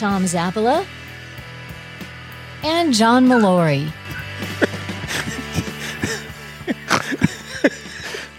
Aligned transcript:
Tom 0.00 0.24
Zappala 0.24 0.86
and 2.64 2.94
John 2.94 3.26
Molori. 3.28 3.92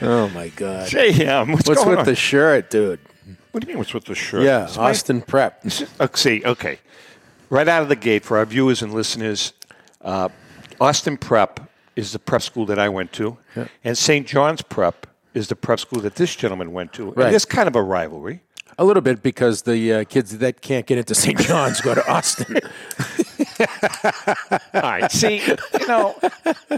Oh 0.04 0.28
my 0.30 0.48
God! 0.56 0.90
JM, 0.90 1.54
what's, 1.54 1.68
What's 1.70 1.80
going 1.84 1.92
with 1.92 2.00
on? 2.00 2.06
the 2.06 2.16
shirt, 2.16 2.72
dude? 2.72 3.00
What 3.52 3.62
do 3.62 3.68
you 3.68 3.74
mean? 3.74 3.78
What's 3.78 3.94
with 3.94 4.06
the 4.06 4.16
shirt? 4.16 4.42
Yeah, 4.42 4.64
It's 4.64 4.76
my- 4.76 4.90
Austin 4.90 5.22
Prep. 5.22 5.64
Uh, 6.00 6.08
see, 6.16 6.42
okay. 6.44 6.80
Right 7.52 7.68
out 7.68 7.84
of 7.84 7.90
the 7.90 7.96
gate 7.96 8.26
for 8.26 8.40
our 8.40 8.46
viewers 8.48 8.82
and 8.82 8.92
listeners, 8.96 9.54
uh, 10.02 10.30
Austin 10.80 11.16
Prep 11.18 11.60
is 11.96 12.14
the 12.14 12.18
prep 12.20 12.42
school 12.42 12.66
that 12.66 12.80
I 12.80 12.90
went 12.90 13.14
to, 13.14 13.38
and 13.84 13.96
St. 13.96 14.26
John's 14.26 14.64
Prep 14.64 15.06
is 15.36 15.48
the 15.50 15.56
prep 15.56 15.80
school 15.80 16.00
that 16.02 16.16
this 16.16 16.36
gentleman 16.36 16.72
went 16.74 16.94
to. 16.94 17.12
Right. 17.12 17.26
And 17.26 17.32
there's 17.34 17.46
kind 17.46 17.68
of 17.68 17.76
a 17.76 17.84
rivalry. 17.84 18.42
A 18.78 18.86
little 18.86 19.02
bit 19.02 19.22
because 19.22 19.64
the 19.64 19.94
uh, 19.94 20.04
kids 20.06 20.38
that 20.38 20.62
can't 20.62 20.86
get 20.86 20.98
into 20.98 21.14
St. 21.14 21.40
John's 21.40 21.82
go 21.82 21.94
to 21.94 22.12
Austin. 22.12 22.58
All 24.74 24.82
right. 24.82 25.12
See, 25.12 25.42
you 25.46 25.88
know, 25.88 26.16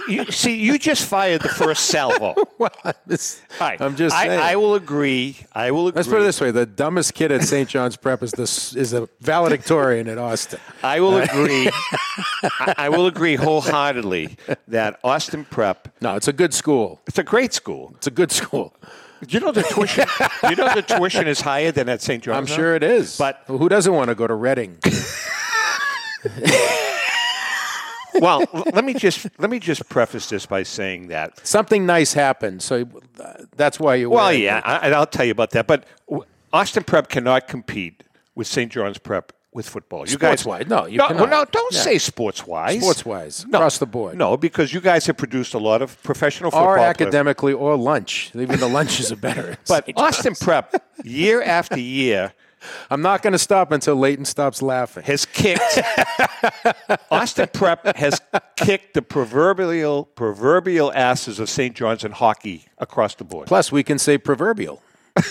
you, 0.08 0.26
see, 0.26 0.56
you 0.56 0.78
just 0.78 1.06
fired 1.06 1.42
the 1.42 1.50
first 1.50 1.86
salvo. 1.86 2.34
All 2.38 2.48
well, 2.58 2.94
this- 3.06 3.42
right. 3.60 3.80
I'm 3.80 3.96
just 3.96 4.16
I, 4.16 4.28
saying. 4.28 4.40
I 4.40 4.56
will 4.56 4.76
agree. 4.76 5.38
I 5.54 5.72
will 5.72 5.88
agree. 5.88 6.00
Let's 6.00 6.08
put 6.08 6.20
it 6.22 6.24
this 6.26 6.42
way: 6.42 6.52
the 6.52 6.66
dumbest 6.66 7.14
kid 7.14 7.32
at 7.32 7.44
St. 7.44 7.70
John's 7.70 7.96
Prep 7.96 8.24
is 8.24 8.32
this 8.32 8.76
is 8.76 8.94
a 8.94 9.08
valedictorian 9.22 10.08
at 10.08 10.18
Austin. 10.18 10.60
I 10.84 11.00
will 11.00 11.18
agree. 11.18 11.70
I, 12.44 12.76
I 12.78 12.90
will 12.90 13.08
agree 13.08 13.36
wholeheartedly 13.36 14.38
that 14.68 15.00
Austin 15.04 15.46
Prep. 15.46 15.94
No, 16.02 16.16
it's 16.16 16.28
a 16.28 16.34
good 16.34 16.54
school. 16.54 17.02
It's 17.08 17.18
a 17.18 17.24
great 17.24 17.54
school. 17.54 17.94
It's 17.96 18.08
a 18.08 18.12
good 18.12 18.32
school. 18.32 18.74
You 19.30 19.40
know 19.40 19.52
the 19.52 19.64
tuition? 19.64 20.06
you 20.50 20.56
know 20.56 20.74
the 20.74 20.82
tuition 20.82 21.28
is 21.28 21.42
higher 21.42 21.72
than 21.72 21.90
at 21.90 22.02
St. 22.02 22.24
John's? 22.24 22.38
I'm 22.38 22.46
now? 22.46 22.56
sure 22.56 22.76
it 22.76 22.84
is. 22.84 23.18
But- 23.18 23.44
who 23.48 23.70
doesn't 23.70 23.94
want 23.94 24.10
to 24.10 24.16
go 24.16 24.28
to 24.28 24.34
Reading? 24.34 24.78
well, 28.16 28.44
let 28.74 28.84
me 28.84 28.94
just 28.94 29.28
let 29.40 29.50
me 29.50 29.60
just 29.60 29.88
preface 29.90 30.30
this 30.30 30.46
by 30.46 30.64
saying 30.64 31.08
that. 31.08 31.46
Something 31.46 31.86
nice 31.86 32.14
happened, 32.14 32.62
so 32.62 32.86
that's 33.56 33.80
why 33.80 33.96
you. 33.96 34.10
Well, 34.10 34.34
yeah, 34.34 34.62
I, 34.64 34.78
and 34.88 34.96
I'll 34.96 35.06
tell 35.06 35.26
you 35.26 35.32
about 35.32 35.52
that. 35.52 35.68
But 35.68 35.86
Austin 36.52 36.84
Prep 36.84 37.10
cannot 37.10 37.48
compete 37.48 38.04
with 38.36 38.48
St. 38.48 38.72
John's 38.72 38.98
Prep 38.98 39.34
with 39.56 39.68
football. 39.70 40.08
You 40.08 40.18
guys, 40.18 40.42
Sports-wise, 40.42 40.68
no, 40.68 40.86
you 40.86 40.98
no, 40.98 41.08
cannot. 41.08 41.30
no, 41.30 41.46
don't 41.52 41.74
Yeah. 41.74 41.82
say 41.82 41.98
sports 41.98 42.46
wise. 42.48 42.82
Sports-wise, 42.82 43.46
no, 43.48 43.60
across 43.60 43.78
the 43.78 43.86
board. 43.86 44.18
No, 44.18 44.38
because 44.38 44.74
you 44.74 44.82
guys 44.82 45.06
have 45.08 45.18
produced 45.18 45.54
a 45.54 45.60
lot 45.60 45.82
of 45.82 46.02
professional 46.04 46.52
football 46.52 46.68
or 46.70 46.76
players. 46.78 46.90
academically, 46.90 47.54
or 47.54 47.76
lunch. 47.78 48.32
Even 48.36 48.60
the 48.60 48.68
lunches 48.70 49.12
are 49.12 49.16
better. 49.16 49.58
But 49.68 49.90
Austin 49.96 50.36
Prep, 50.36 50.84
year 51.04 51.42
after 51.42 51.80
year, 51.80 52.34
I'm 52.90 53.02
not 53.02 53.22
going 53.22 53.34
to 53.34 53.40
stop 53.40 53.72
until 53.74 53.96
Leighton 53.96 54.24
stops 54.26 54.62
laughing. 54.62 55.04
has 55.04 55.26
kicked. 55.26 55.80
Austin 57.12 57.50
Prep 57.54 57.98
has 57.98 58.22
kicked 58.56 58.94
the 58.94 59.02
proverbial 59.02 60.06
proverbial 60.16 60.92
asses 60.94 61.40
of 61.40 61.50
St. 61.50 61.76
John's 61.76 62.04
in 62.04 62.12
hockey 62.14 62.66
across 62.78 63.16
the 63.16 63.24
board. 63.26 63.48
Plus, 63.48 63.72
we 63.72 63.84
can 63.84 64.00
say 64.00 64.18
proverbial. 64.18 64.82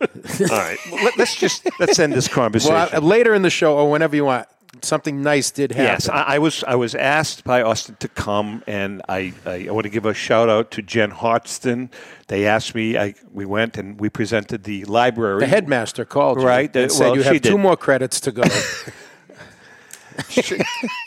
All 0.00 0.46
right, 0.58 0.78
well, 0.90 1.04
let, 1.04 1.18
us 1.18 1.34
just 1.36 1.68
let's 1.80 1.98
end 1.98 2.12
this 2.12 2.28
conversation. 2.28 2.74
Well, 2.74 2.88
uh, 2.92 3.00
later 3.00 3.34
in 3.34 3.42
the 3.42 3.50
show, 3.50 3.76
or 3.76 3.90
whenever 3.90 4.14
you 4.16 4.24
want, 4.24 4.46
something 4.82 5.22
nice 5.22 5.50
did 5.50 5.72
happen. 5.72 5.84
Yes, 5.84 6.08
I, 6.08 6.22
I 6.22 6.38
was 6.38 6.62
I 6.64 6.74
was 6.74 6.94
asked 6.94 7.44
by 7.44 7.62
Austin 7.62 7.96
to 8.00 8.08
come, 8.08 8.62
and 8.66 9.02
I, 9.08 9.32
I, 9.44 9.68
I 9.68 9.70
want 9.70 9.84
to 9.84 9.90
give 9.90 10.04
a 10.04 10.14
shout 10.14 10.48
out 10.48 10.70
to 10.72 10.82
Jen 10.82 11.10
Hotston. 11.12 11.90
They 12.28 12.46
asked 12.46 12.74
me. 12.74 12.98
I 12.98 13.14
we 13.32 13.44
went 13.46 13.76
and 13.78 13.98
we 13.98 14.08
presented 14.10 14.64
the 14.64 14.84
library. 14.84 15.40
the 15.40 15.46
headmaster 15.46 16.04
called 16.04 16.40
you 16.40 16.46
Right, 16.46 16.74
and 16.76 16.86
uh, 16.86 16.88
said 16.94 17.04
well, 17.06 17.16
you 17.16 17.22
she 17.22 17.28
have 17.28 17.42
two 17.42 17.50
did. 17.52 17.58
more 17.60 17.76
credits 17.76 18.20
to 18.20 18.32
go. 18.32 18.42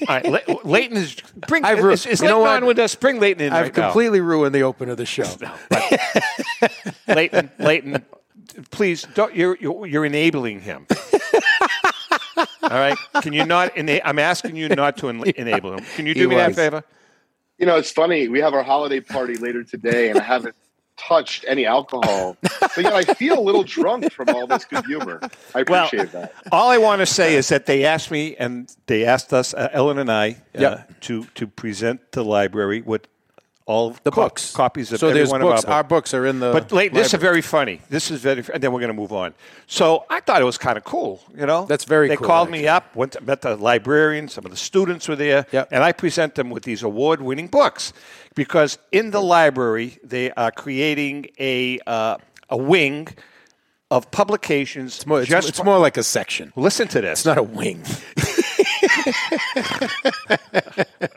All 0.07 0.21
right, 0.21 0.65
Leighton 0.65 0.97
is 0.97 1.15
bring. 1.47 1.65
I've 1.65 1.81
ru- 1.83 1.91
is, 1.91 2.05
is 2.05 2.21
you 2.21 2.27
know 2.27 2.41
Leighton 2.41 2.51
what? 2.51 2.63
on 2.63 2.65
with 2.67 2.79
us? 2.79 2.93
Bring 2.95 3.19
Leighton 3.19 3.47
in. 3.47 3.53
I've 3.53 3.63
right 3.65 3.77
now. 3.77 3.87
completely 3.87 4.21
ruined 4.21 4.53
the 4.53 4.61
open 4.63 4.89
of 4.89 4.97
the 4.97 5.05
show. 5.05 5.25
Leighton, 7.07 7.49
Leighton, 7.57 8.05
please 8.71 9.05
don't. 9.13 9.35
You're 9.35 9.57
you're, 9.59 9.85
you're 9.87 10.05
enabling 10.05 10.61
him. 10.61 10.85
All 12.63 12.69
right. 12.69 12.97
Can 13.21 13.33
you 13.33 13.45
not? 13.45 13.75
Ena- 13.77 14.01
I'm 14.03 14.19
asking 14.19 14.55
you 14.55 14.69
not 14.69 14.97
to 14.97 15.09
en- 15.09 15.23
enable 15.35 15.73
him. 15.73 15.85
Can 15.95 16.05
you 16.05 16.13
do 16.13 16.21
He 16.21 16.27
me 16.27 16.35
that 16.35 16.55
favor? 16.55 16.83
You 17.57 17.65
know, 17.65 17.75
it's 17.77 17.91
funny. 17.91 18.27
We 18.27 18.39
have 18.39 18.53
our 18.53 18.63
holiday 18.63 19.01
party 19.01 19.35
later 19.35 19.63
today, 19.63 20.09
and 20.09 20.19
I 20.19 20.23
haven't 20.23 20.55
touched 20.95 21.45
any 21.47 21.65
alcohol, 21.65 22.35
but 22.41 22.77
yet 22.77 22.93
I 22.93 23.03
feel 23.03 23.39
a 23.39 23.41
little 23.41 23.63
drunk 23.63 24.11
from 24.11 24.29
all 24.29 24.47
this 24.47 24.65
good 24.65 24.85
humor. 24.85 25.19
I 25.55 25.63
Well, 25.63 25.85
appreciate 25.85 26.11
that. 26.11 26.33
all 26.51 26.69
I 26.69 26.77
want 26.77 26.99
to 26.99 27.05
say 27.05 27.35
is 27.35 27.47
that 27.49 27.65
they 27.65 27.85
asked 27.85 28.11
me, 28.11 28.35
and 28.37 28.69
they 28.87 29.05
asked 29.05 29.33
us, 29.33 29.53
uh, 29.53 29.69
Ellen 29.71 29.97
and 29.97 30.11
I, 30.11 30.31
uh, 30.55 30.61
Yep. 30.61 30.99
to 31.01 31.23
to 31.35 31.47
present 31.47 32.11
the 32.11 32.23
library 32.23 32.81
with 32.81 33.07
all 33.69 33.91
The 34.03 34.11
co- 34.11 34.21
books. 34.23 34.51
copies 34.51 34.91
of 34.91 34.99
so 34.99 35.07
every 35.09 35.19
there's 35.19 35.29
one 35.29 35.41
books. 35.41 35.63
of 35.63 35.69
our 35.69 35.75
Our 35.77 35.83
books. 35.83 36.13
are 36.15 36.25
in 36.25 36.39
the. 36.39 36.51
But 36.51 36.71
late, 36.71 36.91
this 36.93 37.13
is 37.13 37.19
very 37.19 37.41
funny. 37.41 37.81
This 37.89 38.09
is 38.09 38.19
very, 38.21 38.43
and 38.53 38.61
then 38.63 38.71
we're 38.73 38.79
going 38.79 38.95
to 38.95 39.01
move 39.03 39.13
on. 39.13 39.33
So 39.67 40.05
I 40.09 40.19
thought 40.21 40.41
it 40.41 40.45
was 40.45 40.57
kind 40.57 40.77
of 40.77 40.83
cool, 40.83 41.21
you 41.37 41.45
know. 41.45 41.65
That's 41.65 41.85
very 41.85 42.07
They 42.07 42.17
cool, 42.17 42.27
called 42.27 42.49
me 42.49 42.67
up, 42.67 42.95
went 42.95 43.11
to, 43.13 43.21
met 43.21 43.41
the 43.41 43.55
librarian, 43.55 44.27
some 44.27 44.43
of 44.45 44.51
the 44.51 44.57
students 44.57 45.07
were 45.07 45.15
there, 45.15 45.45
Yep. 45.51 45.69
and 45.71 45.83
I 45.83 45.91
present 45.91 46.33
them 46.35 46.49
with 46.49 46.63
these 46.63 46.81
award-winning 46.83 47.47
books 47.47 47.93
because 48.35 48.77
in 48.91 49.11
the 49.11 49.21
library 49.21 49.99
they 50.03 50.31
are 50.31 50.51
creating 50.51 51.27
a 51.39 51.79
uh, 51.85 52.17
a 52.49 52.57
wing 52.57 53.07
of 53.91 54.09
publications. 54.11 54.95
It's 54.97 55.05
more, 55.05 55.19
it's, 55.21 55.29
just 55.29 55.49
it's 55.49 55.63
more 55.63 55.77
like 55.79 55.97
a 55.97 56.03
section. 56.03 56.53
Listen 56.55 56.87
to 56.89 57.01
this. 57.01 57.19
It's 57.19 57.25
not 57.25 57.37
a 57.37 57.43
wing. 57.43 57.83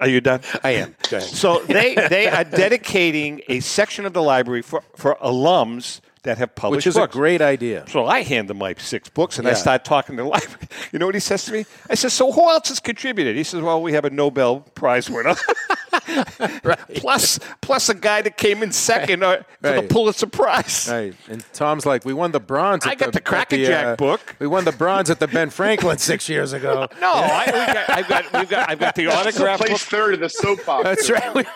Are 0.00 0.08
you 0.08 0.20
done? 0.20 0.40
I 0.64 0.70
am. 0.72 0.94
So 1.20 1.60
they 1.60 1.94
they 1.94 2.28
are 2.28 2.44
dedicating 2.44 3.42
a 3.48 3.60
section 3.60 4.06
of 4.06 4.12
the 4.12 4.22
library 4.22 4.62
for, 4.62 4.82
for 4.96 5.16
alums 5.22 6.00
that 6.22 6.38
have 6.38 6.54
published 6.54 6.76
Which 6.78 6.86
is 6.86 6.94
books. 6.94 7.14
a 7.14 7.18
great 7.18 7.40
idea. 7.42 7.84
So 7.88 8.06
I 8.06 8.22
hand 8.22 8.48
him 8.50 8.58
my 8.58 8.74
six 8.78 9.08
books, 9.08 9.38
and 9.38 9.46
I 9.48 9.50
Yeah. 9.52 9.56
start 9.56 9.84
talking 9.84 10.16
to 10.16 10.22
the 10.22 10.28
library. 10.36 10.68
You 10.92 10.98
know 10.98 11.06
what 11.06 11.14
he 11.16 11.20
says 11.20 11.44
to 11.46 11.52
me? 11.52 11.64
I 11.90 11.94
said, 11.96 12.12
"So 12.12 12.30
who 12.32 12.48
else 12.48 12.68
has 12.68 12.80
contributed?" 12.80 13.36
He 13.36 13.44
says, 13.44 13.60
"Well, 13.60 13.82
we 13.82 13.92
have 13.94 14.04
a 14.04 14.10
Nobel 14.10 14.60
Prize 14.74 15.10
winner, 15.10 15.34
plus 16.96 17.38
plus 17.60 17.88
a 17.88 17.94
guy 17.94 18.22
that 18.22 18.36
came 18.36 18.62
in 18.62 18.72
second 18.72 19.22
uh, 19.22 19.36
for 19.38 19.44
the 19.60 19.72
Right. 19.72 19.88
Pulitzer 19.88 20.26
Prize." 20.26 20.88
Right. 20.90 21.14
And 21.28 21.44
Tom's 21.52 21.86
like, 21.86 22.04
we 22.04 22.12
won 22.12 22.32
the 22.32 22.40
bronze. 22.40 22.86
I 22.86 22.92
at 22.92 22.98
got 22.98 23.12
the 23.12 23.18
at 23.18 23.24
Crackerjack 23.24 23.84
uh, 23.86 23.96
book. 23.96 24.36
We 24.38 24.46
won 24.46 24.64
the 24.64 24.72
bronze 24.72 25.10
at 25.10 25.20
the 25.20 25.28
Ben 25.28 25.50
Franklin 25.62 25.98
six 25.98 26.28
years 26.28 26.52
ago. 26.52 26.88
No, 27.02 27.10
I, 27.12 27.46
got, 27.46 27.90
I've, 27.90 28.08
got 28.08 28.32
we've 28.32 28.48
got 28.48 28.70
I've 28.70 28.78
got 28.78 28.94
the 28.94 29.06
autograph 29.08 29.58
Place 29.58 29.70
book. 29.72 29.80
third 29.80 30.14
in 30.14 30.20
the 30.20 30.28
soapbox. 30.28 30.84
That's 30.84 31.10
right. 31.10 31.46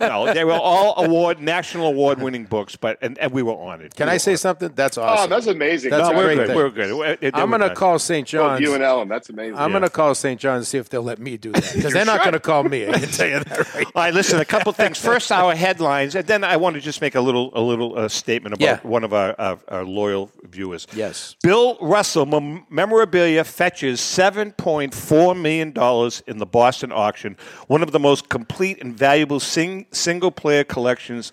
No, 0.00 0.32
they 0.32 0.44
were 0.44 0.52
all 0.52 1.04
award 1.04 1.40
national 1.40 1.86
award 1.86 2.20
winning 2.20 2.44
books, 2.44 2.74
but 2.76 2.98
and, 3.00 3.16
and 3.18 3.32
we 3.32 3.42
were 3.42 3.54
honored. 3.56 3.94
Can 3.94 4.06
We 4.08 4.14
I 4.14 4.16
say 4.16 4.32
honored. 4.32 4.40
something? 4.40 4.72
That's 4.74 4.98
Oh, 4.98 5.02
awesome. 5.02 5.30
that's 5.30 5.46
amazing. 5.46 5.90
That's 5.90 6.08
No, 6.08 6.14
a 6.14 6.16
we're 6.16 6.24
great 6.24 6.36
good. 6.38 6.46
thing. 6.48 6.56
We're 6.56 6.70
good. 6.70 7.18
They- 7.20 7.30
they 7.30 7.38
I'm 7.38 7.50
going 7.50 7.60
to 7.62 7.74
call 7.74 7.98
St. 7.98 8.32
Well, 8.32 8.48
John's. 8.48 8.60
you 8.60 8.74
and 8.74 8.82
Ellen. 8.82 9.08
That's 9.08 9.28
amazing. 9.28 9.56
I'm 9.58 9.70
going 9.70 9.82
to 9.82 9.90
call 9.90 10.14
St. 10.14 10.40
John's 10.40 10.54
and 10.58 10.66
see 10.66 10.78
if 10.78 10.88
they'll 10.88 11.02
let 11.02 11.18
me 11.18 11.36
do 11.36 11.52
that 11.52 11.72
because 11.74 11.92
they're 11.92 12.04
not 12.04 12.20
going 12.22 12.32
to 12.32 12.40
call 12.40 12.64
me. 12.64 12.88
I 12.88 12.98
can 12.98 13.08
tell 13.08 13.28
you 13.28 13.40
that 13.40 13.63
right. 13.74 13.86
All 13.86 14.02
right, 14.02 14.14
listen. 14.14 14.40
A 14.40 14.44
couple 14.44 14.72
things. 14.72 14.98
First, 15.10 15.30
our 15.32 15.54
headlines, 15.54 16.14
and 16.14 16.26
then 16.26 16.44
I 16.44 16.56
want 16.56 16.74
to 16.74 16.80
just 16.80 17.00
make 17.00 17.14
a 17.14 17.20
little 17.20 17.50
a 17.54 17.60
little 17.60 17.98
uh, 17.98 18.08
statement 18.08 18.54
about 18.54 18.64
Yeah. 18.64 18.78
one 18.82 19.04
of 19.04 19.12
our, 19.12 19.34
our, 19.38 19.58
our 19.68 19.84
loyal 19.84 20.30
viewers. 20.44 20.86
Yes. 20.94 21.36
Bill 21.42 21.76
Russell 21.80 22.26
mem- 22.26 22.64
memorabilia 22.70 23.44
fetches 23.44 24.00
seven 24.00 24.52
point 24.52 24.94
four 24.94 25.34
million 25.34 25.72
dollars 25.72 26.22
in 26.26 26.38
the 26.38 26.46
Boston 26.46 26.92
auction. 26.92 27.36
One 27.66 27.82
of 27.82 27.92
the 27.92 28.00
most 28.00 28.28
complete 28.28 28.80
and 28.82 28.94
valuable 28.96 29.40
sing- 29.40 29.86
single 29.92 30.30
player 30.30 30.64
collections 30.64 31.32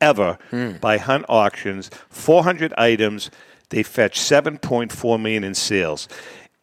ever 0.00 0.38
by 0.80 0.98
Hunt 0.98 1.24
Auctions. 1.28 1.90
Four 2.10 2.42
hundred 2.44 2.72
items. 2.78 3.30
They 3.70 3.82
fetch 3.82 4.20
seven 4.20 4.58
point 4.58 4.92
four 4.92 5.18
million 5.18 5.42
in 5.42 5.54
sales. 5.54 6.08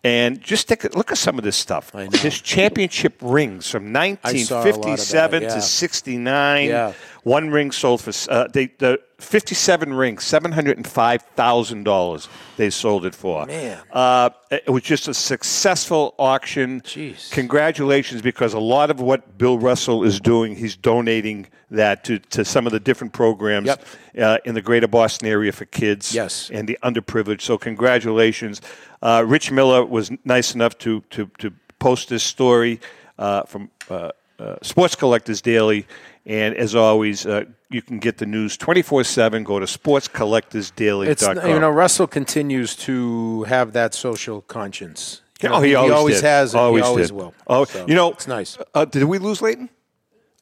And 0.05 0.41
just 0.41 0.67
take 0.67 0.83
a 0.83 0.89
look 0.97 1.11
at 1.11 1.17
some 1.17 1.37
of 1.37 1.45
this 1.45 1.55
stuff. 1.55 1.93
His 1.93 2.41
championship 2.41 3.15
rings 3.21 3.69
from 3.69 3.93
I 4.21 4.43
saw 4.43 4.55
a 4.55 4.65
lot 4.65 4.67
of 4.67 4.81
that, 4.81 5.31
1957 5.31 5.43
yeah. 5.43 5.55
to 5.55 5.61
69. 5.61 6.67
Yeah. 6.67 6.93
One 7.23 7.49
ring 7.51 7.71
sold 7.71 8.01
for 8.01 8.11
uh, 8.29 8.49
they, 8.49 8.65
the 8.79 8.99
57 9.23 9.93
rings, 9.93 10.23
$705,000 10.23 12.27
they 12.57 12.69
sold 12.69 13.05
it 13.05 13.15
for. 13.15 13.45
Man. 13.45 13.79
Uh, 13.91 14.29
it 14.51 14.69
was 14.69 14.83
just 14.83 15.07
a 15.07 15.13
successful 15.13 16.13
auction. 16.19 16.81
Jeez. 16.81 17.31
Congratulations, 17.31 18.21
because 18.21 18.53
a 18.53 18.59
lot 18.59 18.91
of 18.91 18.99
what 19.01 19.37
Bill 19.37 19.57
Russell 19.57 20.03
is 20.03 20.19
doing, 20.19 20.55
he's 20.55 20.75
donating 20.75 21.47
that 21.71 22.03
to, 22.03 22.19
to 22.19 22.45
some 22.45 22.67
of 22.67 22.73
the 22.73 22.79
different 22.79 23.13
programs 23.13 23.67
Yep. 23.67 23.85
uh, 24.19 24.37
in 24.45 24.53
the 24.53 24.61
greater 24.61 24.87
Boston 24.87 25.27
area 25.27 25.51
for 25.51 25.65
kids 25.65 26.13
Yes. 26.13 26.51
and 26.53 26.67
the 26.67 26.77
underprivileged. 26.83 27.41
So, 27.41 27.57
congratulations. 27.57 28.61
Uh, 29.01 29.23
Rich 29.25 29.51
Miller 29.51 29.83
was 29.85 30.11
nice 30.23 30.53
enough 30.53 30.77
to, 30.79 31.01
to, 31.11 31.29
to 31.39 31.51
post 31.79 32.09
this 32.09 32.23
story 32.23 32.79
uh, 33.17 33.43
from 33.43 33.69
uh, 33.89 34.11
uh, 34.39 34.55
Sports 34.61 34.95
Collectors 34.95 35.41
Daily. 35.41 35.87
And 36.25 36.55
as 36.55 36.73
always, 36.73 37.25
uh, 37.25 37.43
you 37.69 37.81
can 37.81 37.99
get 37.99 38.17
the 38.17 38.25
news 38.25 38.55
24 38.57 39.03
7. 39.03 39.43
Go 39.43 39.59
to 39.59 39.65
sportscollectorsdaily.com. 39.65 41.07
It's 41.37 41.47
you 41.47 41.59
know 41.59 41.69
Russell 41.69 42.07
continues 42.07 42.75
to 42.77 43.43
have 43.43 43.73
that 43.73 43.93
social 43.93 44.41
conscience. 44.41 45.21
You 45.41 45.49
know, 45.49 45.55
oh, 45.55 45.61
he, 45.61 45.75
always, 45.75 46.21
did. 46.21 46.23
has. 46.23 46.53
And 46.53 46.61
Always 46.61 46.83
he 46.83 46.87
always 46.87 47.07
did. 47.09 47.17
will. 47.17 47.33
Oh, 47.47 47.65
So, 47.65 47.85
you 47.85 47.95
know, 47.95 48.11
it's 48.11 48.27
nice. 48.27 48.57
Uh, 48.73 48.85
did 48.85 49.03
we 49.03 49.17
lose 49.17 49.41
Leighton? 49.41 49.67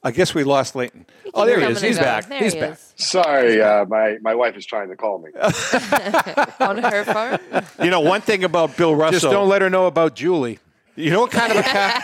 I 0.04 0.12
guess 0.12 0.32
we 0.34 0.44
lost 0.44 0.76
Leighton. 0.76 1.06
Oh, 1.34 1.44
there 1.44 1.58
he 1.58 1.66
is. 1.66 1.80
He's 1.80 1.96
going. 1.96 2.04
back. 2.04 2.28
There 2.28 2.38
He's 2.38 2.54
he 2.54 2.60
back. 2.60 2.72
is. 2.74 2.94
Sorry, 2.96 3.60
uh, 3.60 3.84
my 3.86 4.18
my 4.20 4.34
wife 4.34 4.56
is 4.56 4.64
trying 4.66 4.88
to 4.90 4.96
call 4.96 5.18
me. 5.18 5.30
on 6.60 6.78
her 6.78 7.04
phone. 7.04 7.38
You 7.84 7.90
know, 7.90 8.00
one 8.00 8.20
thing 8.20 8.44
about 8.44 8.76
Bill 8.76 8.94
Russell. 8.94 9.12
Just 9.20 9.32
don't 9.32 9.48
let 9.48 9.62
her 9.62 9.70
know 9.70 9.86
about 9.86 10.14
Julie. 10.14 10.58
You 10.94 11.10
know 11.10 11.20
what 11.22 11.30
kind 11.30 11.52
of 11.52 11.58
a 11.58 11.62
car? 11.62 12.02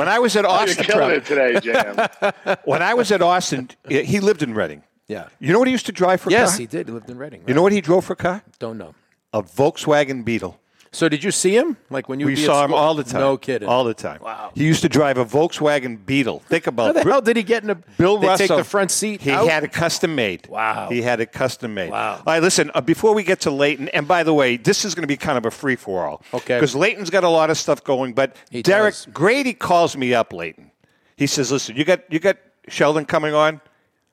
I 0.09 0.17
know. 0.17 0.17
When 0.17 0.17
I 0.17 0.19
was 0.19 0.37
at 0.37 0.45
Austin, 0.45 0.85
You're 0.89 1.03
Austin, 1.03 1.11
killing 1.11 1.17
it 1.17 1.25
today, 1.27 1.61
Jam. 1.61 2.57
when 2.65 2.83
I 2.83 2.95
was 2.95 3.13
at 3.13 3.23
Austin, 3.23 3.71
he 3.89 4.21
lived 4.21 4.43
in 4.43 4.55
Reading. 4.55 4.83
Yeah. 5.07 5.29
You 5.39 5.53
know 5.53 5.59
what 5.59 5.69
he 5.69 5.73
used 5.73 5.87
to 5.87 5.93
drive 5.93 6.21
for 6.21 6.31
Yes, 6.31 6.51
car? 6.53 6.59
he 6.61 6.67
did. 6.67 6.87
He 6.89 6.93
lived 6.93 7.09
in 7.11 7.19
Reading. 7.19 7.43
You 7.47 7.55
know 7.55 7.63
what 7.63 7.73
he 7.73 7.81
drove 7.81 8.05
for 8.05 8.13
a 8.13 8.17
car? 8.17 8.43
Don't 8.59 8.77
know. 8.79 8.95
A 9.33 9.43
Volkswagen 9.43 10.25
Beetle. 10.25 10.59
So 10.91 11.09
did 11.09 11.23
you 11.23 11.31
see 11.31 11.55
him? 11.55 11.77
Like 11.91 12.09
when 12.09 12.19
you 12.19 12.27
We 12.27 12.35
be 12.35 12.45
saw 12.45 12.65
him 12.65 12.73
all 12.73 12.95
the 12.95 13.05
time. 13.05 13.21
No 13.21 13.37
kidding. 13.37 13.69
All 13.69 13.85
the 13.85 13.93
time. 13.95 14.21
Wow. 14.23 14.53
He 14.55 14.65
used 14.65 14.81
to 14.83 14.89
drive 14.89 15.19
a 15.19 15.25
Volkswagen 15.25 16.05
Beetle. 16.05 16.41
Think 16.41 16.65
How 16.65 16.71
about 16.71 16.95
the 16.95 17.01
it. 17.01 17.07
hell 17.07 17.21
did 17.21 17.37
he 17.37 17.43
get 17.43 17.63
in 17.63 17.71
a? 17.71 17.75
Bill 17.75 18.17
they 18.19 18.27
Russell. 18.29 18.49
take 18.49 18.57
the 18.57 18.65
front 18.65 18.91
seat. 18.91 19.21
He 19.21 19.31
out? 19.31 19.47
had 19.49 19.65
it 19.65 19.73
custom 19.73 20.15
made. 20.15 20.47
Wow. 20.49 20.89
He 20.91 21.03
had 21.03 21.21
it 21.21 21.31
custom 21.33 21.75
made. 21.75 21.91
Wow. 21.91 22.15
All 22.17 22.23
right, 22.27 22.43
listen, 22.43 22.71
uh, 22.75 22.81
before 22.81 23.15
we 23.15 23.23
get 23.23 23.41
to 23.43 23.51
Leighton, 23.51 23.89
and 23.91 24.09
by 24.09 24.23
the 24.23 24.33
way, 24.33 24.57
this 24.57 24.85
is 24.85 24.95
going 24.95 25.03
to 25.03 25.09
be 25.09 25.17
kind 25.19 25.37
of 25.37 25.45
a 25.45 25.51
free 25.51 25.77
for 25.77 26.07
all. 26.07 26.23
Okay. 26.33 26.57
Because 26.57 26.75
Leighton's 26.75 27.11
got 27.11 27.23
a 27.25 27.29
lot 27.29 27.51
of 27.51 27.59
stuff 27.59 27.85
going, 27.85 28.15
but 28.15 28.35
He 28.51 28.63
Derek 28.63 28.95
does. 28.95 29.07
Grady 29.13 29.53
calls 29.53 29.97
me 29.97 30.15
up, 30.15 30.33
Leighton. 30.33 30.71
He 31.17 31.27
says, 31.27 31.53
listen, 31.53 31.77
you 31.77 31.85
got, 31.85 32.11
you 32.11 32.19
got 32.19 32.39
Sheldon 32.69 33.05
coming 33.05 33.35
on? 33.35 33.61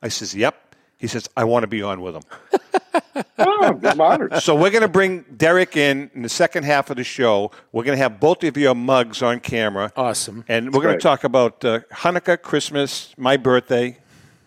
I 0.02 0.10
says, 0.10 0.36
yep. 0.36 0.56
He 0.98 1.08
says, 1.08 1.30
I 1.36 1.44
want 1.44 1.64
to 1.64 1.68
be 1.68 1.82
on 1.82 2.02
with 2.02 2.16
him. 2.16 2.24
Oh, 3.38 3.80
I'm 3.84 4.02
honored. 4.02 4.36
So 4.42 4.56
we're 4.56 4.70
going 4.72 4.82
to 4.82 4.88
bring 4.88 5.26
Derek 5.36 5.76
in 5.76 6.10
in 6.14 6.22
the 6.22 6.30
second 6.30 6.64
half 6.64 6.90
of 6.90 6.98
the 6.98 7.04
show. 7.04 7.52
We're 7.72 7.84
going 7.84 7.98
to 7.98 8.02
have 8.02 8.20
both 8.20 8.44
of 8.44 8.58
your 8.58 8.76
mugs 8.76 9.22
on 9.22 9.40
camera. 9.42 9.92
Awesome. 9.96 10.44
And 10.48 10.74
we're 10.74 10.82
going 10.82 10.98
to 10.98 11.02
talk 11.02 11.24
about 11.24 11.64
uh, 11.64 11.82
Hanukkah, 11.92 12.42
Christmas, 12.42 13.14
my 13.18 13.38
birthday, 13.38 13.98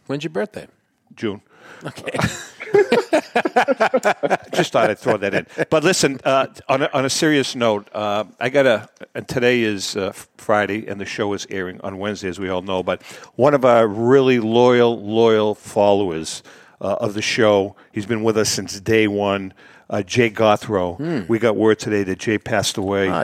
When's 0.06 0.24
your 0.24 0.30
birthday? 0.30 0.66
June. 1.14 1.42
Okay. 1.84 2.18
Just 4.52 4.73
thought 4.73 4.90
I'd 4.90 4.99
throw 4.99 5.17
that 5.19 5.35
in. 5.35 5.46
But 5.70 5.85
listen, 5.85 6.20
uh, 6.25 6.46
on, 6.69 6.82
a, 6.82 6.90
on 6.93 7.05
a 7.05 7.11
serious 7.11 7.55
note, 7.55 7.88
uh, 7.93 8.25
I 8.40 8.49
got 8.49 8.67
a. 8.67 8.88
And 9.14 9.26
today 9.29 9.62
is 9.62 9.96
uh, 9.96 10.12
Friday, 10.37 10.87
and 10.87 11.00
the 11.00 11.05
show 11.06 11.32
is 11.32 11.46
airing 11.50 11.81
on 11.82 11.99
Wednesday, 11.99 12.29
as 12.29 12.38
we 12.38 12.49
all 12.49 12.62
know. 12.62 12.82
But 12.82 13.02
one 13.37 13.55
of 13.55 13.64
our 13.64 13.87
really 13.87 14.40
loyal, 14.40 15.00
loyal 15.02 15.55
followers 15.55 16.43
uh, 16.81 16.96
of 17.00 17.14
the 17.14 17.23
show, 17.23 17.76
he's 17.93 18.06
been 18.06 18.23
with 18.23 18.37
us 18.37 18.49
since 18.49 18.79
day 18.81 19.08
one. 19.08 19.52
Uh, 19.90 20.02
Jay 20.02 20.29
Gothrow. 20.29 21.26
We 21.29 21.38
got 21.38 21.56
word 21.56 21.79
today 21.79 22.02
that 22.02 22.19
Jay 22.19 22.37
passed 22.37 22.76
away 22.76 23.08
Ah, 23.08 23.23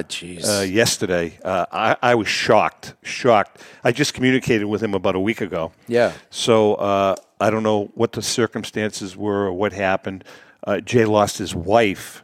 uh, 0.49 0.63
yesterday. 0.63 1.39
Uh, 1.45 1.67
I, 1.71 1.97
I 2.01 2.15
was 2.15 2.27
shocked, 2.27 2.95
shocked. 3.03 3.61
I 3.85 3.93
just 3.93 4.15
communicated 4.15 4.65
with 4.65 4.83
him 4.83 4.95
about 4.95 5.15
a 5.15 5.21
week 5.21 5.43
ago. 5.43 5.73
Yeah. 5.89 6.13
So 6.31 6.77
uh, 6.77 7.17
I 7.41 7.51
don't 7.51 7.63
know 7.63 7.91
what 7.95 8.13
the 8.13 8.23
circumstances 8.23 9.17
were 9.17 9.47
or 9.47 9.53
what 9.53 9.73
happened. 9.73 10.25
Uh, 10.67 10.81
Jay 10.81 11.05
lost 11.05 11.39
his 11.39 11.55
wife 11.55 12.24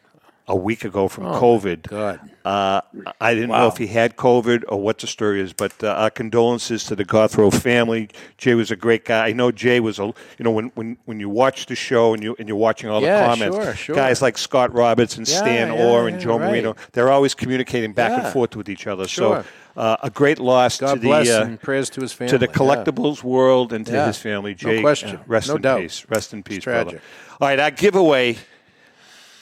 a 0.50 0.56
week 0.56 0.84
ago 0.84 1.06
from 1.06 1.24
COVID. 1.24 1.86
God. 1.86 2.18
Uh, 2.44 2.80
I 3.20 3.34
didn't 3.34 3.50
know 3.50 3.68
if 3.68 3.76
he 3.76 3.86
had 3.86 4.16
COVID 4.16 4.64
or 4.68 4.80
what 4.82 4.98
the 4.98 5.06
story 5.06 5.40
is, 5.40 5.52
but 5.52 5.72
uh, 5.84 5.88
our 5.92 6.10
condolences 6.10 6.84
to 6.86 6.96
the 6.96 7.04
Gothrow 7.04 7.52
family. 7.54 8.08
Jay 8.36 8.54
was 8.54 8.70
a 8.72 8.76
great 8.76 9.04
guy. 9.04 9.28
I 9.28 9.32
know 9.32 9.52
Jay 9.52 9.78
was 9.78 9.98
a 9.98 10.06
you 10.38 10.44
know 10.44 10.50
when 10.50 10.72
when, 10.74 10.96
when 11.04 11.20
you 11.20 11.28
watch 11.28 11.66
the 11.66 11.76
show 11.76 12.14
and 12.14 12.22
you 12.22 12.34
and 12.38 12.48
you're 12.48 12.56
watching 12.56 12.90
all 12.90 13.00
Yeah, 13.00 13.20
the 13.20 13.26
comments, 13.26 13.56
sure, 13.56 13.74
sure. 13.74 13.96
guys 13.96 14.20
like 14.22 14.36
Scott 14.38 14.72
Roberts 14.74 15.16
and 15.18 15.28
Yeah, 15.28 15.38
Stan 15.38 15.68
yeah, 15.68 15.84
Orr 15.86 16.08
and 16.08 16.16
yeah, 16.16 16.24
Joe 16.24 16.38
right. 16.38 16.50
Marino, 16.50 16.74
they're 16.92 17.10
always 17.12 17.34
communicating 17.34 17.92
back 17.92 18.10
Yeah. 18.10 18.24
and 18.24 18.32
forth 18.32 18.56
with 18.56 18.68
each 18.68 18.86
other. 18.88 19.06
Sure. 19.06 19.44
So 19.44 19.80
uh, 19.80 19.96
a 20.02 20.10
great 20.10 20.40
loss 20.40 20.78
God 20.80 20.94
to 20.94 21.00
the 21.00 21.06
bless 21.06 21.28
uh, 21.28 21.44
and 21.46 21.60
prayers 21.60 21.90
to 21.90 22.00
his 22.00 22.12
family. 22.12 22.30
to 22.32 22.38
the 22.38 22.46
yeah. 22.46 22.52
collectibles 22.52 23.22
world 23.22 23.72
and 23.72 23.86
to 23.86 23.92
Yeah. 23.92 24.06
his 24.08 24.18
family. 24.18 24.52
No 24.52 24.56
Jay, 24.56 24.80
question. 24.80 25.16
uh, 25.16 25.22
rest 25.28 25.48
No 25.48 25.56
in 25.56 25.62
doubt. 25.62 25.80
peace. 25.82 26.06
Rest 26.08 26.32
in 26.32 26.42
peace, 26.42 26.64
brother. 26.64 26.90
tragic. 26.92 27.02
All 27.40 27.48
right, 27.48 27.60
our 27.60 27.70
giveaway. 27.70 28.38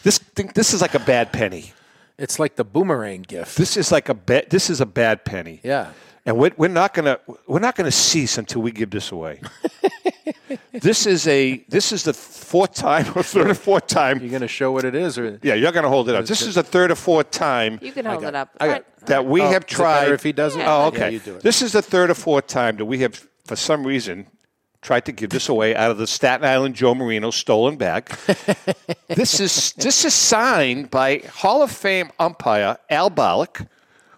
This 0.03 0.19
thing, 0.19 0.50
this 0.55 0.73
is 0.75 0.81
like 0.81 0.95
a 0.95 0.99
bad 1.00 1.33
penny. 1.33 1.73
It's 2.19 2.39
like 2.39 2.56
the 2.56 2.65
boomerang 2.65 3.23
gift. 3.23 3.56
This 3.56 3.77
is 3.77 3.93
like 3.93 4.09
a 4.09 4.15
bad. 4.15 4.50
This 4.50 4.71
is 4.71 4.81
a 4.81 4.87
bad 4.87 5.25
penny. 5.25 5.61
yeah. 5.62 5.93
And 6.27 6.37
we're, 6.37 6.50
we're 6.59 6.69
not 6.69 6.93
gonna 6.93 7.19
we're 7.47 7.61
not 7.61 7.75
gonna 7.75 7.91
cease 7.91 8.37
until 8.37 8.61
we 8.61 8.71
give 8.71 8.91
this 8.91 9.12
away. 9.12 9.41
this 10.73 11.06
is 11.06 11.27
a 11.27 11.65
this 11.69 11.91
is 11.93 12.03
the 12.05 12.12
fourth 12.12 12.75
time 12.75 13.06
or 13.15 13.23
third 13.23 13.49
or 13.50 13.55
fourth 13.55 13.87
time. 13.87 14.21
You're 14.21 14.29
going 14.31 14.43
to 14.43 14.49
show 14.49 14.71
what 14.73 14.85
it 14.85 14.95
is, 14.95 15.17
or 15.19 15.39
Yeah, 15.43 15.55
you're 15.55 15.73
gonna 15.73 15.89
hold 15.89 16.09
it 16.09 16.15
up. 16.15 16.27
This 16.27 16.43
is 16.43 16.56
the 16.56 16.62
third 16.62 16.91
or 16.91 16.97
fourth 16.97 17.31
time 17.31 17.79
You 17.81 17.93
can 17.93 18.05
hold 18.05 18.21
got 18.23 18.29
it 18.29 18.35
up. 18.35 18.50
I 18.61 18.83
that 19.06 19.25
we 19.25 19.41
Oh, 19.41 19.45
have 19.50 19.62
is 19.62 19.73
it 19.73 19.77
tried. 19.77 20.12
if 20.12 20.23
he 20.23 20.33
does 20.33 20.55
it? 20.56 20.61
Oh, 20.61 20.62
Yeah, 20.62 20.87
okay. 20.89 21.11
you 21.12 21.19
do 21.21 21.37
it. 21.37 21.43
This 21.43 21.62
is 21.62 21.73
the 21.73 21.83
third 21.83 22.11
or 22.11 22.15
fourth 22.15 22.47
time 22.47 22.77
that 22.77 22.85
we 22.85 22.99
have, 22.99 23.15
for 23.47 23.56
some 23.56 23.87
reason, 23.87 24.27
tried 24.82 25.04
to 25.06 25.12
give 25.12 25.30
this 25.30 25.48
away 25.48 25.75
out 25.75 25.90
of 25.90 25.98
the 25.98 26.06
Staten 26.06 26.46
Island 26.46 26.75
Joe 26.75 26.94
Marino 26.94 27.30
stolen 27.30 27.76
bag. 27.76 28.06
this 29.08 29.40
is 29.40 29.72
this 29.75 30.04
is 30.04 30.14
signed 30.14 30.90
by 30.90 31.19
Hall 31.32 31.62
of 31.62 31.70
Fame 31.70 32.10
umpire 32.19 32.78
Al 32.90 33.10
Barlick, 33.10 33.66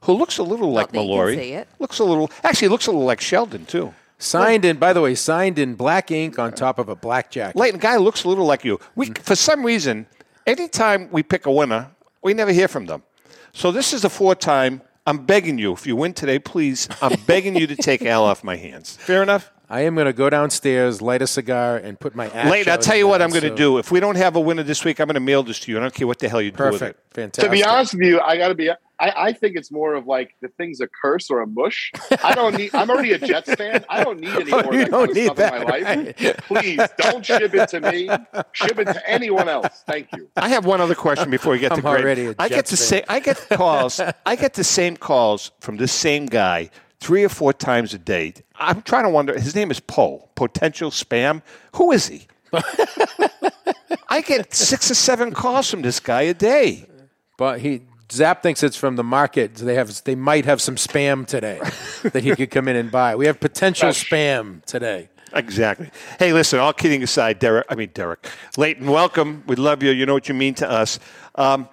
who 0.02 0.12
looks 0.12 0.38
a 0.38 0.42
little 0.42 0.72
like 0.72 0.92
that 0.92 1.02
you 1.02 1.08
can 1.08 1.16
Molori. 1.16 1.36
see 1.36 1.52
it. 1.52 1.68
Looks 1.78 1.98
a 1.98 2.04
little, 2.04 2.30
actually, 2.42 2.68
looks 2.68 2.86
a 2.86 2.90
little 2.90 3.06
like 3.06 3.20
Sheldon 3.20 3.66
too. 3.66 3.94
signed 4.18 4.64
in. 4.64 4.76
By 4.76 4.92
the 4.92 5.00
way, 5.00 5.14
signed 5.14 5.58
in 5.58 5.74
black 5.74 6.10
ink 6.10 6.38
on 6.38 6.52
top 6.52 6.78
of 6.78 6.88
a 6.88 6.96
black 6.96 7.30
jacket. 7.30 7.58
Leighton 7.58 7.80
guy 7.80 7.96
looks 7.96 8.24
a 8.24 8.28
little 8.28 8.46
like 8.46 8.64
you. 8.64 8.78
We, 8.94 9.08
mm. 9.08 9.18
for 9.18 9.36
some 9.36 9.64
reason, 9.64 10.06
anytime 10.46 11.08
we 11.10 11.22
pick 11.22 11.46
a 11.46 11.52
winner, 11.52 11.90
we 12.22 12.34
never 12.34 12.52
hear 12.52 12.68
from 12.68 12.86
them. 12.86 13.02
So 13.52 13.72
this 13.72 13.92
is 13.92 14.02
the 14.02 14.10
fourth 14.10 14.38
time. 14.38 14.82
I'm 15.06 15.24
begging 15.24 15.58
you, 15.58 15.72
if 15.72 15.86
you 15.86 15.96
win 15.96 16.12
today, 16.12 16.38
please, 16.38 16.88
I'm 17.02 17.18
begging 17.26 17.56
you 17.56 17.66
to 17.66 17.74
take 17.74 18.02
Al 18.02 18.22
off 18.22 18.44
my 18.44 18.56
hands. 18.56 18.96
Fair 18.96 19.22
enough? 19.22 19.50
I 19.72 19.82
am 19.82 19.94
going 19.94 20.06
to 20.06 20.12
go 20.12 20.28
downstairs, 20.28 21.00
light 21.00 21.22
a 21.22 21.28
cigar, 21.28 21.76
and 21.76 21.98
put 21.98 22.16
my 22.16 22.28
ash 22.30 22.50
Leighton, 22.50 22.72
I'll 22.72 22.78
out 22.78 22.82
tell 22.82 22.96
you 22.96 23.06
what 23.06 23.22
I'm 23.22 23.30
going 23.30 23.42
to 23.44 23.50
so- 23.50 23.54
do. 23.56 23.78
If 23.78 23.92
we 23.92 24.00
don't 24.00 24.16
have 24.16 24.34
a 24.34 24.40
winner 24.40 24.64
this 24.64 24.84
week, 24.84 24.98
I'm 25.00 25.06
going 25.06 25.14
to 25.14 25.20
mail 25.20 25.44
this 25.44 25.60
to 25.60 25.70
you. 25.70 25.78
I 25.78 25.80
don't 25.80 25.94
care 25.94 26.08
what 26.08 26.18
the 26.18 26.28
hell 26.28 26.42
you 26.42 26.50
do 26.50 26.64
with 26.64 26.72
Perfect. 26.80 26.98
it. 26.98 27.14
Fantastic. 27.14 27.44
To 27.50 27.56
be 27.56 27.64
honest 27.64 27.94
with 27.94 28.02
you, 28.02 28.20
I 28.20 28.36
got 28.36 28.48
to 28.48 28.54
be. 28.56 28.68
I, 28.70 28.76
I 28.98 29.32
think 29.32 29.56
it's 29.56 29.70
more 29.72 29.94
of 29.94 30.06
like 30.06 30.34
the 30.42 30.48
thing's 30.48 30.80
a 30.80 30.88
curse 30.88 31.30
or 31.30 31.40
a 31.40 31.46
mush. 31.46 31.90
I 32.22 32.34
don't 32.34 32.54
need. 32.56 32.74
I'm 32.74 32.90
already 32.90 33.12
a 33.12 33.18
Jets 33.18 33.54
fan. 33.54 33.84
I 33.88 34.02
don't 34.04 34.20
need 34.20 34.28
oh, 34.34 34.40
any 34.40 34.52
Oh, 34.52 34.62
more 34.62 34.74
you 34.74 34.82
of 34.82 34.84
that 34.86 34.90
don't 34.90 35.14
need 35.14 35.24
stuff 35.24 35.36
that, 35.36 35.54
in 35.54 35.62
my 35.62 35.70
life. 35.70 35.86
right? 36.20 36.36
Please 36.38 36.80
don't 36.98 37.24
ship 37.24 37.54
it 37.54 37.68
to 37.70 37.80
me. 37.80 38.10
Ship 38.52 38.78
it 38.78 38.84
to 38.86 39.08
anyone 39.10 39.48
else. 39.48 39.84
Thank 39.86 40.08
you. 40.14 40.28
I 40.36 40.48
have 40.50 40.66
one 40.66 40.80
other 40.82 40.94
question 40.96 41.30
before 41.30 41.52
we 41.52 41.60
get 41.60 41.70
I'm 41.72 41.76
to 41.76 41.82
Greg. 41.82 42.02
already 42.02 42.26
a 42.26 42.34
I 42.38 42.48
get 42.48 42.56
Jets 42.66 42.70
the 42.72 42.76
fan. 42.76 42.86
same. 42.86 43.04
I 43.08 43.20
get 43.20 43.48
calls. 43.50 44.00
I 44.26 44.36
get 44.36 44.54
the 44.54 44.64
same 44.64 44.96
calls 44.96 45.52
from 45.60 45.76
the 45.78 45.88
same 45.88 46.26
guy 46.26 46.70
three 47.00 47.24
or 47.24 47.28
four 47.28 47.52
times 47.52 47.94
a 47.94 47.98
day. 47.98 48.34
I'm 48.56 48.82
trying 48.82 49.04
to 49.04 49.10
wonder. 49.10 49.38
His 49.38 49.54
name 49.54 49.70
is 49.70 49.80
Poe. 49.80 50.28
Potential 50.34 50.90
spam. 50.90 51.42
Who 51.76 51.92
is 51.92 52.06
he? 52.08 52.26
I 54.08 54.20
get 54.22 54.54
six 54.54 54.90
or 54.90 54.94
seven 54.94 55.32
calls 55.32 55.70
from 55.70 55.82
this 55.82 56.00
guy 56.00 56.22
a 56.22 56.34
day. 56.34 56.86
But 57.36 57.60
he 57.60 57.82
Zap 58.12 58.42
thinks 58.42 58.62
it's 58.62 58.76
from 58.76 58.96
the 58.96 59.04
market. 59.04 59.54
They 59.54 59.74
have 59.74 60.02
they 60.04 60.14
might 60.14 60.44
have 60.44 60.60
some 60.60 60.76
spam 60.76 61.26
today 61.26 61.60
that 62.10 62.22
he 62.22 62.34
could 62.34 62.50
come 62.50 62.68
in 62.68 62.76
and 62.76 62.90
buy. 62.90 63.16
We 63.16 63.26
have 63.26 63.40
potential 63.40 63.90
spam 63.90 64.64
today. 64.64 65.08
Exactly. 65.32 65.90
Hey, 66.18 66.32
listen. 66.32 66.58
All 66.58 66.72
kidding 66.72 67.04
aside, 67.04 67.38
Derek. 67.38 67.66
I 67.70 67.76
mean, 67.76 67.90
Derek. 67.94 68.28
Leighton, 68.56 68.90
welcome. 68.90 69.44
We 69.46 69.54
love 69.54 69.82
you. 69.82 69.92
You 69.92 70.06
know 70.06 70.14
what 70.14 70.28
you 70.28 70.34
mean 70.34 70.54
to 70.54 70.68
us. 70.68 70.98
Um, 71.36 71.68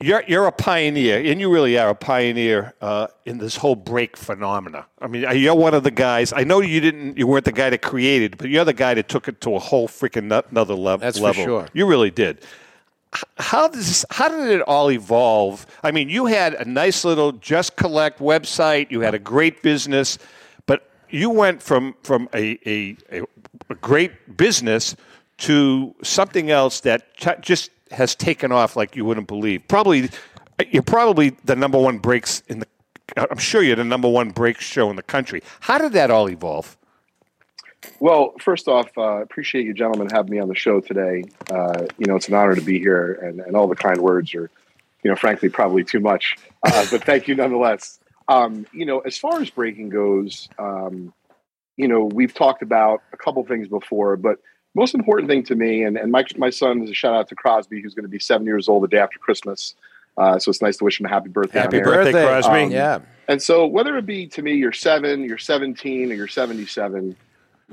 you're 0.00 0.22
you're 0.26 0.46
a 0.46 0.52
pioneer, 0.52 1.18
and 1.24 1.40
you 1.40 1.52
really 1.52 1.78
are 1.78 1.90
a 1.90 1.94
pioneer 1.94 2.74
uh, 2.80 3.06
in 3.24 3.38
this 3.38 3.56
whole 3.56 3.76
break 3.76 4.16
phenomena. 4.16 4.86
I 5.00 5.06
mean, 5.06 5.24
you're 5.36 5.54
one 5.54 5.74
of 5.74 5.82
the 5.84 5.90
guys. 5.90 6.32
I 6.32 6.44
know 6.44 6.60
you 6.60 6.80
didn't. 6.80 7.16
You 7.16 7.26
weren't 7.26 7.44
the 7.44 7.52
guy 7.52 7.70
that 7.70 7.82
created, 7.82 8.36
but 8.36 8.48
you're 8.48 8.64
the 8.64 8.72
guy 8.72 8.94
that 8.94 9.08
took 9.08 9.28
it 9.28 9.40
to 9.42 9.54
a 9.54 9.58
whole 9.58 9.86
freaking 9.88 10.30
another 10.50 10.74
lev- 10.74 11.00
That's 11.00 11.18
for 11.18 11.24
level. 11.24 11.44
sure. 11.44 11.68
You 11.72 11.86
really 11.86 12.10
did. 12.10 12.38
how 13.38 13.68
does 13.68 14.04
how 14.10 14.28
did 14.28 14.48
it 14.48 14.62
all 14.62 14.90
evolve? 14.90 15.66
I 15.84 15.92
mean, 15.92 16.08
you 16.08 16.26
had 16.26 16.54
a 16.54 16.64
nice 16.64 17.04
little 17.04 17.32
Just 17.32 17.76
Collect 17.76 18.18
website. 18.18 18.90
You 18.90 19.00
had 19.00 19.14
a 19.14 19.18
great 19.20 19.62
business, 19.62 20.18
but 20.66 20.90
you 21.08 21.30
went 21.30 21.62
from 21.62 21.94
from 22.02 22.28
a 22.34 22.58
a, 22.68 22.96
a, 23.12 23.22
a 23.70 23.74
great 23.76 24.36
business 24.36 24.96
to 25.36 25.94
something 26.02 26.50
else 26.50 26.80
that 26.80 27.14
ch- 27.16 27.40
just 27.40 27.70
has 27.90 28.14
taken 28.14 28.52
off 28.52 28.76
like 28.76 28.96
you 28.96 29.04
wouldn't 29.04 29.26
believe. 29.26 29.66
Probably, 29.68 30.10
you're 30.70 30.82
probably 30.82 31.30
the 31.44 31.56
number 31.56 31.78
one 31.78 31.98
breaks 31.98 32.42
in 32.48 32.60
the. 32.60 32.66
I'm 33.16 33.38
sure 33.38 33.62
you're 33.62 33.76
the 33.76 33.84
number 33.84 34.08
one 34.08 34.30
break 34.30 34.60
show 34.60 34.90
in 34.90 34.96
the 34.96 35.02
country. 35.02 35.42
How 35.60 35.78
did 35.78 35.92
that 35.92 36.10
all 36.10 36.28
evolve? 36.28 36.76
Well, 38.00 38.34
first 38.40 38.66
off, 38.66 38.96
uh, 38.96 39.22
appreciate 39.22 39.66
you 39.66 39.74
gentlemen 39.74 40.08
having 40.10 40.32
me 40.32 40.38
on 40.38 40.48
the 40.48 40.54
show 40.54 40.80
today. 40.80 41.24
Uh, 41.50 41.86
you 41.98 42.06
know, 42.06 42.16
it's 42.16 42.28
an 42.28 42.34
honor 42.34 42.54
to 42.54 42.60
be 42.62 42.78
here, 42.78 43.12
and, 43.22 43.40
and 43.40 43.56
all 43.56 43.68
the 43.68 43.76
kind 43.76 43.98
words 43.98 44.34
are, 44.34 44.50
you 45.02 45.10
know, 45.10 45.16
frankly, 45.16 45.48
probably 45.48 45.84
too 45.84 46.00
much. 46.00 46.36
Uh, 46.62 46.86
but 46.90 47.04
thank 47.04 47.28
you 47.28 47.34
nonetheless. 47.34 48.00
Um, 48.26 48.66
you 48.72 48.86
know, 48.86 49.00
as 49.00 49.18
far 49.18 49.40
as 49.40 49.50
breaking 49.50 49.90
goes, 49.90 50.48
um, 50.58 51.12
you 51.76 51.88
know, 51.88 52.04
we've 52.04 52.32
talked 52.32 52.62
about 52.62 53.02
a 53.12 53.16
couple 53.16 53.44
things 53.44 53.68
before, 53.68 54.16
but 54.16 54.38
most 54.74 54.94
important 54.94 55.28
thing 55.28 55.42
to 55.44 55.54
me, 55.54 55.82
and, 55.84 55.96
and 55.96 56.10
my, 56.10 56.24
my 56.36 56.50
son 56.50 56.82
is 56.82 56.90
a 56.90 56.94
shout 56.94 57.14
out 57.14 57.28
to 57.28 57.34
Crosby, 57.34 57.80
who's 57.80 57.94
going 57.94 58.04
to 58.04 58.08
be 58.08 58.18
seven 58.18 58.46
years 58.46 58.68
old 58.68 58.82
the 58.82 58.88
day 58.88 58.98
after 58.98 59.18
Christmas. 59.18 59.74
Uh, 60.16 60.38
so 60.38 60.50
it's 60.50 60.62
nice 60.62 60.76
to 60.76 60.84
wish 60.84 61.00
him 61.00 61.06
a 61.06 61.08
happy 61.08 61.28
birthday. 61.28 61.60
Happy 61.60 61.80
birthday, 61.80 62.12
Birthday. 62.12 62.26
Crosby! 62.26 62.62
Um, 62.64 62.70
Yeah. 62.70 62.98
And 63.26 63.42
so, 63.42 63.66
whether 63.66 63.96
it 63.96 64.04
be 64.04 64.26
to 64.28 64.42
me, 64.42 64.54
you're 64.54 64.72
seven, 64.72 65.24
you're 65.24 65.38
17, 65.38 66.12
or 66.12 66.14
you're 66.14 66.28
77, 66.28 67.16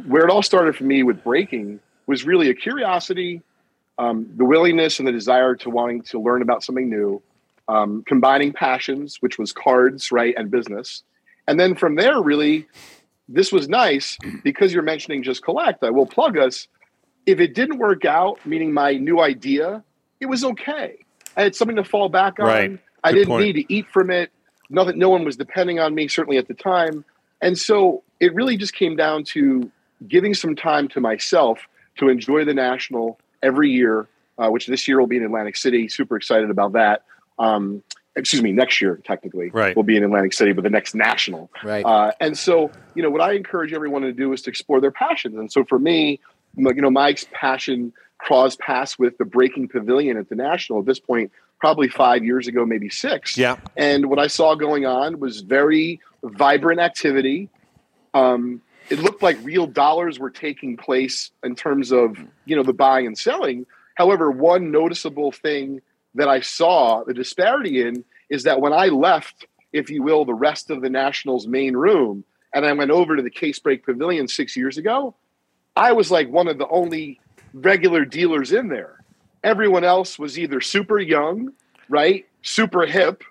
where 0.08 0.24
it 0.24 0.32
all 0.32 0.42
started 0.42 0.76
for 0.76 0.86
me 0.86 1.04
with 1.04 1.24
breaking 1.24 1.80
was 2.08 2.26
really 2.26 2.50
a 2.50 2.54
curiosity, 2.54 3.42
um, 3.98 4.28
the 4.38 4.46
willingness 4.46 5.00
and 5.00 5.08
the 5.08 5.12
desire 5.12 5.56
to 5.56 5.70
wanting 5.70 6.02
to 6.04 6.20
learn 6.20 6.42
about 6.42 6.64
something 6.64 6.90
new, 6.90 7.22
um, 7.68 8.04
combining 8.08 8.54
passions, 8.54 9.18
which 9.22 9.38
was 9.38 9.52
cards, 9.52 10.12
right, 10.12 10.34
and 10.38 10.50
business. 10.50 11.04
And 11.48 11.60
then 11.60 11.76
from 11.76 11.96
there, 11.96 12.22
really, 12.22 12.68
this 13.28 13.52
was 13.52 13.68
nice 13.68 14.18
because 14.44 14.74
you're 14.74 14.84
mentioning 14.84 15.22
just 15.22 15.44
collect. 15.44 15.84
I 15.84 15.90
will 15.90 16.06
plug 16.06 16.38
us. 16.38 16.68
If 17.26 17.40
it 17.40 17.54
didn't 17.54 17.78
work 17.78 18.06
out, 18.06 18.44
meaning 18.46 18.74
my 18.74 18.94
new 18.94 19.20
idea, 19.22 19.84
it 20.20 20.26
was 20.26 20.44
okay. 20.44 20.98
I 21.38 21.44
had 21.44 21.56
something 21.56 21.78
to 21.78 21.84
fall 21.84 22.10
back 22.10 22.40
on. 22.40 22.46
Right. 22.46 22.80
I 23.04 23.12
Good 23.12 23.18
didn't 23.20 23.28
point. 23.30 23.46
need 23.46 23.54
to 23.68 23.74
eat 23.74 23.88
from 23.92 24.10
it. 24.12 24.32
Nothing. 24.70 24.98
No 24.98 25.10
one 25.10 25.24
was 25.26 25.36
depending 25.38 25.80
on 25.80 25.94
me, 25.96 26.08
certainly 26.08 26.38
at 26.38 26.48
the 26.48 26.54
time. 26.54 27.04
And 27.42 27.58
so 27.58 28.04
it 28.20 28.34
really 28.34 28.58
just 28.58 28.74
came 28.74 28.96
down 28.96 29.24
to 29.26 29.72
giving 30.08 30.34
some 30.34 30.56
time 30.56 30.88
to 30.90 31.00
myself 31.02 31.60
to 31.98 32.10
enjoy 32.10 32.46
the 32.46 32.54
national 32.54 33.20
every 33.44 33.70
year, 33.72 34.08
uh, 34.38 34.50
which 34.50 34.68
this 34.68 34.88
year 34.88 35.00
will 35.00 35.08
be 35.08 35.18
in 35.18 35.24
Atlantic 35.24 35.56
City. 35.58 35.88
Super 35.88 36.16
excited 36.16 36.50
about 36.50 36.74
that. 36.74 37.04
Um, 37.40 37.84
excuse 38.16 38.42
me, 38.44 38.52
next 38.52 38.82
year 38.82 39.00
technically 39.04 39.50
Right. 39.50 39.76
will 39.76 39.84
be 39.84 39.96
in 39.98 40.04
Atlantic 40.04 40.34
City, 40.34 40.52
but 40.54 40.64
the 40.64 40.70
next 40.70 40.94
national. 40.94 41.50
Right. 41.64 41.84
Uh, 41.86 42.12
and 42.20 42.38
so, 42.38 42.70
you 42.94 43.02
know, 43.04 43.10
what 43.10 43.22
I 43.22 43.34
encourage 43.34 43.74
everyone 43.74 44.02
to 44.04 44.12
do 44.14 44.32
is 44.34 44.42
to 44.44 44.50
explore 44.50 44.80
their 44.82 44.92
passions. 44.92 45.36
And 45.38 45.52
so 45.52 45.64
for 45.64 45.80
me, 45.80 46.14
m- 46.14 46.20
you 46.56 46.74
know, 46.74 46.92
Mike's 46.92 47.26
passion 47.32 47.94
cross 48.18 48.56
paths 48.56 49.00
with 49.00 49.18
the 49.18 49.26
Breaking 49.26 49.68
Pavilion 49.68 50.18
at 50.18 50.30
the 50.30 50.36
National 50.36 50.80
at 50.80 50.86
this 50.86 51.00
point, 51.00 51.32
probably 51.60 51.88
five 51.88 52.24
years 52.24 52.48
ago, 52.48 52.66
maybe 52.66 52.90
six. 52.90 53.38
Yeah. 53.38 53.58
And 53.76 54.08
what 54.08 54.20
I 54.20 54.28
saw 54.28 54.56
going 54.56 54.86
on 54.86 55.20
was 55.20 55.42
very 55.42 56.00
vibrant 56.24 56.80
activity. 56.80 57.50
Um, 58.14 58.62
it 58.90 59.00
looked 59.00 59.24
like 59.24 59.38
real 59.44 59.68
dollars 59.68 60.20
were 60.20 60.30
taking 60.30 60.78
place 60.78 61.32
in 61.44 61.56
terms 61.56 61.92
of 61.92 62.18
you 62.46 62.56
know 62.56 62.64
the 62.64 62.74
buying 62.74 63.08
and 63.08 63.18
selling. 63.18 63.66
However, 63.96 64.32
one 64.32 64.72
noticeable 64.72 65.32
thing 65.32 65.82
that 66.16 66.28
I 66.28 66.42
saw 66.42 67.04
the 67.04 67.14
disparity 67.14 67.82
in 67.82 68.04
is 68.30 68.44
that 68.44 68.60
when 68.60 68.74
I 68.74 68.88
left, 68.88 69.46
if 69.72 69.90
you 69.90 70.04
will, 70.04 70.26
the 70.26 70.34
rest 70.34 70.70
of 70.70 70.82
the 70.82 70.90
Nationals 70.90 71.48
main 71.48 71.76
room, 71.76 72.24
and 72.54 72.66
I 72.66 72.74
went 72.74 72.92
over 72.92 73.16
to 73.16 73.22
the 73.22 73.30
Case 73.30 73.60
Break 73.60 73.86
Pavilion 73.86 74.28
six 74.28 74.58
years 74.58 74.78
ago, 74.78 75.16
I 75.76 75.94
was 75.94 76.12
like 76.12 76.30
one 76.30 76.48
of 76.48 76.58
the 76.58 76.68
only 76.68 77.20
regular 77.54 78.06
dealers 78.06 78.52
in 78.52 78.68
there. 78.68 79.02
Everyone 79.44 79.84
else 79.84 80.20
was 80.20 80.38
either 80.38 80.62
super 80.62 81.00
young, 81.00 81.54
right, 81.90 82.26
super 82.44 82.86
hip, 82.86 83.24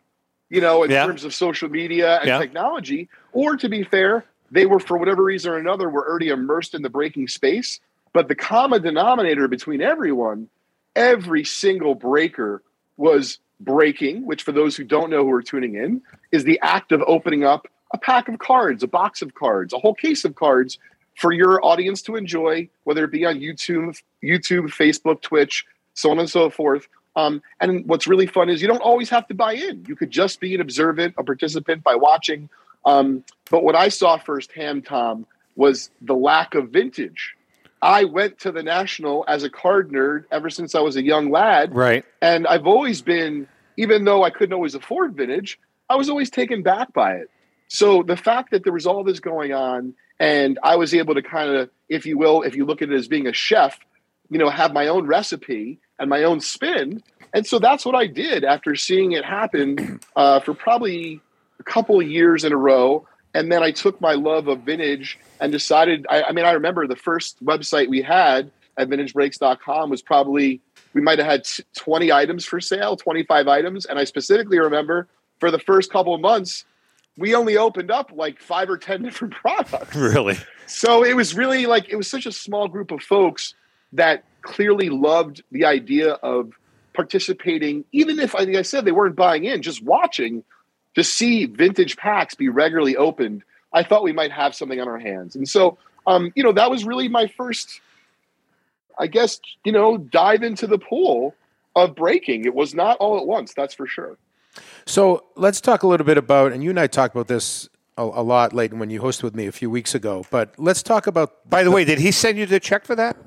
you 0.49 0.61
know, 0.61 0.83
in 0.83 0.91
Yeah. 0.91 1.07
terms 1.07 1.25
of 1.25 1.35
social 1.35 1.69
media 1.69 2.19
and 2.19 2.29
Yeah. 2.29 2.39
technology, 2.39 3.09
or 3.33 3.57
to 3.57 3.69
be 3.69 3.85
fair, 3.85 4.25
they 4.51 4.67
were 4.67 4.81
for 4.81 4.97
whatever 4.99 5.23
reason 5.23 5.53
or 5.53 5.57
another 5.59 5.89
were 5.89 6.09
already 6.09 6.29
immersed 6.29 6.75
in 6.75 6.83
the 6.83 6.91
breaking 6.91 7.29
space. 7.29 7.79
But 8.13 8.27
the 8.27 8.35
common 8.35 8.83
denominator 8.83 9.47
between 9.47 9.81
everyone, 9.81 10.49
every 10.97 11.45
single 11.45 11.95
breaker 11.95 12.63
was 12.97 13.39
breaking, 13.61 14.27
which 14.27 14.43
for 14.43 14.51
those 14.51 14.77
who 14.77 14.83
don't 14.83 15.11
know 15.11 15.25
who 15.25 15.31
are 15.33 15.43
tuning 15.43 15.77
in, 15.77 16.03
is 16.33 16.43
the 16.43 16.59
act 16.63 16.91
of 16.91 17.03
opening 17.07 17.45
up 17.45 17.69
a 17.93 17.99
pack 17.99 18.29
of 18.29 18.39
cards, 18.39 18.83
a 18.83 18.89
box 18.89 19.23
of 19.23 19.35
cards, 19.35 19.73
a 19.73 19.79
whole 19.79 19.95
case 19.95 20.25
of 20.25 20.35
cards 20.35 20.79
for 21.21 21.33
your 21.33 21.63
audience 21.63 22.01
to 22.01 22.17
enjoy, 22.17 22.67
whether 22.85 23.05
it 23.05 23.13
be 23.13 23.27
on 23.27 23.41
YouTube, 23.41 24.01
YouTube, 24.25 24.71
Facebook, 24.71 25.21
Twitch, 25.21 25.67
so 25.93 26.11
on 26.11 26.19
and 26.19 26.31
so 26.31 26.49
forth. 26.49 26.89
Um, 27.15 27.43
and 27.61 27.87
what's 27.87 28.07
really 28.07 28.27
fun 28.27 28.49
is 28.49 28.63
you 28.63 28.69
don't 28.69 28.81
always 28.81 29.11
have 29.11 29.29
to 29.29 29.35
buy 29.35 29.53
in. 29.53 29.85
You 29.87 29.97
could 29.97 30.11
just 30.11 30.41
be 30.41 30.55
an 30.55 30.63
observant, 30.63 31.15
a 31.19 31.23
participant 31.23 31.85
by 31.85 31.95
watching. 31.95 32.49
Um, 32.87 33.23
but 33.51 33.63
what 33.63 33.77
I 33.77 33.91
saw 33.91 34.17
firsthand, 34.17 34.87
Tom, 34.87 35.27
was 35.57 35.91
the 36.01 36.15
lack 36.15 36.55
of 36.55 36.71
vintage. 36.71 37.35
I 37.83 38.05
went 38.05 38.39
to 38.41 38.53
the 38.53 38.63
National 38.63 39.27
as 39.29 39.43
a 39.43 39.51
card 39.51 39.91
nerd 39.91 40.25
ever 40.33 40.49
since 40.49 40.75
I 40.75 40.81
was 40.81 40.97
a 40.97 41.03
young 41.03 41.31
lad. 41.31 41.75
Right. 41.75 42.05
And 42.23 42.47
I've 42.47 42.67
always 42.67 43.03
been, 43.03 43.47
even 43.77 44.05
though 44.05 44.23
I 44.23 44.31
couldn't 44.31 44.55
always 44.55 44.75
afford 44.75 45.17
vintage, 45.17 45.59
I 45.91 45.97
was 45.97 46.09
always 46.09 46.31
taken 46.31 46.63
back 46.63 46.95
by 46.95 47.17
it. 47.17 47.31
So 47.69 48.03
the 48.03 48.17
fact 48.17 48.53
that 48.53 48.65
there 48.65 48.73
was 48.73 48.87
all 48.87 49.05
this 49.05 49.21
going 49.21 49.53
on, 49.53 49.95
and 50.21 50.59
I 50.63 50.77
was 50.77 50.93
able 50.95 51.15
to 51.15 51.23
kind 51.23 51.51
of, 51.51 51.71
if 51.89 52.05
you 52.05 52.19
will, 52.19 52.43
if 52.43 52.55
you 52.55 52.67
look 52.67 52.83
at 52.83 52.91
it 52.91 52.95
as 52.95 53.09
being 53.09 53.27
a 53.27 53.33
chef, 53.33 53.81
you 54.29 54.39
know, 54.39 54.51
have 54.51 54.75
my 54.75 54.87
own 54.87 55.07
recipe 55.07 55.81
and 55.99 56.11
my 56.11 56.25
own 56.25 56.41
spin. 56.41 57.03
And 57.33 57.47
so 57.47 57.59
that's 57.59 57.87
what 57.87 57.95
I 57.95 58.07
did 58.07 58.45
after 58.45 58.77
seeing 58.77 59.13
it 59.13 59.25
happen 59.25 59.99
uh, 60.17 60.41
for 60.41 60.53
probably 60.53 61.23
a 61.59 61.63
couple 61.63 61.99
of 61.99 62.07
years 62.07 62.45
in 62.45 62.53
a 62.53 62.57
row. 62.57 63.09
And 63.33 63.51
then 63.51 63.63
I 63.63 63.71
took 63.71 63.99
my 64.01 64.13
love 64.13 64.47
of 64.47 64.61
vintage 64.61 65.19
and 65.41 65.51
decided, 65.51 66.07
I, 66.11 66.25
I 66.25 66.33
mean, 66.33 66.45
I 66.45 66.53
remember 66.53 66.87
the 66.87 66.97
first 66.97 67.43
website 67.43 67.89
we 67.89 68.03
had 68.03 68.51
at 68.77 68.89
vintagebreaks.com 68.89 69.89
was 69.89 70.03
probably, 70.03 70.61
we 70.93 71.01
might 71.01 71.19
have 71.19 71.27
had 71.27 71.47
20 71.79 72.13
items 72.13 72.45
for 72.45 72.61
sale, 72.61 72.97
25 72.97 73.49
items. 73.49 73.87
And 73.87 73.99
I 73.99 74.05
specifically 74.05 74.59
remember 74.59 75.09
for 75.39 75.51
the 75.51 75.59
first 75.59 75.91
couple 75.91 76.15
of 76.15 76.21
months, 76.21 76.67
we 77.21 77.35
only 77.35 77.59
opened 77.59 77.91
up 77.91 78.11
like 78.15 78.41
five 78.41 78.71
or 78.71 78.79
10 78.79 79.03
different 79.05 79.35
products. 79.35 79.95
Really. 79.95 80.39
So 80.67 81.05
it 81.05 81.15
was 81.15 81.37
really 81.37 81.67
like 81.67 81.89
it 81.89 81.97
was 81.97 82.09
such 82.09 82.27
a 82.27 82.33
small 82.33 82.67
group 82.67 82.91
of 82.91 83.03
folks 83.03 83.55
that 83.93 84.25
clearly 84.43 84.89
loved 84.89 85.43
the 85.53 85.67
idea 85.67 86.13
of 86.15 86.53
participating, 86.95 87.85
even 87.93 88.19
if 88.19 88.35
like 88.35 88.49
I 88.49 88.63
said 88.63 88.85
they 88.85 88.93
weren't 88.93 89.17
buying 89.17 89.45
in, 89.45 89.63
just 89.63 89.83
watching 89.83 90.43
to 90.95 91.05
see 91.05 91.45
vintage 91.45 91.97
packs 91.97 92.35
be 92.35 92.49
regularly 92.49 92.97
opened. 92.97 93.43
I 93.73 93.85
thought 93.85 94.03
we 94.03 94.13
might 94.13 94.33
have 94.33 94.55
something 94.55 94.81
on 94.81 94.89
our 94.89 94.99
hands, 94.99 95.37
and 95.37 95.49
so 95.49 95.79
um, 96.07 96.33
you 96.35 96.43
know 96.43 96.53
that 96.53 96.71
was 96.71 96.85
really 96.85 97.09
my 97.09 97.27
first, 97.27 97.81
I 98.99 99.07
guess 99.07 99.41
you 99.65 99.73
know, 99.73 99.99
dive 99.99 100.43
into 100.43 100.67
the 100.67 100.79
pool 100.79 101.35
of 101.77 101.95
breaking. 101.95 102.45
It 102.45 102.55
was 102.55 102.75
not 102.75 102.97
all 102.99 103.19
at 103.19 103.27
once, 103.27 103.55
that's 103.55 103.75
for 103.75 103.87
sure. 103.87 104.17
So 104.87 105.25
let's 105.37 105.61
talk 105.61 105.83
a 105.83 105.87
little 105.87 106.07
bit 106.07 106.19
about, 106.19 106.53
and 106.53 106.63
you 106.63 106.71
and 106.71 106.81
I 106.81 106.87
talked 106.87 107.15
about 107.15 107.29
this 107.29 107.69
a, 107.97 108.03
a 108.03 108.23
lot, 108.23 108.53
Leighton, 108.53 108.79
when 108.79 108.91
you 108.91 109.01
hosted 109.01 109.25
with 109.25 109.35
me 109.35 109.47
a 109.47 109.53
few 109.53 109.71
weeks 109.71 109.95
ago. 109.95 110.25
But 110.31 110.55
let's 110.59 110.83
talk 110.83 111.07
about. 111.07 111.49
By 111.49 111.63
the 111.63 111.71
way, 111.71 111.85
did 111.85 111.99
he 111.99 112.11
send 112.11 112.39
you 112.39 112.47
the 112.47 112.61
check 112.61 112.85
for 112.85 112.97
that? 112.97 113.17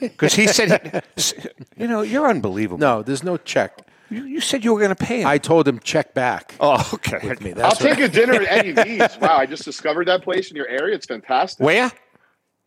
Because 0.00 0.34
he 0.34 0.46
said, 0.46 1.02
he, 1.16 1.32
you 1.76 1.88
know, 1.88 2.02
you're 2.02 2.28
unbelievable. 2.28 2.78
No, 2.78 3.02
there's 3.02 3.24
no 3.24 3.36
check. 3.36 3.88
You, 4.10 4.24
you 4.24 4.40
said 4.40 4.64
you 4.64 4.72
were 4.72 4.78
going 4.78 4.94
to 4.94 5.04
pay 5.04 5.22
him. 5.22 5.26
I 5.26 5.38
told 5.38 5.66
him 5.66 5.80
check 5.80 6.14
back 6.14 6.54
oh, 6.60 6.88
okay. 6.94 7.26
with 7.26 7.40
me. 7.40 7.52
I'll 7.54 7.72
take 7.72 7.98
a 7.98 8.08
dinner 8.08 8.34
at 8.34 8.44
Eddie 8.44 8.72
V's. 8.72 9.18
Wow, 9.20 9.38
I 9.38 9.46
just 9.46 9.64
discovered 9.64 10.06
that 10.06 10.22
place 10.22 10.50
in 10.50 10.56
your 10.56 10.68
area. 10.68 10.94
It's 10.94 11.06
fantastic. 11.06 11.64
Where? 11.64 11.90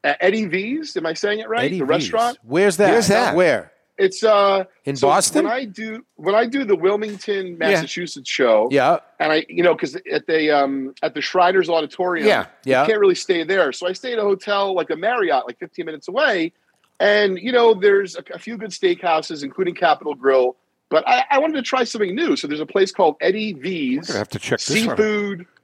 At 0.04 0.18
Eddie 0.20 0.46
V's. 0.46 0.98
Am 0.98 1.06
I 1.06 1.14
saying 1.14 1.40
it 1.40 1.48
right? 1.48 1.66
Eddie 1.66 1.80
the 1.80 1.86
V's. 1.86 2.12
restaurant. 2.12 2.38
Where's 2.44 2.78
that? 2.78 2.92
Where's 2.92 3.08
that? 3.08 3.36
Where? 3.36 3.72
It's 4.02 4.24
uh 4.24 4.66
In 4.86 4.96
so 4.96 5.08
Boston? 5.08 5.44
When 5.46 5.54
I 5.54 5.66
do 5.66 6.04
when 6.16 6.34
I 6.36 6.46
do 6.48 6.66
the 6.66 6.76
Wilmington, 6.76 7.58
Massachusetts 7.58 8.30
show, 8.30 8.68
Yeah. 8.72 8.98
and 9.20 9.32
I 9.32 9.46
you 9.48 9.64
know 9.64 9.74
because 9.76 9.96
at 10.12 10.26
the 10.28 10.50
um 10.52 10.94
at 11.04 11.14
the 11.14 11.22
Shriners 11.22 11.70
Auditorium, 11.70 12.28
Yeah, 12.28 12.48
yeah. 12.66 12.82
you 12.82 12.88
can't 12.88 13.00
really 13.00 13.16
stay 13.16 13.44
there. 13.44 13.72
So 13.72 13.88
I 13.88 13.94
stay 13.94 14.14
at 14.14 14.20
a 14.20 14.24
hotel 14.24 14.74
like 14.74 14.90
a 14.90 14.96
Marriott, 14.96 15.46
like 15.46 15.60
15 15.60 15.86
minutes 15.86 16.08
away, 16.08 16.52
and 17.00 17.38
you 17.38 17.52
know 17.52 17.74
there's 17.74 18.16
a, 18.16 18.24
a 18.34 18.40
few 18.40 18.58
good 18.58 18.72
steakhouses, 18.72 19.44
including 19.44 19.76
Capital 19.76 20.16
Grill. 20.16 20.56
But 20.90 21.08
I, 21.08 21.24
I 21.30 21.40
wanted 21.40 21.54
to 21.56 21.62
try 21.62 21.86
something 21.86 22.14
new. 22.14 22.36
So 22.36 22.48
there's 22.48 22.60
a 22.60 22.66
place 22.66 22.92
called 22.92 23.16
Eddie 23.22 23.54
V's 23.54 24.14
I 24.14 24.18
have 24.18 24.28
to 24.30 24.40
check 24.40 24.60
this 24.60 24.86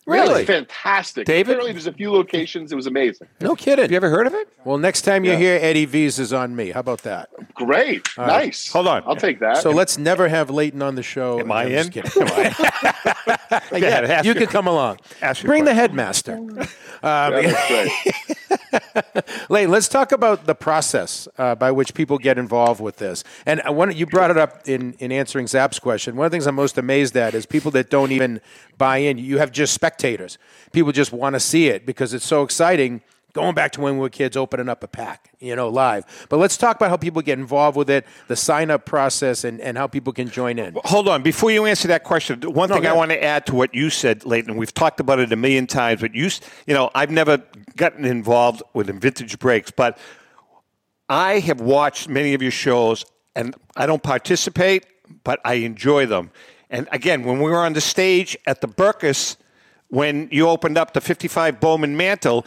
one. 0.07 0.17
Seafood 0.17 0.29
Really? 0.33 0.45
Fantastic. 0.45 1.25
David? 1.25 1.51
Apparently, 1.51 1.71
there's 1.73 1.87
a 1.87 1.93
few 1.93 2.11
locations. 2.11 2.71
It 2.71 2.75
was 2.75 2.87
amazing. 2.87 3.27
No 3.41 3.55
kidding. 3.55 3.83
Have 3.83 3.91
you 3.91 3.97
ever 3.97 4.09
heard 4.09 4.27
of 4.27 4.33
it? 4.33 4.47
well, 4.65 4.77
next 4.77 5.01
time 5.01 5.23
you 5.25 5.35
hear 5.35 5.59
Eddie 5.61 5.85
V's 5.85 6.19
is 6.19 6.33
on 6.33 6.55
me. 6.55 6.71
How 6.71 6.79
about 6.79 7.03
that? 7.03 7.29
Great. 7.53 8.07
nice. 8.17 8.71
Hold 8.71 8.87
on. 8.87 9.03
I'll 9.05 9.15
take 9.15 9.39
that. 9.39 9.57
So 9.57 9.71
let's 9.71 9.97
never 9.97 10.27
have 10.27 10.49
Leighton 10.49 10.81
on 10.81 10.95
the 10.95 11.03
show. 11.03 11.39
Am 11.39 11.51
I 11.51 11.63
I'm 11.63 11.71
in? 11.71 11.91
just 11.91 12.15
kidding. 12.15 12.53
Yeah, 13.71 14.21
you 14.21 14.27
your- 14.31 14.35
can 14.35 14.47
come 14.47 14.67
along. 14.67 14.97
ask 15.21 15.43
Bring 15.43 15.63
the 15.65 15.71
question. 15.71 15.77
headmaster. 15.79 16.39
Yeah, 17.03 17.29
that's 17.41 17.67
great. 17.67 19.25
Leighton, 19.49 19.71
let's 19.71 19.87
talk 19.87 20.11
about 20.11 20.45
the 20.45 20.55
process 20.55 21.27
uh, 21.37 21.55
by 21.55 21.71
which 21.71 21.93
people 21.93 22.17
get 22.17 22.37
involved 22.37 22.81
with 22.81 22.97
this. 22.97 23.23
And 23.45 23.61
one, 23.67 23.95
you 23.95 24.05
brought 24.05 24.31
it 24.31 24.37
up 24.37 24.67
in, 24.67 24.93
in 24.99 25.11
answering 25.11 25.47
Zap's 25.47 25.79
question. 25.79 26.15
One 26.15 26.25
of 26.25 26.31
the 26.31 26.35
things 26.35 26.47
I'm 26.47 26.55
most 26.55 26.77
amazed 26.77 27.15
at 27.15 27.33
is 27.33 27.45
people 27.45 27.71
that 27.71 27.89
don't 27.89 28.11
even 28.11 28.41
buy 28.77 28.97
in. 28.97 29.17
You 29.17 29.37
have 29.37 29.51
just 29.51 29.73
spectators. 29.97 30.37
People 30.71 30.91
just 30.91 31.11
want 31.11 31.33
to 31.33 31.39
see 31.39 31.67
it 31.69 31.85
because 31.85 32.13
it's 32.13 32.25
so 32.25 32.43
exciting. 32.43 33.01
Going 33.33 33.53
back 33.53 33.71
to 33.73 33.81
when 33.81 33.95
we 33.95 33.99
were 33.99 34.09
kids, 34.09 34.37
opening 34.37 34.69
up 34.69 34.83
a 34.83 34.87
pack, 34.87 35.31
you 35.39 35.55
know, 35.55 35.69
live. 35.69 36.05
But 36.29 36.37
let's 36.37 36.57
talk 36.57 36.75
about 36.75 36.89
how 36.89 36.97
people 36.97 37.21
get 37.21 37.37
involved 37.37 37.77
with 37.77 37.89
it, 37.89 38.05
the 38.27 38.35
sign 38.35 38.71
up 38.71 38.85
process, 38.85 39.43
and, 39.43 39.61
and 39.61 39.77
how 39.77 39.85
people 39.85 40.11
can 40.13 40.29
join 40.29 40.57
in. 40.57 40.75
Hold 40.85 41.07
on. 41.07 41.21
Before 41.21 41.51
you 41.51 41.65
answer 41.65 41.87
that 41.89 42.03
question, 42.03 42.41
one 42.41 42.69
thing 42.69 42.87
I 42.87 42.93
want 42.93 43.11
to 43.11 43.23
add 43.23 43.45
to 43.47 43.55
what 43.55 43.75
you 43.75 43.89
said, 43.89 44.25
Leighton, 44.25 44.55
we've 44.55 44.73
talked 44.73 44.99
about 44.99 45.19
it 45.19 45.31
a 45.31 45.35
million 45.35 45.67
times, 45.67 46.01
but 46.01 46.15
you, 46.15 46.29
you 46.65 46.73
know, 46.73 46.89
I've 46.95 47.11
never 47.11 47.43
gotten 47.75 48.05
involved 48.05 48.63
with 48.73 48.87
vintage 48.99 49.37
breaks, 49.37 49.69
but 49.69 49.99
I 51.09 51.39
have 51.39 51.61
watched 51.61 52.09
many 52.09 52.33
of 52.33 52.41
your 52.41 52.51
shows, 52.51 53.05
and 53.35 53.55
I 53.75 53.85
don't 53.85 54.01
participate, 54.01 54.85
but 55.23 55.39
I 55.45 55.55
enjoy 55.55 56.07
them. 56.07 56.31
And 56.69 56.87
again, 56.91 57.23
when 57.23 57.39
we 57.39 57.51
were 57.51 57.63
on 57.63 57.73
the 57.73 57.81
stage 57.81 58.35
at 58.47 58.61
the 58.61 58.67
Burkus, 58.67 59.37
when 59.89 60.27
you 60.31 60.49
opened 60.49 60.77
up 60.77 60.93
the 60.93 61.01
55 61.01 61.59
Bowman 61.59 61.95
Mantle, 61.95 62.45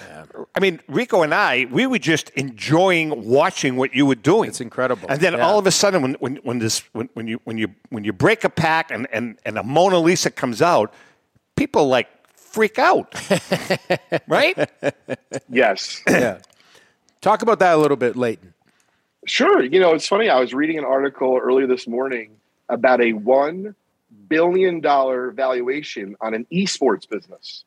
I 0.54 0.61
mean, 0.61 0.80
Rico 0.88 1.23
and 1.23 1.32
I, 1.35 1.66
we 1.70 1.87
were 1.87 1.99
just 1.99 2.30
enjoying 2.30 3.25
watching 3.26 3.76
what 3.76 3.94
you 3.94 4.04
were 4.04 4.14
doing. 4.14 4.49
It's 4.49 4.61
incredible. 4.61 5.09
And 5.09 5.20
then 5.20 5.32
Yeah. 5.35 5.47
all 5.47 5.59
of 5.59 5.66
a 5.66 5.70
sudden, 5.70 6.02
when, 6.02 6.14
when, 6.14 6.37
when, 6.37 6.59
this, 6.59 6.82
when, 6.92 7.09
when, 7.14 7.26
you, 7.28 7.40
when, 7.44 7.56
you, 7.56 7.68
when 7.88 8.04
you 8.04 8.12
break 8.12 8.44
a 8.44 8.50
pack 8.50 8.90
and, 8.90 9.06
and, 9.12 9.38
and 9.44 9.56
a 9.59 9.62
Mona 9.62 9.99
Lisa 9.99 10.30
comes 10.30 10.61
out, 10.61 10.92
people 11.56 11.88
like 11.88 12.09
freak 12.37 12.78
out. 12.78 13.14
right? 14.26 14.68
yes. 15.49 16.02
yeah. 16.09 16.38
Talk 17.20 17.42
about 17.42 17.59
that 17.61 17.75
a 17.75 17.76
little 17.78 17.97
bit, 17.97 18.16
Leighton. 18.16 18.52
Sure. 19.26 19.62
You 19.62 19.80
know, 19.80 19.94
it's 19.94 20.06
funny. 20.06 20.28
I 20.28 20.40
was 20.40 20.52
reading 20.54 20.78
an 20.78 20.85
article 20.85 21.38
earlier 21.42 21.66
this 21.66 21.87
morning 21.87 22.37
about 22.68 23.00
a 23.00 23.12
$1 23.12 23.75
billion 24.28 24.80
dollar 24.80 25.30
valuation 25.30 26.16
on 26.20 26.34
an 26.34 26.46
esports 26.52 27.08
business. 27.08 27.64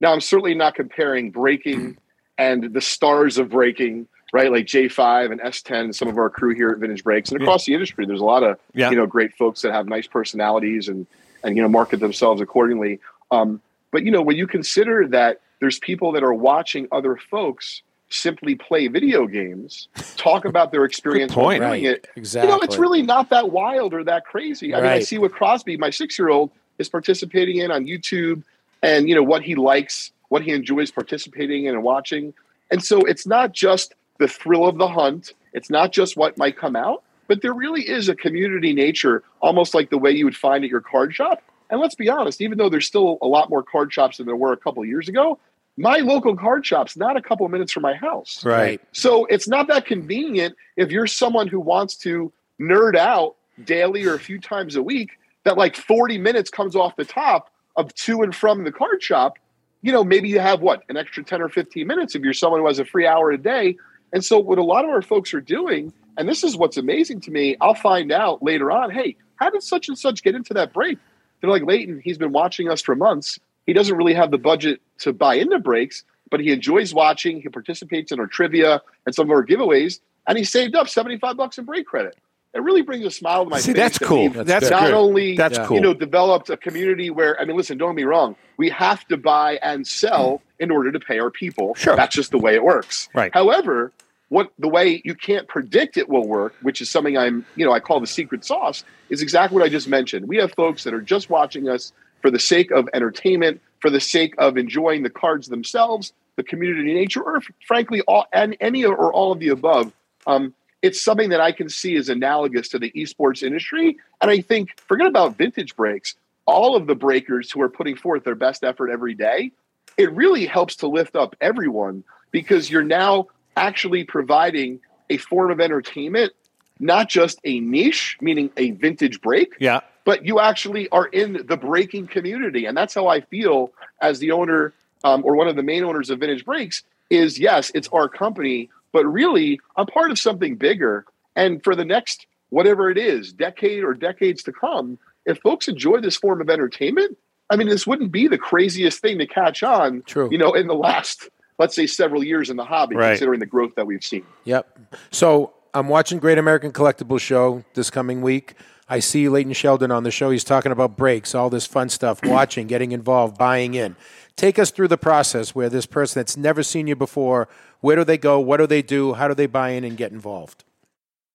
Now, 0.00 0.12
I'm 0.12 0.20
certainly 0.20 0.54
not 0.54 0.74
comparing 0.74 1.30
breaking 1.30 1.98
and 2.36 2.72
the 2.72 2.80
stars 2.80 3.38
of 3.38 3.50
breaking, 3.50 4.08
right? 4.32 4.50
Like 4.50 4.66
J5 4.66 5.32
and 5.32 5.40
S10 5.40 5.80
and 5.80 5.96
some 5.96 6.08
of 6.08 6.18
our 6.18 6.28
crew 6.30 6.54
here 6.54 6.70
at 6.70 6.78
Vintage 6.78 7.04
Breaks 7.04 7.30
and 7.30 7.40
across 7.40 7.64
the 7.64 7.74
industry. 7.74 8.06
There's 8.06 8.20
a 8.20 8.24
lot 8.24 8.42
of, 8.42 8.58
Yeah. 8.74 8.90
you 8.90 8.96
know, 8.96 9.06
great 9.06 9.32
folks 9.34 9.62
that 9.62 9.72
have 9.72 9.86
nice 9.86 10.06
personalities 10.06 10.88
and, 10.88 11.06
and, 11.44 11.56
you 11.56 11.62
know, 11.62 11.68
market 11.68 12.00
themselves 12.00 12.40
accordingly. 12.40 12.98
Um, 13.30 13.60
but, 13.92 14.04
you 14.04 14.10
know, 14.10 14.22
when 14.22 14.36
you 14.36 14.46
consider 14.46 15.06
that 15.08 15.40
there's 15.60 15.78
people 15.78 16.12
that 16.12 16.24
are 16.24 16.34
watching 16.34 16.88
other 16.90 17.16
folks 17.16 17.82
simply 18.14 18.54
play 18.54 18.86
video 18.88 19.26
games, 19.26 19.88
talk 20.16 20.44
about 20.44 20.72
their 20.72 20.84
experience 20.84 21.34
doing 21.34 21.60
Right. 21.60 21.82
it. 21.82 22.06
Exactly. 22.16 22.50
You 22.50 22.56
know, 22.56 22.62
it's 22.62 22.78
really 22.78 23.02
not 23.02 23.30
that 23.30 23.50
wild 23.50 23.92
or 23.92 24.04
that 24.04 24.24
crazy. 24.24 24.74
I 24.74 24.80
mean, 24.80 24.90
I 24.90 25.00
see 25.00 25.18
what 25.18 25.32
Crosby, 25.32 25.76
my 25.76 25.90
six 25.90 26.18
year 26.18 26.28
old, 26.28 26.50
is 26.78 26.88
participating 26.88 27.58
in 27.58 27.70
on 27.70 27.86
YouTube 27.86 28.42
and, 28.82 29.08
you 29.08 29.14
know, 29.14 29.22
what 29.22 29.42
he 29.42 29.54
likes, 29.54 30.12
what 30.28 30.42
he 30.42 30.52
enjoys 30.52 30.90
participating 30.90 31.66
in 31.66 31.74
and 31.74 31.82
watching. 31.82 32.34
And 32.70 32.82
so 32.82 33.00
it's 33.00 33.26
not 33.26 33.52
just 33.52 33.94
the 34.18 34.28
thrill 34.28 34.66
of 34.66 34.78
the 34.78 34.88
hunt, 34.88 35.32
it's 35.52 35.70
not 35.70 35.92
just 35.92 36.16
what 36.16 36.38
might 36.38 36.56
come 36.56 36.76
out, 36.76 37.02
but 37.26 37.42
there 37.42 37.52
really 37.52 37.88
is 37.88 38.08
a 38.08 38.14
community 38.14 38.72
nature, 38.72 39.22
almost 39.40 39.74
like 39.74 39.90
the 39.90 39.98
way 39.98 40.10
you 40.12 40.24
would 40.24 40.36
find 40.36 40.64
at 40.64 40.70
your 40.70 40.80
card 40.80 41.14
shop. 41.14 41.42
And 41.70 41.80
let's 41.80 41.94
be 41.94 42.08
honest, 42.08 42.40
even 42.40 42.58
though 42.58 42.68
there's 42.68 42.86
still 42.86 43.18
a 43.22 43.26
lot 43.26 43.50
more 43.50 43.62
card 43.62 43.92
shops 43.92 44.18
than 44.18 44.26
there 44.26 44.36
were 44.36 44.52
a 44.52 44.56
couple 44.56 44.82
of 44.82 44.88
years 44.88 45.08
ago, 45.08 45.38
my 45.76 45.98
local 45.98 46.36
card 46.36 46.64
shop's 46.64 46.96
not 46.96 47.16
a 47.16 47.22
couple 47.22 47.44
of 47.44 47.52
minutes 47.52 47.72
from 47.72 47.82
my 47.82 47.94
house. 47.94 48.44
Right. 48.44 48.80
So 48.92 49.24
it's 49.26 49.48
not 49.48 49.66
that 49.68 49.86
convenient 49.86 50.54
if 50.76 50.90
you're 50.90 51.06
someone 51.06 51.48
who 51.48 51.60
wants 51.60 51.96
to 51.98 52.32
nerd 52.60 52.96
out 52.96 53.36
daily 53.64 54.04
or 54.04 54.14
a 54.14 54.18
few 54.18 54.40
times 54.40 54.76
a 54.76 54.82
week, 54.82 55.18
that 55.44 55.56
like 55.56 55.76
40 55.76 56.18
minutes 56.18 56.50
comes 56.50 56.74
off 56.76 56.96
the 56.96 57.04
top 57.04 57.50
of 57.76 57.92
to 57.94 58.22
and 58.22 58.34
from 58.34 58.64
the 58.64 58.72
card 58.72 59.02
shop. 59.02 59.38
You 59.82 59.92
know, 59.92 60.04
maybe 60.04 60.28
you 60.28 60.40
have 60.40 60.60
what, 60.60 60.82
an 60.88 60.96
extra 60.96 61.22
10 61.22 61.42
or 61.42 61.48
15 61.48 61.86
minutes 61.86 62.14
if 62.14 62.22
you're 62.22 62.32
someone 62.32 62.60
who 62.60 62.66
has 62.66 62.78
a 62.78 62.84
free 62.84 63.06
hour 63.06 63.30
a 63.30 63.38
day. 63.38 63.76
And 64.12 64.24
so, 64.24 64.38
what 64.38 64.58
a 64.58 64.62
lot 64.62 64.84
of 64.84 64.90
our 64.90 65.02
folks 65.02 65.34
are 65.34 65.40
doing, 65.40 65.92
and 66.16 66.28
this 66.28 66.44
is 66.44 66.56
what's 66.56 66.76
amazing 66.76 67.20
to 67.22 67.30
me, 67.30 67.56
I'll 67.60 67.74
find 67.74 68.12
out 68.12 68.42
later 68.42 68.70
on 68.70 68.90
hey, 68.90 69.16
how 69.36 69.50
did 69.50 69.62
such 69.62 69.88
and 69.88 69.98
such 69.98 70.22
get 70.22 70.34
into 70.34 70.54
that 70.54 70.72
break? 70.72 70.98
They're 71.40 71.50
like, 71.50 71.64
Leighton, 71.64 72.00
he's 72.02 72.16
been 72.16 72.32
watching 72.32 72.70
us 72.70 72.80
for 72.80 72.94
months. 72.94 73.38
He 73.66 73.72
doesn't 73.72 73.96
really 73.96 74.14
have 74.14 74.30
the 74.30 74.38
budget 74.38 74.80
to 74.98 75.12
buy 75.12 75.34
into 75.36 75.58
breaks, 75.58 76.04
but 76.30 76.40
he 76.40 76.52
enjoys 76.52 76.92
watching. 76.94 77.40
He 77.40 77.48
participates 77.48 78.12
in 78.12 78.20
our 78.20 78.26
trivia 78.26 78.82
and 79.06 79.14
some 79.14 79.26
of 79.26 79.30
our 79.30 79.44
giveaways, 79.44 80.00
and 80.26 80.36
he 80.38 80.44
saved 80.44 80.74
up 80.74 80.88
75 80.88 81.36
bucks 81.36 81.58
in 81.58 81.64
break 81.64 81.86
credit. 81.86 82.16
It 82.54 82.62
really 82.62 82.82
brings 82.82 83.04
a 83.04 83.10
smile 83.10 83.44
to 83.44 83.50
my 83.50 83.58
See, 83.58 83.72
face. 83.72 83.76
that's 83.76 83.98
that 83.98 84.04
cool. 84.06 84.30
That's 84.30 84.70
not 84.70 84.82
good. 84.84 84.94
only 84.94 85.36
That's 85.36 85.58
Yeah. 85.58 85.66
cool. 85.66 85.76
you 85.76 85.80
know 85.82 85.92
developed 85.94 86.50
a 86.50 86.56
community 86.56 87.10
where 87.10 87.40
I 87.40 87.44
mean, 87.44 87.56
listen, 87.56 87.78
don't 87.78 87.90
get 87.90 87.96
me 87.96 88.04
wrong. 88.04 88.36
We 88.58 88.70
have 88.70 89.04
to 89.08 89.16
buy 89.16 89.58
and 89.62 89.84
sell 89.86 90.40
in 90.60 90.70
order 90.70 90.92
to 90.92 91.00
pay 91.00 91.18
our 91.18 91.30
people. 91.30 91.74
Sure. 91.74 91.96
that's 91.96 92.14
just 92.14 92.30
the 92.30 92.38
way 92.38 92.54
it 92.54 92.62
works. 92.62 93.08
Right. 93.12 93.32
However, 93.34 93.90
what 94.28 94.52
the 94.60 94.68
way 94.68 95.02
you 95.04 95.16
can't 95.16 95.48
predict 95.48 95.96
it 95.96 96.08
will 96.08 96.26
work, 96.28 96.54
which 96.62 96.80
is 96.80 96.88
something 96.88 97.18
I'm 97.18 97.44
you 97.56 97.66
know 97.66 97.72
I 97.72 97.80
call 97.80 97.98
the 97.98 98.06
secret 98.06 98.44
sauce, 98.44 98.84
is 99.10 99.20
exactly 99.20 99.56
what 99.58 99.64
I 99.64 99.68
just 99.68 99.88
mentioned. 99.88 100.28
We 100.28 100.36
have 100.36 100.52
folks 100.52 100.84
that 100.84 100.94
are 100.94 101.00
just 101.02 101.28
watching 101.30 101.68
us 101.68 101.92
for 102.24 102.30
the 102.30 102.38
sake 102.38 102.70
of 102.70 102.88
entertainment, 102.94 103.60
for 103.80 103.90
the 103.90 104.00
sake 104.00 104.34
of 104.38 104.56
enjoying 104.56 105.02
the 105.02 105.10
cards 105.10 105.48
themselves, 105.48 106.14
the 106.36 106.42
community 106.42 106.94
nature, 106.94 107.20
or 107.20 107.42
frankly, 107.66 108.00
all 108.08 108.24
and 108.32 108.56
any 108.62 108.82
or 108.82 109.12
all 109.12 109.30
of 109.30 109.40
the 109.40 109.50
above. 109.50 109.92
Um, 110.26 110.54
it's 110.80 111.04
something 111.04 111.28
that 111.28 111.42
I 111.42 111.52
can 111.52 111.68
see 111.68 111.96
as 111.96 112.08
analogous 112.08 112.70
to 112.70 112.78
the 112.78 112.90
esports 112.92 113.42
industry. 113.42 113.98
And 114.22 114.30
I 114.30 114.40
think, 114.40 114.80
forget 114.88 115.06
about 115.06 115.36
vintage 115.36 115.76
breaks, 115.76 116.14
all 116.46 116.76
of 116.76 116.86
the 116.86 116.94
breakers 116.94 117.50
who 117.50 117.60
are 117.60 117.68
putting 117.68 117.94
forth 117.94 118.24
their 118.24 118.34
best 118.34 118.64
effort 118.64 118.88
every 118.88 119.12
day, 119.12 119.52
it 119.98 120.10
really 120.14 120.46
helps 120.46 120.76
to 120.76 120.86
lift 120.86 121.16
up 121.16 121.36
everyone 121.42 122.04
because 122.30 122.70
you're 122.70 122.82
now 122.82 123.26
actually 123.54 124.04
providing 124.04 124.80
a 125.10 125.18
form 125.18 125.50
of 125.50 125.60
entertainment, 125.60 126.32
not 126.80 127.08
just 127.08 127.38
a 127.44 127.60
niche, 127.60 128.16
meaning 128.20 128.50
a 128.56 128.72
vintage 128.72 129.20
break, 129.20 129.54
Yeah. 129.60 129.80
but 130.04 130.26
you 130.26 130.40
actually 130.40 130.88
are 130.90 131.06
in 131.06 131.44
the 131.46 131.56
breaking 131.56 132.06
community 132.08 132.66
and 132.66 132.76
that's 132.76 132.94
how 132.94 133.06
i 133.08 133.20
feel 133.22 133.72
as 134.02 134.18
the 134.18 134.30
owner 134.32 134.72
um, 135.04 135.22
or 135.24 135.34
one 135.36 135.48
of 135.48 135.56
the 135.56 135.62
main 135.62 135.82
owners 135.84 136.10
of 136.10 136.18
vintage 136.20 136.44
breaks 136.44 136.82
is 137.10 137.38
yes 137.38 137.70
it's 137.74 137.88
our 137.92 138.08
company 138.08 138.68
but 138.92 139.04
really 139.06 139.60
i'm 139.76 139.86
part 139.86 140.10
of 140.10 140.18
something 140.18 140.56
bigger 140.56 141.04
and 141.36 141.62
for 141.64 141.74
the 141.74 141.84
next 141.84 142.26
whatever 142.50 142.90
it 142.90 142.98
is 142.98 143.32
decade 143.32 143.82
or 143.84 143.94
decades 143.94 144.42
to 144.42 144.52
come 144.52 144.98
if 145.26 145.38
folks 145.38 145.68
enjoy 145.68 146.00
this 146.00 146.16
form 146.16 146.40
of 146.40 146.50
entertainment 146.50 147.16
i 147.50 147.56
mean 147.56 147.68
this 147.68 147.86
wouldn't 147.86 148.12
be 148.12 148.28
the 148.28 148.38
craziest 148.38 149.00
thing 149.00 149.16
to 149.18 149.26
catch 149.26 149.62
on 149.62 150.02
True. 150.02 150.28
you 150.30 150.36
know 150.38 150.52
in 150.52 150.66
the 150.66 150.74
last 150.74 151.28
let's 151.58 151.74
say 151.74 151.86
several 151.86 152.22
years 152.24 152.50
in 152.50 152.56
the 152.56 152.64
hobby 152.64 152.96
Right. 152.96 153.10
considering 153.10 153.40
the 153.40 153.46
growth 153.46 153.74
that 153.76 153.86
we've 153.86 154.04
seen 154.04 154.24
Yep. 154.44 154.78
So 155.12 155.52
I'm 155.74 155.88
watching 155.88 156.18
Great 156.20 156.38
American 156.38 156.72
Collectibles 156.72 157.20
Show 157.20 157.64
this 157.74 157.90
coming 157.90 158.22
week. 158.22 158.54
I 158.88 159.00
see 159.00 159.28
Leighton 159.28 159.52
Sheldon 159.54 159.90
on 159.90 160.04
the 160.04 160.10
show. 160.12 160.30
He's 160.30 160.44
talking 160.44 160.70
about 160.70 160.96
breaks, 160.96 161.34
all 161.34 161.50
this 161.50 161.66
fun 161.66 161.88
stuff, 161.88 162.20
watching, 162.24 162.68
getting 162.68 162.92
involved, 162.92 163.36
buying 163.36 163.74
in. 163.74 163.96
Take 164.36 164.58
us 164.58 164.70
through 164.70 164.88
the 164.88 164.98
process 164.98 165.54
where 165.54 165.68
this 165.68 165.86
person 165.86 166.20
that's 166.20 166.36
never 166.36 166.62
seen 166.62 166.86
you 166.86 166.94
before, 166.94 167.48
where 167.80 167.96
do 167.96 168.04
they 168.04 168.18
go? 168.18 168.38
What 168.38 168.58
do 168.58 168.66
they 168.68 168.82
do? 168.82 169.14
How 169.14 169.26
do 169.26 169.34
they 169.34 169.46
buy 169.46 169.70
in 169.70 169.82
and 169.84 169.96
get 169.96 170.12
involved? 170.12 170.62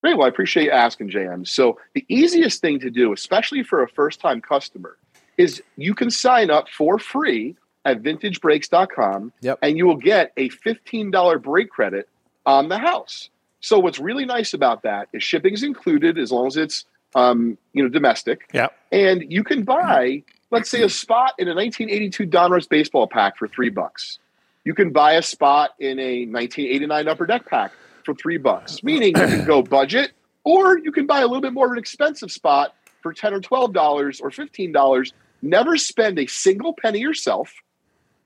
Great. 0.02 0.18
Well, 0.18 0.26
I 0.26 0.30
appreciate 0.30 0.66
you 0.66 0.72
asking, 0.72 1.10
JM. 1.10 1.46
So, 1.46 1.78
the 1.94 2.06
easiest 2.08 2.62
thing 2.62 2.80
to 2.80 2.90
do, 2.90 3.12
especially 3.12 3.64
for 3.64 3.84
a 3.84 3.90
first 3.90 4.22
time 4.22 4.40
customer, 4.40 4.98
is 5.38 5.62
you 5.76 5.94
can 5.94 6.10
sign 6.10 6.50
up 6.50 6.70
for 6.70 6.98
free 6.98 7.58
at 7.84 8.02
vintagebreaks.com 8.02 9.34
Yep. 9.42 9.60
and 9.62 9.78
you 9.78 9.86
will 9.86 9.98
get 9.98 10.32
a 10.38 10.50
$15 10.50 11.42
break 11.42 11.70
credit 11.70 12.08
on 12.46 12.70
the 12.70 12.78
house. 12.78 13.30
So, 13.62 13.80
what's 13.80 14.00
really 14.00 14.26
nice 14.26 14.54
about 14.54 14.84
that 14.84 15.10
is 15.14 15.24
shipping 15.24 15.54
is 15.54 15.64
included 15.64 16.18
as 16.18 16.32
long 16.32 16.48
as 16.48 16.58
it's 16.58 16.86
um, 17.16 17.58
you 17.74 17.84
know 17.84 17.90
domestic. 17.90 18.50
Yeah. 18.54 18.68
And 18.92 19.32
you 19.32 19.44
can 19.44 19.64
buy, 19.64 20.24
let's 20.52 20.70
say, 20.70 20.82
a 20.84 20.90
spot 20.90 21.34
in 21.38 21.48
a 21.48 21.56
1982 21.56 22.28
Donruss 22.28 22.68
baseball 22.68 23.08
pack 23.08 23.38
for 23.38 23.48
three 23.48 23.70
bucks. 23.70 24.20
You 24.64 24.74
can 24.74 24.92
buy 24.92 25.14
a 25.14 25.22
spot 25.22 25.72
in 25.80 26.00
a 26.00 26.26
1989 26.26 27.08
Upper 27.08 27.26
Deck 27.26 27.46
pack 27.46 27.72
for 28.04 28.14
three 28.14 28.38
bucks, 28.38 28.84
meaning 28.84 29.10
you 29.16 29.28
can 29.28 29.46
go 29.46 29.62
budget, 29.78 30.12
or 30.44 30.78
you 30.78 30.92
can 30.92 31.06
buy 31.06 31.20
a 31.20 31.28
little 31.28 31.42
bit 31.42 31.54
more 31.54 31.66
of 31.66 31.72
an 31.72 31.78
expensive 31.78 32.32
spot 32.32 32.76
for 33.02 33.14
ten 33.14 33.34
or 33.34 33.40
twelve 33.40 33.74
dollars 33.74 34.20
or 34.20 34.32
fifteen 34.32 34.72
dollars. 34.72 35.14
Never 35.42 35.78
spend 35.78 36.20
a 36.20 36.28
single 36.28 36.74
penny 36.74 37.00
yourself. 37.00 37.54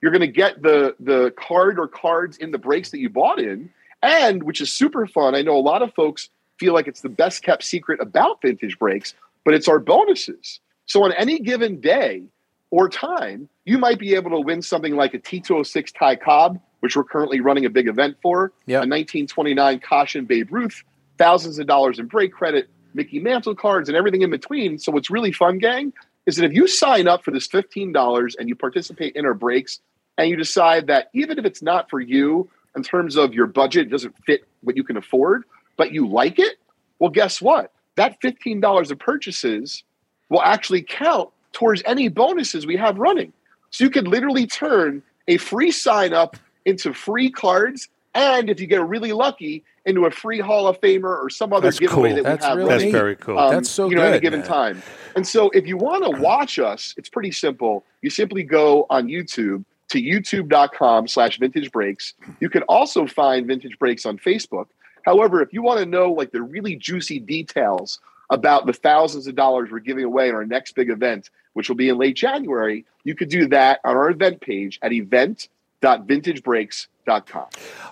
You're 0.00 0.10
going 0.10 0.20
to 0.20 0.26
get 0.26 0.62
the 0.62 0.96
the 1.00 1.32
card 1.36 1.78
or 1.78 1.88
cards 1.88 2.36
in 2.36 2.50
the 2.50 2.58
breaks 2.58 2.90
that 2.90 2.98
you 2.98 3.08
bought 3.08 3.38
in, 3.38 3.70
and 4.04 4.42
which 4.42 4.60
is 4.60 4.70
super 4.72 5.06
fun. 5.06 5.34
I 5.34 5.42
know 5.42 5.56
a 5.56 5.60
lot 5.60 5.82
of 5.82 5.92
folks 5.94 6.28
feel 6.58 6.74
like 6.74 6.86
it's 6.86 7.00
the 7.00 7.08
best 7.08 7.42
kept 7.42 7.64
secret 7.64 8.00
about 8.00 8.42
vintage 8.42 8.78
breaks, 8.78 9.14
but 9.44 9.54
it's 9.54 9.66
our 9.66 9.78
bonuses. 9.78 10.60
So 10.86 11.02
on 11.04 11.12
any 11.14 11.40
given 11.40 11.80
day 11.80 12.22
or 12.70 12.88
time, 12.88 13.48
you 13.64 13.78
might 13.78 13.98
be 13.98 14.14
able 14.14 14.30
to 14.32 14.40
win 14.40 14.60
something 14.62 14.94
like 14.94 15.14
a 15.14 15.18
T206 15.18 15.98
Ty 15.98 16.16
Cobb, 16.16 16.60
which 16.80 16.96
we're 16.96 17.04
currently 17.04 17.40
running 17.40 17.64
a 17.64 17.70
big 17.70 17.88
event 17.88 18.16
for, 18.22 18.52
Yep. 18.66 18.76
a 18.76 18.86
1929 18.86 19.80
Kashin 19.80 20.26
Babe 20.26 20.48
Ruth, 20.52 20.84
thousands 21.16 21.58
of 21.58 21.66
dollars 21.66 21.98
in 21.98 22.06
break 22.06 22.32
credit, 22.32 22.68
Mickey 22.92 23.18
Mantle 23.18 23.54
cards, 23.54 23.88
and 23.88 23.96
everything 23.96 24.20
in 24.22 24.30
between. 24.30 24.78
So 24.78 24.92
what's 24.92 25.10
really 25.10 25.32
fun, 25.32 25.58
gang, 25.58 25.92
is 26.26 26.36
that 26.36 26.44
if 26.44 26.52
you 26.52 26.66
sign 26.68 27.08
up 27.08 27.24
for 27.24 27.30
this 27.30 27.48
$15 27.48 28.34
and 28.38 28.48
you 28.48 28.54
participate 28.54 29.16
in 29.16 29.24
our 29.24 29.34
breaks 29.34 29.80
and 30.18 30.28
you 30.28 30.36
decide 30.36 30.86
that 30.88 31.08
even 31.14 31.38
if 31.38 31.44
it's 31.44 31.62
not 31.62 31.88
for 31.90 32.00
you 32.00 32.48
in 32.76 32.82
terms 32.82 33.16
of 33.16 33.34
your 33.34 33.46
budget, 33.46 33.86
it 33.86 33.90
doesn't 33.90 34.14
fit 34.24 34.44
what 34.62 34.76
you 34.76 34.84
can 34.84 34.96
afford, 34.96 35.44
but 35.76 35.92
you 35.92 36.06
like 36.06 36.38
it, 36.38 36.56
well, 36.98 37.10
guess 37.10 37.40
what? 37.40 37.72
That 37.96 38.20
$15 38.20 38.90
of 38.90 38.98
purchases 38.98 39.84
will 40.28 40.42
actually 40.42 40.82
count 40.82 41.30
towards 41.52 41.82
any 41.86 42.08
bonuses 42.08 42.66
we 42.66 42.76
have 42.76 42.98
running. 42.98 43.32
So 43.70 43.84
you 43.84 43.90
could 43.90 44.08
literally 44.08 44.46
turn 44.46 45.02
a 45.28 45.36
free 45.36 45.70
sign 45.70 46.12
up 46.12 46.36
into 46.64 46.92
free 46.92 47.30
cards, 47.30 47.88
and 48.14 48.48
if 48.48 48.60
you 48.60 48.66
get 48.66 48.86
really 48.86 49.12
lucky, 49.12 49.64
into 49.86 50.06
a 50.06 50.10
free 50.10 50.40
Hall 50.40 50.66
of 50.66 50.80
Famer 50.80 51.04
or 51.22 51.28
some 51.28 51.52
other 51.52 51.66
That's 51.66 51.78
giveaway 51.78 52.10
cool. 52.14 52.16
that 52.16 52.24
That's 52.24 52.44
we 52.44 52.48
have 52.48 52.56
really 52.56 52.70
That's 52.70 52.92
very 52.92 53.16
cool. 53.16 53.38
um, 53.38 53.52
That's 53.54 53.68
so 53.68 53.90
you 53.90 53.96
know, 53.96 54.02
at 54.02 54.14
a 54.14 54.20
given 54.20 54.40
man. 54.40 54.48
time. 54.48 54.82
And 55.14 55.26
so, 55.26 55.50
if 55.50 55.66
you 55.66 55.76
want 55.76 56.04
to 56.04 56.22
watch 56.22 56.58
us, 56.58 56.94
it's 56.96 57.08
pretty 57.08 57.32
simple. 57.32 57.84
You 58.02 58.10
simply 58.10 58.42
go 58.42 58.86
on 58.88 59.08
YouTube 59.08 59.64
to 59.88 60.00
youtube.com 60.00 61.08
slash 61.08 61.38
vintage 61.38 61.70
breaks. 61.70 62.14
You 62.40 62.48
can 62.48 62.62
also 62.62 63.06
find 63.06 63.46
vintage 63.46 63.78
breaks 63.78 64.06
on 64.06 64.18
Facebook. 64.18 64.66
However, 65.04 65.42
if 65.42 65.52
you 65.52 65.62
want 65.62 65.80
to 65.80 65.86
know 65.86 66.12
like 66.12 66.32
the 66.32 66.42
really 66.42 66.76
juicy 66.76 67.18
details 67.18 68.00
about 68.30 68.66
the 68.66 68.72
thousands 68.72 69.26
of 69.26 69.34
dollars 69.34 69.70
we're 69.70 69.80
giving 69.80 70.04
away 70.04 70.28
in 70.28 70.34
our 70.34 70.46
next 70.46 70.74
big 70.74 70.90
event, 70.90 71.30
which 71.52 71.68
will 71.68 71.76
be 71.76 71.88
in 71.88 71.98
late 71.98 72.16
January, 72.16 72.84
you 73.04 73.14
could 73.14 73.28
do 73.28 73.46
that 73.48 73.80
on 73.84 73.96
our 73.96 74.10
event 74.10 74.40
page 74.40 74.78
at 74.82 74.92
event.vintagebreaks.com. 74.92 77.46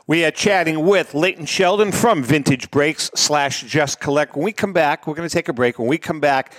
We 0.07 0.25
are 0.25 0.31
chatting 0.31 0.87
with 0.87 1.15
Leighton 1.15 1.45
Sheldon 1.45 1.93
from 1.93 2.23
Vintage 2.23 2.71
Breaks 2.71 3.11
slash 3.15 3.63
Just 3.65 4.01
Collect. 4.01 4.35
When 4.35 4.45
we 4.45 4.53
come 4.53 4.73
back, 4.73 5.07
we're 5.07 5.15
going 5.15 5.29
to 5.29 5.35
take 5.35 5.49
a 5.49 5.53
break. 5.53 5.79
When 5.79 5.89
we 5.89 5.99
come 5.99 6.19
back, 6.19 6.55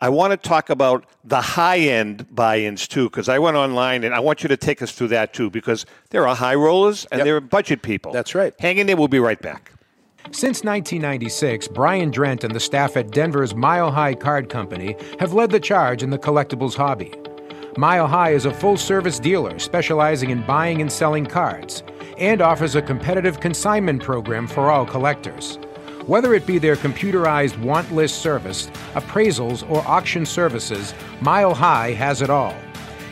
I 0.00 0.10
want 0.10 0.32
to 0.32 0.36
talk 0.36 0.68
about 0.68 1.06
the 1.24 1.40
high 1.40 1.78
end 1.78 2.26
buy 2.34 2.58
ins 2.60 2.86
too, 2.86 3.08
because 3.08 3.28
I 3.30 3.38
went 3.38 3.56
online 3.56 4.04
and 4.04 4.14
I 4.14 4.20
want 4.20 4.42
you 4.42 4.48
to 4.48 4.56
take 4.56 4.82
us 4.82 4.92
through 4.92 5.08
that 5.08 5.32
too, 5.32 5.48
because 5.48 5.86
there 6.10 6.28
are 6.28 6.36
high 6.36 6.54
rollers 6.54 7.06
and 7.10 7.20
Yep. 7.20 7.24
there 7.24 7.36
are 7.36 7.40
budget 7.40 7.80
people. 7.82 8.12
That's 8.12 8.34
right. 8.34 8.52
Hang 8.60 8.76
in 8.76 8.86
there. 8.86 8.96
We'll 8.96 9.08
be 9.08 9.18
right 9.20 9.40
back. 9.40 9.72
Since 10.32 10.64
1996, 10.64 11.68
Brian 11.68 12.10
Drent 12.10 12.44
and 12.44 12.54
the 12.54 12.60
staff 12.60 12.96
at 12.96 13.10
Denver's 13.10 13.54
Mile 13.54 13.90
High 13.90 14.14
Card 14.14 14.48
Company 14.50 14.96
have 15.18 15.32
led 15.32 15.50
the 15.50 15.60
charge 15.60 16.02
in 16.02 16.10
the 16.10 16.18
collectibles 16.18 16.74
hobby. 16.74 17.14
Mile 17.78 18.06
High 18.06 18.32
is 18.32 18.44
a 18.44 18.52
full 18.52 18.76
service 18.76 19.18
dealer 19.18 19.58
specializing 19.58 20.30
in 20.30 20.42
buying 20.42 20.80
and 20.80 20.90
selling 20.90 21.24
cards 21.26 21.82
and 22.18 22.42
offers 22.42 22.74
a 22.74 22.82
competitive 22.82 23.38
consignment 23.40 24.02
program 24.02 24.46
for 24.46 24.70
all 24.70 24.84
collectors. 24.84 25.58
Whether 26.06 26.34
it 26.34 26.46
be 26.46 26.58
their 26.58 26.76
computerized 26.76 27.58
want 27.58 27.92
list 27.92 28.20
service, 28.22 28.68
appraisals, 28.94 29.68
or 29.68 29.86
auction 29.88 30.24
services, 30.24 30.94
Mile 31.20 31.52
High 31.52 31.90
has 31.94 32.22
it 32.22 32.30
all. 32.30 32.54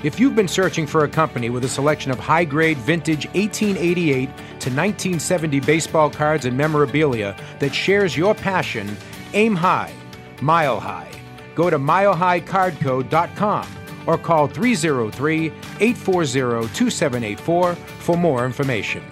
If 0.04 0.20
you've 0.20 0.36
been 0.36 0.46
searching 0.46 0.86
for 0.86 1.02
a 1.02 1.08
company 1.08 1.50
with 1.50 1.64
a 1.64 1.68
selection 1.68 2.12
of 2.12 2.20
high 2.20 2.44
grade 2.44 2.78
vintage 2.78 3.26
1888 3.34 4.26
to 4.26 4.70
1970 4.70 5.58
baseball 5.60 6.08
cards 6.08 6.44
and 6.44 6.56
memorabilia 6.56 7.36
that 7.58 7.74
shares 7.74 8.16
your 8.16 8.32
passion, 8.32 8.96
aim 9.32 9.56
high, 9.56 9.92
mile 10.40 10.78
high. 10.78 11.10
Go 11.56 11.70
to 11.70 11.78
milehighcardco.com 11.80 13.66
or 14.06 14.18
call 14.18 14.46
303 14.46 15.46
840 15.80 16.68
2784 16.74 17.74
for 17.74 18.16
more 18.16 18.46
information. 18.46 19.02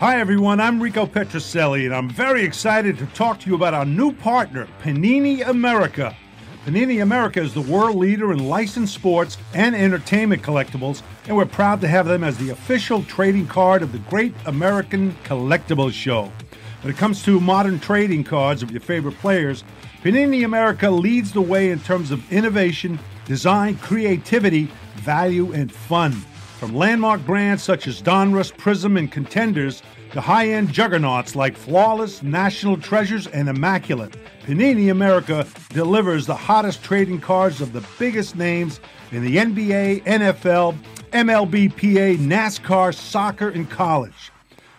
Hi, 0.00 0.18
everyone. 0.18 0.60
I'm 0.60 0.82
Rico 0.82 1.04
Petrocelli, 1.04 1.84
and 1.84 1.94
I'm 1.94 2.08
very 2.08 2.42
excited 2.42 2.96
to 2.96 3.06
talk 3.08 3.38
to 3.40 3.50
you 3.50 3.54
about 3.54 3.74
our 3.74 3.84
new 3.84 4.12
partner, 4.12 4.66
Panini 4.82 5.46
America. 5.46 6.16
Panini 6.64 7.02
America 7.02 7.42
is 7.42 7.52
the 7.52 7.60
world 7.60 7.96
leader 7.96 8.32
in 8.32 8.48
licensed 8.48 8.94
sports 8.94 9.36
and 9.52 9.76
entertainment 9.76 10.40
collectibles, 10.40 11.02
and 11.26 11.36
we're 11.36 11.44
proud 11.44 11.82
to 11.82 11.88
have 11.88 12.06
them 12.06 12.24
as 12.24 12.38
the 12.38 12.48
official 12.48 13.02
trading 13.02 13.46
card 13.46 13.82
of 13.82 13.92
the 13.92 13.98
Great 13.98 14.32
American 14.46 15.14
Collectibles 15.24 15.92
Show. 15.92 16.32
When 16.80 16.94
it 16.94 16.96
comes 16.96 17.22
to 17.24 17.38
modern 17.38 17.78
trading 17.78 18.24
cards 18.24 18.62
of 18.62 18.70
your 18.70 18.80
favorite 18.80 19.18
players, 19.18 19.64
Panini 20.02 20.46
America 20.46 20.90
leads 20.90 21.30
the 21.30 21.42
way 21.42 21.68
in 21.68 21.78
terms 21.78 22.10
of 22.10 22.32
innovation, 22.32 22.98
design, 23.26 23.76
creativity, 23.76 24.70
value, 24.94 25.52
and 25.52 25.70
fun. 25.70 26.24
From 26.60 26.76
landmark 26.76 27.24
brands 27.24 27.62
such 27.62 27.86
as 27.86 28.02
Donruss, 28.02 28.54
Prism, 28.54 28.98
and 28.98 29.10
Contenders 29.10 29.82
to 30.12 30.20
high 30.20 30.50
end 30.50 30.70
juggernauts 30.70 31.34
like 31.34 31.56
Flawless, 31.56 32.22
National 32.22 32.76
Treasures, 32.76 33.26
and 33.28 33.48
Immaculate, 33.48 34.14
Panini 34.42 34.90
America 34.90 35.46
delivers 35.70 36.26
the 36.26 36.34
hottest 36.34 36.84
trading 36.84 37.18
cards 37.18 37.62
of 37.62 37.72
the 37.72 37.82
biggest 37.98 38.36
names 38.36 38.78
in 39.10 39.24
the 39.24 39.38
NBA, 39.38 40.02
NFL, 40.02 40.76
MLB, 41.12 41.70
PA, 41.70 42.22
NASCAR, 42.22 42.94
soccer, 42.94 43.48
and 43.48 43.70
college. 43.70 44.30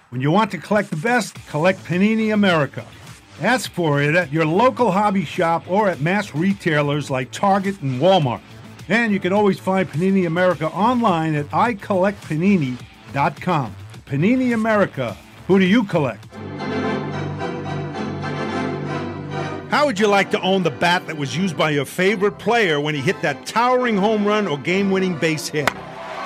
When 0.10 0.22
you 0.22 0.30
want 0.30 0.52
to 0.52 0.60
collect 0.60 0.91
the 0.91 0.98
best, 0.98 1.34
collect 1.48 1.84
Panini 1.84 2.32
America. 2.32 2.86
Ask 3.41 3.72
for 3.72 4.04
it 4.04 4.13
at 4.13 4.32
your 4.32 4.46
local 4.46 4.91
hobby 4.91 5.26
shop 5.26 5.67
or 5.67 5.89
at 5.89 6.00
mass 6.00 6.36
retailers 6.36 7.10
like 7.10 7.32
Target 7.32 7.82
and 7.82 8.00
Walmart. 8.00 8.41
And 8.91 9.12
you 9.13 9.19
can 9.21 9.32
always 9.32 9.58
find 9.58 9.89
Panini 9.89 10.27
America 10.27 10.67
online 10.67 11.34
at 11.36 11.45
icollectpanini.com. 11.51 13.75
Panini 14.06 14.54
America. 14.54 15.15
Who 15.47 15.60
do 15.60 15.65
you 15.65 15.86
collect? 15.86 16.25
How 19.71 19.86
would 19.86 19.97
you 19.97 20.08
like 20.08 20.30
to 20.32 20.41
own 20.41 20.63
the 20.63 20.71
bat 20.71 21.08
that 21.08 21.15
was 21.15 21.38
used 21.38 21.56
by 21.56 21.69
your 21.69 21.86
favorite 21.86 22.38
player 22.38 22.82
when 22.82 22.93
he 22.93 22.99
hit 22.99 23.21
that 23.21 23.45
towering 23.45 23.95
home 23.95 24.27
run 24.27 24.45
or 24.45 24.58
game 24.58 24.91
winning 24.91 25.17
base 25.17 25.47
hit? 25.47 25.73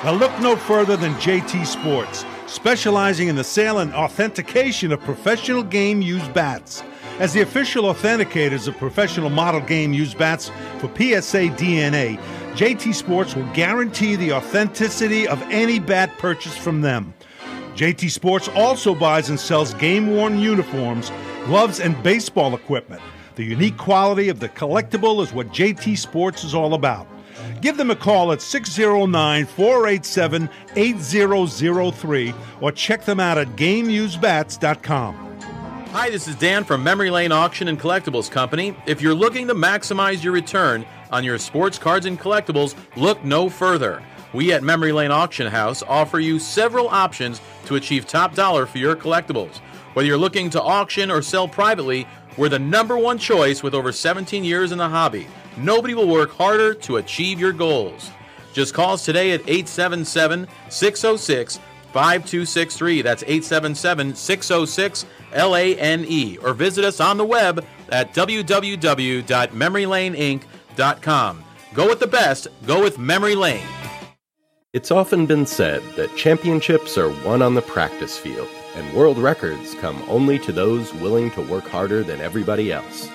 Now, 0.04 0.13
look 0.13 0.32
no 0.39 0.56
further 0.56 0.97
than 0.97 1.13
JT 1.15 1.67
Sports, 1.67 2.25
specializing 2.47 3.28
in 3.28 3.36
the 3.36 3.43
sale 3.43 3.78
and 3.78 3.93
authentication 3.93 4.91
of 4.91 4.99
professional 5.01 5.62
game 5.62 6.01
used 6.01 6.34
bats. 6.34 6.82
As 7.19 7.32
the 7.32 7.41
official 7.41 7.86
authenticators 7.86 8.67
of 8.67 8.75
professional 8.78 9.30
model 9.30 9.62
game 9.62 9.93
used 9.93 10.17
bats 10.17 10.49
for 10.80 10.88
PSA 10.88 11.54
DNA, 11.56 12.19
JT 12.56 12.96
Sports 12.96 13.36
will 13.36 13.52
guarantee 13.52 14.15
the 14.15 14.32
authenticity 14.32 15.28
of 15.28 15.41
any 15.52 15.78
bat 15.78 16.18
purchased 16.18 16.58
from 16.58 16.80
them. 16.80 17.13
JT 17.76 18.10
Sports 18.10 18.48
also 18.56 18.96
buys 18.96 19.28
and 19.28 19.38
sells 19.38 19.74
game 19.74 20.15
worn 20.15 20.39
uniforms, 20.39 21.12
gloves, 21.48 21.82
and 21.82 22.02
baseball 22.02 22.56
equipment. 22.56 23.02
The 23.36 23.44
unique 23.44 23.76
quality 23.76 24.30
of 24.30 24.39
the 24.39 24.48
collectible 24.48 25.22
is 25.22 25.34
what 25.34 25.50
JT 25.50 25.98
Sports 25.98 26.46
is 26.46 26.56
all 26.56 26.76
about. 26.76 27.08
Give 27.60 27.76
them 27.76 27.91
a 27.91 27.96
call 27.96 28.32
at 28.32 28.41
609 28.41 29.46
487 29.48 30.50
8003 30.78 32.34
or 32.62 32.72
check 32.72 33.04
them 33.04 33.20
out 33.20 33.38
at 33.38 33.48
GameUseBats.com. 33.58 35.26
Hi, 35.91 36.10
this 36.10 36.28
is 36.30 36.36
Dan 36.36 36.63
from 36.63 36.84
Memory 36.84 37.10
Lane 37.10 37.34
Auction 37.34 37.68
and 37.68 37.80
Collectibles 37.80 38.32
Company. 38.32 38.78
If 38.86 39.02
you're 39.02 39.13
looking 39.13 39.48
to 39.48 39.54
maximize 39.54 40.24
your 40.24 40.32
return 40.34 40.86
on 41.15 41.23
your 41.23 41.38
sports 41.38 41.80
cards 41.80 42.06
and 42.06 42.19
collectibles, 42.19 42.75
look 42.97 43.23
no 43.23 43.47
further. 43.49 44.04
We 44.34 44.51
at 44.51 44.63
Memory 44.63 44.91
Lane 44.91 45.12
Auction 45.12 45.47
House 45.47 45.82
offer 45.82 46.19
you 46.19 46.39
several 46.39 46.89
options 46.89 47.39
to 47.67 47.75
achieve 47.75 48.06
top 48.06 48.36
dollar 48.36 48.65
for 48.65 48.80
your 48.80 48.97
collectibles. 48.97 49.60
Whether 49.93 50.08
you're 50.08 50.17
looking 50.17 50.49
to 50.49 50.62
auction 50.62 51.10
or 51.10 51.21
sell 51.21 51.47
privately, 51.47 52.06
we're 52.36 52.49
the 52.49 52.60
number 52.60 52.97
one 52.97 53.17
choice 53.17 53.63
with 53.63 53.73
over 53.73 53.93
17 53.93 54.43
years 54.43 54.73
in 54.73 54.78
the 54.78 54.89
hobby. 54.89 55.25
Nobody 55.56 55.93
will 55.93 56.10
work 56.10 56.32
harder 56.32 56.73
to 56.73 56.97
achieve 56.97 57.39
your 57.39 57.54
goals. 57.54 58.12
Just 58.51 58.73
call 58.73 58.95
us 58.95 59.06
today 59.06 59.32
at 59.32 59.39
877 59.41 60.49
606 60.67 61.60
5263. 61.93 63.01
That's 63.04 63.23
877 63.23 64.15
606 64.15 65.06
LANE. 65.34 66.38
Or 66.39 66.54
visit 66.54 66.84
us 66.84 66.99
on 66.99 67.15
the 67.15 67.23
web 67.23 67.65
at 67.88 68.13
www.memorylaneinc.com. 68.13 70.49
Go 70.77 71.88
with 71.88 71.99
the 71.99 72.07
best, 72.07 72.47
go 72.65 72.81
with 72.83 72.99
Memory 72.99 73.35
Lane. 73.35 73.65
It's 74.73 74.91
often 74.91 75.25
been 75.25 75.45
said 75.45 75.81
that 75.95 76.17
championships 76.17 76.97
are 76.97 77.09
won 77.25 77.41
on 77.41 77.55
the 77.55 77.61
practice 77.61 78.17
field, 78.17 78.49
and 78.75 78.93
world 78.93 79.17
records 79.17 79.73
come 79.75 80.03
only 80.09 80.38
to 80.39 80.51
those 80.51 80.93
willing 80.95 81.31
to 81.31 81.41
work 81.41 81.63
harder 81.63 82.03
than 82.03 82.19
everybody 82.19 82.73
else. 82.73 83.07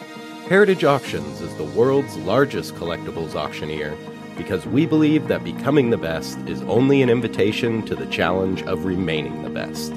Heritage 0.48 0.84
Auctions 0.84 1.42
is 1.42 1.54
the 1.56 1.64
world's 1.64 2.16
largest 2.18 2.74
collectibles 2.76 3.34
auctioneer, 3.34 3.94
because 4.38 4.64
we 4.64 4.86
believe 4.86 5.28
that 5.28 5.44
becoming 5.44 5.90
the 5.90 5.98
best 5.98 6.38
is 6.48 6.62
only 6.62 7.02
an 7.02 7.10
invitation 7.10 7.84
to 7.84 7.94
the 7.94 8.06
challenge 8.06 8.62
of 8.62 8.86
remaining 8.86 9.42
the 9.42 9.50
best. 9.50 9.92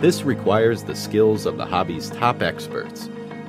This 0.00 0.22
requires 0.22 0.84
the 0.84 0.94
skills 0.94 1.44
of 1.44 1.56
the 1.56 1.66
hobby's 1.66 2.10
top 2.10 2.40
experts, 2.40 3.08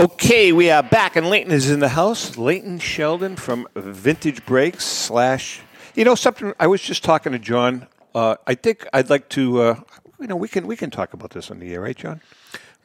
Okay, 0.00 0.50
we 0.50 0.70
are 0.70 0.82
back, 0.82 1.14
and 1.14 1.28
Leighton 1.28 1.52
is 1.52 1.70
in 1.70 1.80
the 1.80 1.90
house. 1.90 2.38
Leighton 2.38 2.78
Sheldon 2.78 3.36
from 3.36 3.68
Vintage 3.76 4.46
Breaks 4.46 4.86
slash. 4.86 5.60
You 5.94 6.06
know 6.06 6.14
something? 6.14 6.54
I 6.58 6.68
was 6.68 6.80
just 6.80 7.04
talking 7.04 7.32
to 7.32 7.38
John. 7.38 7.86
Uh, 8.14 8.36
I 8.46 8.54
think 8.54 8.86
I'd 8.94 9.10
like 9.10 9.28
to. 9.30 9.60
Uh, 9.60 9.80
you 10.18 10.26
know, 10.26 10.36
we 10.36 10.48
can 10.48 10.66
we 10.66 10.74
can 10.74 10.88
talk 10.88 11.12
about 11.12 11.32
this 11.32 11.50
on 11.50 11.58
the 11.58 11.74
air, 11.74 11.82
right, 11.82 11.94
John? 11.94 12.22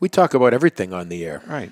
We 0.01 0.09
talk 0.09 0.33
about 0.33 0.53
everything 0.53 0.91
on 0.91 1.07
the 1.07 1.23
air. 1.23 1.41
Right. 1.47 1.71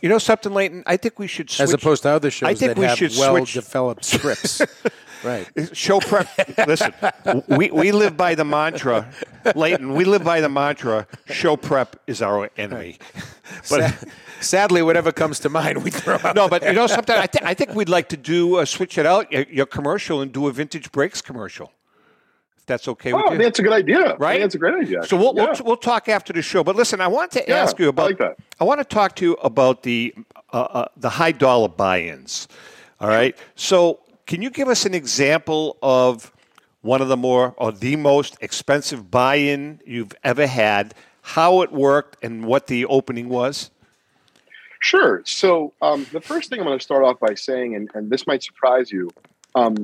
You 0.00 0.08
know 0.08 0.18
something, 0.18 0.52
Leighton? 0.52 0.82
I 0.84 0.96
think 0.96 1.16
we 1.16 1.28
should 1.28 1.48
switch. 1.48 1.60
As 1.60 1.72
opposed 1.72 2.02
to 2.02 2.08
other 2.08 2.32
shows 2.32 2.48
I 2.48 2.54
think 2.54 2.70
that 2.70 2.78
we 2.78 2.86
have 2.86 2.98
should 2.98 3.12
well 3.16 3.36
switch. 3.36 3.52
developed 3.52 4.04
scripts. 4.04 4.62
right. 5.22 5.46
Show 5.72 6.00
prep. 6.00 6.28
Listen, 6.66 6.92
we, 7.46 7.70
we 7.70 7.92
live 7.92 8.16
by 8.16 8.34
the 8.34 8.44
mantra, 8.44 9.08
Leighton. 9.54 9.94
We 9.94 10.04
live 10.04 10.24
by 10.24 10.40
the 10.40 10.48
mantra. 10.48 11.06
Show 11.26 11.56
prep 11.56 11.94
is 12.08 12.20
our 12.20 12.50
enemy. 12.56 12.98
But 13.70 13.94
sadly, 14.42 14.82
whatever 14.82 15.12
comes 15.12 15.38
to 15.40 15.48
mind, 15.48 15.82
we 15.84 15.90
throw 15.90 16.18
out. 16.22 16.34
no, 16.36 16.48
but 16.48 16.62
you 16.62 16.72
know 16.72 16.86
sometimes 16.86 17.20
I, 17.20 17.26
th- 17.26 17.44
I 17.44 17.54
think 17.54 17.74
we'd 17.74 17.88
like 17.88 18.08
to 18.10 18.16
do 18.16 18.56
uh, 18.56 18.64
switch 18.64 18.98
it 18.98 19.06
out 19.06 19.30
your, 19.32 19.42
your 19.50 19.66
commercial 19.66 20.20
and 20.20 20.32
do 20.32 20.48
a 20.48 20.52
vintage 20.52 20.92
breaks 20.92 21.22
commercial. 21.22 21.72
If 22.58 22.66
that's 22.66 22.86
okay 22.88 23.12
with 23.12 23.24
Oh, 23.26 23.32
you, 23.32 23.38
that's 23.38 23.58
a 23.58 23.62
good 23.62 23.72
idea. 23.72 24.14
Right? 24.16 24.40
That's 24.40 24.54
a 24.54 24.58
great 24.58 24.74
idea. 24.74 25.04
So 25.04 25.16
we'll, 25.16 25.34
Yeah. 25.36 25.46
we'll 25.52 25.64
we'll 25.64 25.76
talk 25.76 26.08
after 26.08 26.32
the 26.32 26.42
show. 26.42 26.62
But 26.62 26.76
listen, 26.76 27.00
I 27.00 27.08
want 27.08 27.32
to 27.32 27.44
Yeah, 27.46 27.56
ask 27.56 27.78
you 27.78 27.88
about. 27.88 28.04
I 28.04 28.06
like 28.08 28.18
that. 28.18 28.36
I 28.60 28.64
want 28.64 28.78
to 28.80 28.84
talk 28.84 29.16
to 29.16 29.24
you 29.24 29.32
about 29.42 29.82
the 29.82 30.14
uh, 30.52 30.56
uh, 30.60 30.84
the 30.96 31.08
high 31.08 31.32
dollar 31.32 31.68
buy-ins. 31.68 32.46
All 33.00 33.08
right. 33.08 33.36
So 33.56 33.98
can 34.26 34.42
you 34.42 34.50
give 34.50 34.68
us 34.68 34.86
an 34.86 34.94
example 34.94 35.76
of 35.82 36.30
one 36.82 37.00
of 37.02 37.08
the 37.08 37.16
more 37.16 37.54
or 37.56 37.72
the 37.72 37.96
most 37.96 38.36
expensive 38.40 39.10
buy-in 39.10 39.80
you've 39.84 40.14
ever 40.22 40.46
had? 40.46 40.94
How 41.22 41.62
it 41.62 41.72
worked 41.72 42.22
and 42.24 42.44
what 42.46 42.66
the 42.68 42.84
opening 42.86 43.28
was? 43.28 43.70
Sure. 44.82 45.22
So 45.24 45.72
um, 45.80 46.06
the 46.10 46.20
first 46.20 46.50
thing 46.50 46.58
I'm 46.58 46.66
going 46.66 46.76
to 46.76 46.82
start 46.82 47.04
off 47.04 47.20
by 47.20 47.34
saying, 47.34 47.76
and, 47.76 47.88
and 47.94 48.10
this 48.10 48.26
might 48.26 48.42
surprise 48.42 48.90
you, 48.90 49.10
um, 49.54 49.76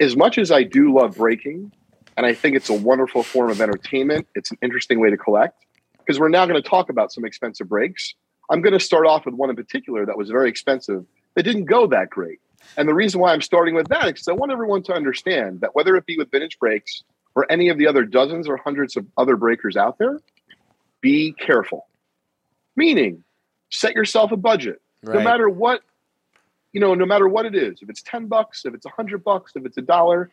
as 0.00 0.16
much 0.16 0.38
as 0.38 0.50
I 0.50 0.62
do 0.62 0.94
love 0.94 1.18
breaking, 1.18 1.72
and 2.16 2.24
I 2.24 2.32
think 2.32 2.56
it's 2.56 2.70
a 2.70 2.74
wonderful 2.74 3.22
form 3.22 3.50
of 3.50 3.60
entertainment, 3.60 4.26
it's 4.34 4.50
an 4.50 4.56
interesting 4.62 4.98
way 4.98 5.10
to 5.10 5.16
collect. 5.18 5.66
Because 5.98 6.18
we're 6.18 6.30
now 6.30 6.46
going 6.46 6.60
to 6.60 6.66
talk 6.66 6.88
about 6.88 7.12
some 7.12 7.26
expensive 7.26 7.68
breaks. 7.68 8.14
I'm 8.50 8.62
going 8.62 8.72
to 8.72 8.80
start 8.80 9.06
off 9.06 9.26
with 9.26 9.34
one 9.34 9.50
in 9.50 9.56
particular 9.56 10.06
that 10.06 10.16
was 10.16 10.30
very 10.30 10.48
expensive 10.48 11.04
that 11.34 11.42
didn't 11.42 11.66
go 11.66 11.86
that 11.88 12.08
great. 12.08 12.40
And 12.78 12.88
the 12.88 12.94
reason 12.94 13.20
why 13.20 13.34
I'm 13.34 13.42
starting 13.42 13.74
with 13.74 13.88
that 13.88 14.06
is 14.06 14.12
because 14.12 14.28
I 14.28 14.32
want 14.32 14.52
everyone 14.52 14.82
to 14.84 14.94
understand 14.94 15.60
that 15.60 15.74
whether 15.74 15.94
it 15.96 16.06
be 16.06 16.16
with 16.16 16.30
vintage 16.30 16.58
breaks 16.58 17.02
or 17.34 17.44
any 17.52 17.68
of 17.68 17.76
the 17.76 17.86
other 17.86 18.04
dozens 18.04 18.48
or 18.48 18.56
hundreds 18.56 18.96
of 18.96 19.04
other 19.18 19.36
breakers 19.36 19.76
out 19.76 19.98
there, 19.98 20.18
be 21.02 21.32
careful. 21.32 21.88
Meaning, 22.74 23.22
set 23.70 23.94
yourself 23.94 24.32
a 24.32 24.36
budget. 24.36 24.80
No 25.18 25.20
matter 25.20 25.48
what, 25.48 25.82
you 26.72 26.80
know, 26.80 26.94
no 26.94 27.06
matter 27.06 27.28
what 27.28 27.46
it 27.46 27.54
is, 27.54 27.78
if 27.82 27.88
it's 27.88 28.02
10 28.02 28.26
bucks, 28.26 28.64
if 28.64 28.74
it's 28.74 28.86
a 28.86 28.90
hundred 28.90 29.24
bucks, 29.24 29.52
if 29.54 29.64
it's 29.64 29.76
a 29.76 29.82
dollar, 29.82 30.30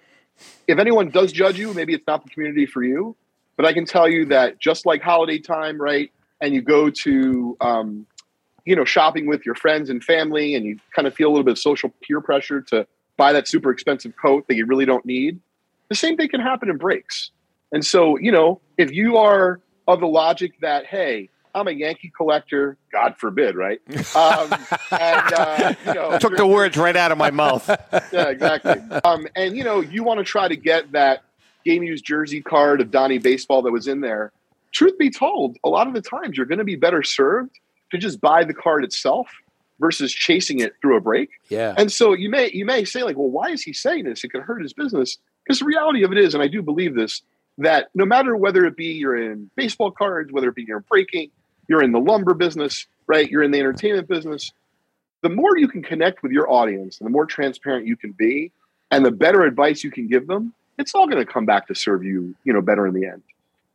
if 0.68 0.80
anyone 0.80 1.10
does 1.10 1.32
judge 1.32 1.60
you, 1.60 1.74
maybe 1.74 1.94
it's 1.94 2.08
not 2.08 2.24
the 2.24 2.30
community 2.30 2.66
for 2.66 2.84
you. 2.84 3.16
But 3.56 3.66
I 3.66 3.74
can 3.74 3.86
tell 3.86 4.10
you 4.10 4.26
that 4.28 4.60
just 4.60 4.86
like 4.86 5.02
holiday 5.02 5.38
time, 5.38 5.80
right? 5.80 6.12
And 6.42 6.54
you 6.54 6.62
go 6.62 6.90
to, 6.90 7.58
um, 7.62 8.08
you 8.66 8.76
know, 8.76 8.86
shopping 8.86 9.28
with 9.28 9.46
your 9.46 9.56
friends 9.56 9.90
and 9.90 10.04
family, 10.04 10.56
and 10.56 10.66
you 10.66 10.80
kind 10.96 11.08
of 11.08 11.14
feel 11.14 11.28
a 11.28 11.32
little 11.32 11.44
bit 11.44 11.52
of 11.52 11.60
social 11.60 11.94
peer 12.02 12.20
pressure 12.20 12.62
to 12.62 12.88
buy 13.16 13.34
that 13.34 13.48
super 13.48 13.70
expensive 13.70 14.14
coat 14.20 14.48
that 14.48 14.56
you 14.56 14.66
really 14.66 14.86
don't 14.86 15.06
need. 15.06 15.40
The 15.90 15.96
same 15.96 16.18
thing 16.18 16.30
can 16.30 16.42
happen 16.42 16.70
in 16.70 16.78
breaks. 16.78 17.30
And 17.72 17.86
so, 17.86 18.18
you 18.18 18.32
know, 18.32 18.62
if 18.78 18.92
you 18.92 19.18
are 19.18 19.60
of 19.88 20.00
the 20.00 20.08
logic 20.08 20.54
that, 20.62 20.86
hey, 20.86 21.30
I'm 21.56 21.68
a 21.68 21.72
Yankee 21.72 22.12
collector, 22.16 22.78
God 22.92 23.16
forbid, 23.18 23.56
right? 23.56 23.80
Um, 24.16 24.52
and, 24.92 25.34
uh, 25.34 25.74
you 25.86 25.94
know, 25.94 26.18
Took 26.18 26.38
the 26.38 26.48
words 26.48 26.78
right 26.78 26.96
out 26.96 27.12
of 27.12 27.18
my 27.18 27.32
mouth. 27.32 27.68
yeah, 28.12 28.30
exactly. 28.30 28.80
Um, 29.04 29.28
and 29.36 29.56
you 29.56 29.64
know, 29.64 29.82
you 29.82 30.04
want 30.04 30.20
to 30.20 30.24
try 30.24 30.48
to 30.48 30.56
get 30.56 30.92
that 30.94 31.24
game 31.64 31.84
used 31.84 32.06
jersey 32.06 32.42
card 32.42 32.82
of 32.82 32.92
Donnie 32.92 33.20
baseball 33.20 33.62
that 33.64 33.72
was 33.72 33.88
in 33.88 34.02
there. 34.02 34.32
Truth 34.72 34.98
be 34.98 35.10
told, 35.10 35.58
a 35.64 35.70
lot 35.70 35.88
of 35.88 35.94
the 35.94 36.02
times 36.02 36.36
you're 36.36 36.48
going 36.48 36.60
to 36.60 36.64
be 36.64 36.76
better 36.76 37.04
served 37.04 37.60
to 37.92 37.98
just 37.98 38.20
buy 38.20 38.44
the 38.44 38.54
card 38.54 38.84
itself 38.84 39.30
versus 39.80 40.12
chasing 40.12 40.60
it 40.60 40.74
through 40.82 40.98
a 40.98 41.02
break. 41.02 41.30
Yeah. 41.50 41.76
And 41.78 41.92
so 41.92 42.14
you 42.14 42.30
may 42.30 42.50
you 42.52 42.66
may 42.66 42.86
say 42.86 43.04
like, 43.04 43.18
well, 43.18 43.30
why 43.30 43.50
is 43.50 43.62
he 43.62 43.74
saying 43.74 44.06
this? 44.06 44.24
It 44.24 44.30
could 44.30 44.42
hurt 44.42 44.62
his 44.62 44.74
business. 44.74 45.18
Because 45.44 45.60
the 45.60 45.66
reality 45.66 46.04
of 46.04 46.12
it 46.12 46.18
is, 46.18 46.34
and 46.34 46.42
I 46.42 46.48
do 46.48 46.62
believe 46.62 46.96
this, 46.96 47.22
that 47.58 47.90
no 47.94 48.06
matter 48.06 48.36
whether 48.36 48.66
it 48.66 48.76
be 48.76 48.94
you're 48.94 49.32
in 49.32 49.50
baseball 49.56 49.92
cards, 49.92 50.32
whether 50.32 50.50
it 50.50 50.56
be 50.56 50.64
you're 50.64 50.80
breaking, 50.80 51.32
you're 51.68 51.84
in 51.84 51.92
the 51.92 52.00
lumber 52.00 52.34
business, 52.34 52.88
right? 53.08 53.30
You're 53.30 53.44
in 53.44 53.52
the 53.52 53.60
entertainment 53.60 54.08
business. 54.08 54.52
The 55.22 55.30
more 55.30 55.58
you 55.58 55.68
can 55.68 55.82
connect 55.82 56.24
with 56.24 56.32
your 56.32 56.52
audience 56.52 57.00
and 57.00 57.08
the 57.08 57.12
more 57.12 57.26
transparent 57.26 57.88
you 57.88 57.96
can 57.96 58.12
be 58.12 58.52
and 58.92 59.06
the 59.06 59.12
better 59.12 59.44
advice 59.44 59.84
you 59.84 59.92
can 59.92 60.08
give 60.08 60.28
them, 60.28 60.54
it's 60.78 60.94
all 60.94 61.08
going 61.08 61.26
to 61.26 61.32
come 61.32 61.46
back 61.46 61.68
to 61.68 61.76
serve 61.76 62.04
you, 62.04 62.36
you 62.44 62.52
know, 62.52 62.62
better 62.62 62.86
in 62.86 62.94
the 62.94 63.06
end. 63.06 63.22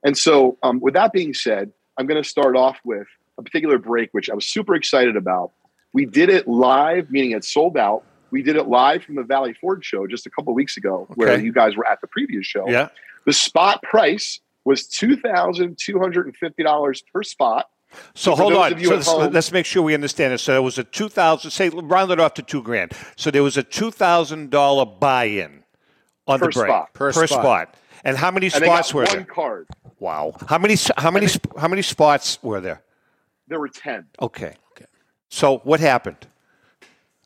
And 0.04 0.16
so, 0.16 0.58
um, 0.62 0.80
with 0.80 0.94
that 0.94 1.12
being 1.12 1.34
said, 1.34 1.72
I'm 1.96 2.06
going 2.06 2.22
to 2.22 2.28
start 2.28 2.54
off 2.56 2.78
with 2.84 3.06
a 3.38 3.42
particular 3.42 3.78
break, 3.78 4.10
which 4.12 4.30
I 4.30 4.34
was 4.34 4.46
super 4.46 4.74
excited 4.74 5.16
about. 5.16 5.52
We 5.92 6.04
did 6.04 6.28
it 6.28 6.46
live, 6.46 7.10
meaning 7.10 7.32
it 7.32 7.44
sold 7.44 7.76
out. 7.76 8.04
We 8.30 8.42
did 8.42 8.56
it 8.56 8.68
live 8.68 9.02
from 9.02 9.14
the 9.14 9.22
Valley 9.22 9.54
Forge 9.54 9.84
show 9.84 10.06
just 10.06 10.26
a 10.26 10.30
couple 10.30 10.52
weeks 10.54 10.76
ago, 10.76 11.08
where 11.14 11.40
you 11.40 11.52
guys 11.52 11.76
were 11.76 11.86
at 11.86 12.00
the 12.00 12.06
previous 12.06 12.46
show. 12.46 12.68
Yeah. 12.68 12.88
The 13.24 13.32
spot 13.32 13.82
price 13.82 14.40
was 14.64 14.86
two 14.86 15.16
thousand 15.16 15.78
two 15.78 15.98
hundred 15.98 16.26
and 16.26 16.36
fifty 16.36 16.62
dollars 16.62 17.02
per 17.12 17.22
spot. 17.22 17.70
So 18.14 18.36
For 18.36 18.42
hold 18.42 18.52
on. 18.54 18.70
So 18.70 18.76
at 18.76 18.96
let's, 18.96 19.06
home- 19.08 19.32
let's 19.32 19.52
make 19.52 19.66
sure 19.66 19.82
we 19.82 19.94
understand 19.94 20.32
it. 20.34 20.38
So 20.38 20.52
there 20.52 20.62
was 20.62 20.78
a 20.78 20.84
two 20.84 21.08
thousand. 21.08 21.50
Say 21.50 21.68
round 21.70 22.10
it 22.10 22.20
off 22.20 22.34
to 22.34 22.42
two 22.42 22.62
grand. 22.62 22.92
So 23.16 23.30
there 23.30 23.42
was 23.42 23.56
a 23.56 23.62
two 23.62 23.90
thousand 23.90 24.50
dollar 24.50 24.84
buy-in 24.84 25.64
on 26.26 26.40
the 26.40 26.46
break 26.46 26.68
spot. 26.68 26.92
Per 26.94 27.12
per 27.12 27.26
spot. 27.26 27.40
spot. 27.42 27.74
And 28.04 28.16
how 28.16 28.30
many 28.30 28.46
And 28.46 28.62
they 28.62 28.66
spots 28.66 28.92
got 28.92 28.94
were 28.98 29.04
one 29.04 29.16
there? 29.16 29.24
card. 29.24 29.68
Wow. 29.98 30.34
How 30.48 30.58
many? 30.58 30.76
How 30.96 31.10
many? 31.10 31.26
sp- 31.26 31.56
How 31.58 31.68
many 31.68 31.82
spots 31.82 32.38
were 32.42 32.60
there? 32.60 32.82
There 33.48 33.58
were 33.58 33.68
ten. 33.68 34.06
Okay. 34.20 34.54
So 35.30 35.58
what 35.58 35.80
happened? 35.80 36.16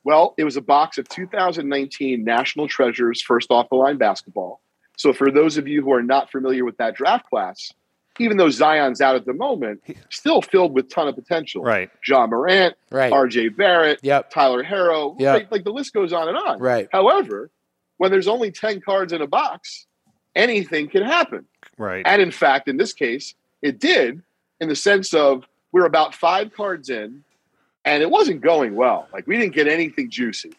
Well, 0.05 0.33
it 0.37 0.43
was 0.43 0.57
a 0.57 0.61
box 0.61 0.97
of 0.97 1.07
2019 1.07 2.23
National 2.25 2.67
Treasures 2.67 3.21
first 3.21 3.49
off 3.51 3.69
the 3.69 3.75
line 3.75 3.97
basketball. 3.97 4.59
So, 4.97 5.13
for 5.13 5.31
those 5.31 5.55
of 5.57 5.67
you 5.67 5.81
who 5.81 5.93
are 5.93 6.03
not 6.03 6.29
familiar 6.29 6.65
with 6.65 6.75
that 6.77 6.95
draft 6.95 7.25
class, 7.29 7.71
even 8.19 8.37
though 8.37 8.49
Zion's 8.49 9.01
out 9.01 9.15
at 9.15 9.25
the 9.25 9.33
moment, 9.33 9.81
still 10.09 10.41
filled 10.41 10.73
with 10.73 10.89
ton 10.89 11.07
of 11.07 11.15
potential. 11.15 11.63
Right. 11.63 11.89
Ja 12.07 12.27
Morant, 12.27 12.75
Right. 12.91 13.11
RJ 13.11 13.55
Barrett, 13.55 13.99
Yep. 14.03 14.29
Tyler 14.29 14.63
Herro, 14.63 15.15
Yep. 15.19 15.33
like, 15.35 15.51
like 15.51 15.63
the 15.63 15.71
list 15.73 15.93
goes 15.93 16.13
on 16.13 16.27
and 16.27 16.37
on. 16.37 16.59
Right. 16.59 16.87
However, 16.91 17.49
when 17.97 18.11
there's 18.11 18.27
only 18.27 18.51
10 18.51 18.81
cards 18.81 19.13
in 19.13 19.21
a 19.21 19.27
box, 19.27 19.87
anything 20.35 20.89
can 20.89 21.03
happen. 21.03 21.45
Right. 21.77 22.03
And 22.05 22.21
in 22.21 22.31
fact, 22.31 22.67
in 22.67 22.77
this 22.77 22.93
case, 22.93 23.33
it 23.61 23.79
did 23.79 24.21
in 24.59 24.69
the 24.69 24.75
sense 24.75 25.13
of 25.13 25.45
we're 25.71 25.85
about 25.85 26.13
five 26.13 26.53
cards 26.53 26.89
in 26.89 27.23
and 27.85 28.03
it 28.03 28.09
wasn't 28.09 28.41
going 28.41 28.75
well. 28.75 29.07
Like 29.11 29.25
we 29.27 29.37
didn't 29.37 29.55
get 29.55 29.67
anything 29.67 30.09
juicy. 30.09 30.53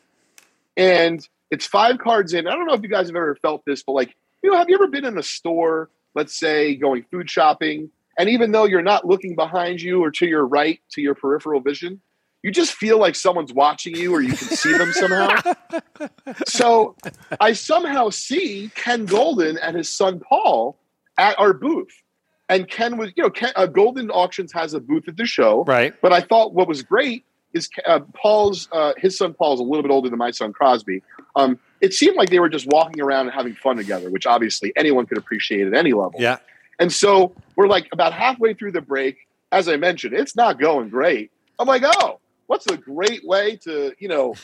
And 0.77 1.27
it's 1.51 1.67
five 1.67 1.99
cards 1.99 2.35
in. 2.35 2.47
I 2.49 2.53
don't 2.55 2.67
know 2.67 2.75
if 2.75 2.83
you 2.83 2.88
guys 2.88 3.07
have 3.07 3.17
ever 3.17 3.37
felt 3.37 3.64
this, 3.64 3.83
but 3.83 3.93
like, 3.93 4.14
you 4.43 4.51
know, 4.51 4.57
have 4.59 4.69
you 4.69 4.75
ever 4.75 4.88
been 4.88 5.05
in 5.05 5.17
a 5.19 5.23
store, 5.23 5.88
let's 6.14 6.38
say 6.38 6.74
going 6.74 7.05
food 7.11 7.31
shopping, 7.31 7.90
and 8.18 8.29
even 8.29 8.53
though 8.53 8.64
you're 8.64 8.83
not 8.83 9.07
looking 9.07 9.35
behind 9.35 9.81
you 9.81 10.03
or 10.03 10.11
to 10.12 10.27
your 10.27 10.46
right, 10.46 10.81
to 10.90 11.00
your 11.00 11.14
peripheral 11.14 11.61
vision, 11.61 12.00
you 12.44 12.50
just 12.50 12.74
feel 12.74 12.98
like 12.98 13.14
someone's 13.14 13.55
watching 13.55 13.96
you 13.96 14.14
or 14.14 14.20
you 14.20 14.35
can 14.35 14.48
see 14.48 14.77
them 14.77 14.92
somehow. 14.92 15.55
so 16.46 16.94
I 17.40 17.55
somehow 17.55 18.11
see 18.11 18.70
Ken 18.74 19.07
Goldin 19.07 19.59
and 19.61 19.74
his 19.74 19.90
son 19.90 20.20
Paul 20.20 20.77
at 21.16 21.38
our 21.38 21.55
booth. 21.55 22.03
And 22.50 22.68
Ken 22.68 22.98
was, 22.98 23.12
you 23.16 23.22
know, 23.22 23.31
Ken, 23.31 23.53
uh, 23.57 23.66
Goldin 23.66 24.11
Auctions 24.12 24.53
has 24.53 24.74
a 24.74 24.81
booth 24.81 25.09
at 25.09 25.16
the 25.16 25.24
show. 25.24 25.64
Right. 25.64 25.94
But 26.03 26.12
I 26.12 26.20
thought 26.20 26.53
what 26.53 26.68
was 26.68 26.83
great 26.83 27.24
is 27.55 27.70
uh, 27.87 28.00
Paul's, 28.14 28.68
uh, 28.72 28.92
his 28.98 29.16
son 29.16 29.33
Paul's 29.33 29.61
a 29.61 29.62
little 29.62 29.83
bit 29.83 29.90
older 29.90 30.11
than 30.11 30.18
my 30.18 30.31
son 30.31 30.53
Crosby. 30.53 31.03
Um, 31.37 31.59
it 31.85 31.92
seemed 31.92 32.16
like 32.16 32.31
they 32.31 32.38
were 32.38 32.49
just 32.49 32.66
walking 32.66 33.03
around 33.03 33.27
and 33.27 33.35
having 33.35 33.55
fun 33.55 33.77
together, 33.77 34.11
which 34.11 34.25
obviously 34.25 34.73
anyone 34.75 35.05
could 35.05 35.18
appreciate 35.18 35.66
at 35.66 35.75
any 35.75 35.92
level. 35.92 36.18
Yeah. 36.18 36.38
And 36.79 36.90
so 36.90 37.35
we're 37.57 37.66
like 37.66 37.88
about 37.92 38.14
halfway 38.14 38.55
through 38.55 38.73
the 38.73 38.81
break. 38.81 39.29
As 39.53 39.68
I 39.68 39.77
mentioned, 39.77 40.14
it's 40.14 40.35
not 40.35 40.59
going 40.59 40.88
great. 40.88 41.31
I'm 41.59 41.68
like, 41.68 41.83
oh, 41.85 42.20
what's 42.47 42.66
a 42.66 42.79
great 42.79 43.23
way 43.25 43.57
to, 43.64 43.92
you 43.99 44.09
know, 44.09 44.35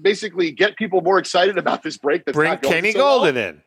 basically 0.00 0.50
get 0.50 0.76
people 0.76 1.00
more 1.00 1.18
excited 1.18 1.56
about 1.56 1.82
this 1.82 1.96
break 1.96 2.26
that's 2.26 2.36
Bring 2.36 2.50
not 2.50 2.60
going 2.60 2.74
Kenny 2.74 2.92
so 2.92 2.98
well? 2.98 3.20
Goldin 3.20 3.36
in. 3.36 3.62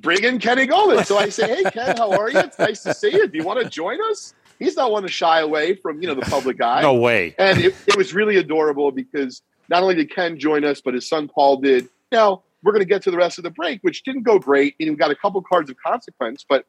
Bring 0.00 0.22
in 0.22 0.38
Kenny 0.38 0.68
Goldin. 0.68 1.04
So 1.04 1.18
I 1.18 1.28
say, 1.30 1.62
hey, 1.62 1.70
Ken, 1.70 1.96
how 1.96 2.12
are 2.12 2.30
you? 2.30 2.38
It's 2.38 2.60
nice 2.60 2.84
to 2.84 2.94
see 2.94 3.10
you. 3.10 3.26
Do 3.26 3.36
you 3.36 3.44
want 3.44 3.60
to 3.60 3.68
join 3.68 3.98
us? 4.08 4.34
He's 4.60 4.76
not 4.76 4.92
one 4.92 5.02
to 5.02 5.08
shy 5.08 5.40
away 5.40 5.74
from, 5.74 6.00
you 6.00 6.06
know, 6.06 6.14
the 6.14 6.22
public 6.22 6.62
eye. 6.62 6.80
No 6.80 6.94
way. 6.94 7.34
And 7.38 7.58
it, 7.58 7.74
it 7.88 7.96
was 7.96 8.14
really 8.14 8.36
adorable 8.36 8.92
because 8.92 9.42
not 9.68 9.82
only 9.82 9.96
did 9.96 10.10
Ken 10.10 10.38
join 10.38 10.64
us, 10.64 10.80
but 10.80 10.94
his 10.94 11.08
son 11.08 11.28
Paul 11.28 11.56
did. 11.58 11.88
Now, 12.12 12.42
we're 12.62 12.72
going 12.72 12.82
to 12.82 12.88
get 12.88 13.02
to 13.02 13.10
the 13.10 13.16
rest 13.16 13.38
of 13.38 13.44
the 13.44 13.50
break, 13.50 13.80
which 13.82 14.02
didn't 14.02 14.22
go 14.22 14.38
great. 14.38 14.74
And 14.80 14.90
we 14.90 14.96
got 14.96 15.10
a 15.10 15.16
couple 15.16 15.40
cards 15.42 15.70
of 15.70 15.76
consequence, 15.84 16.44
but 16.48 16.66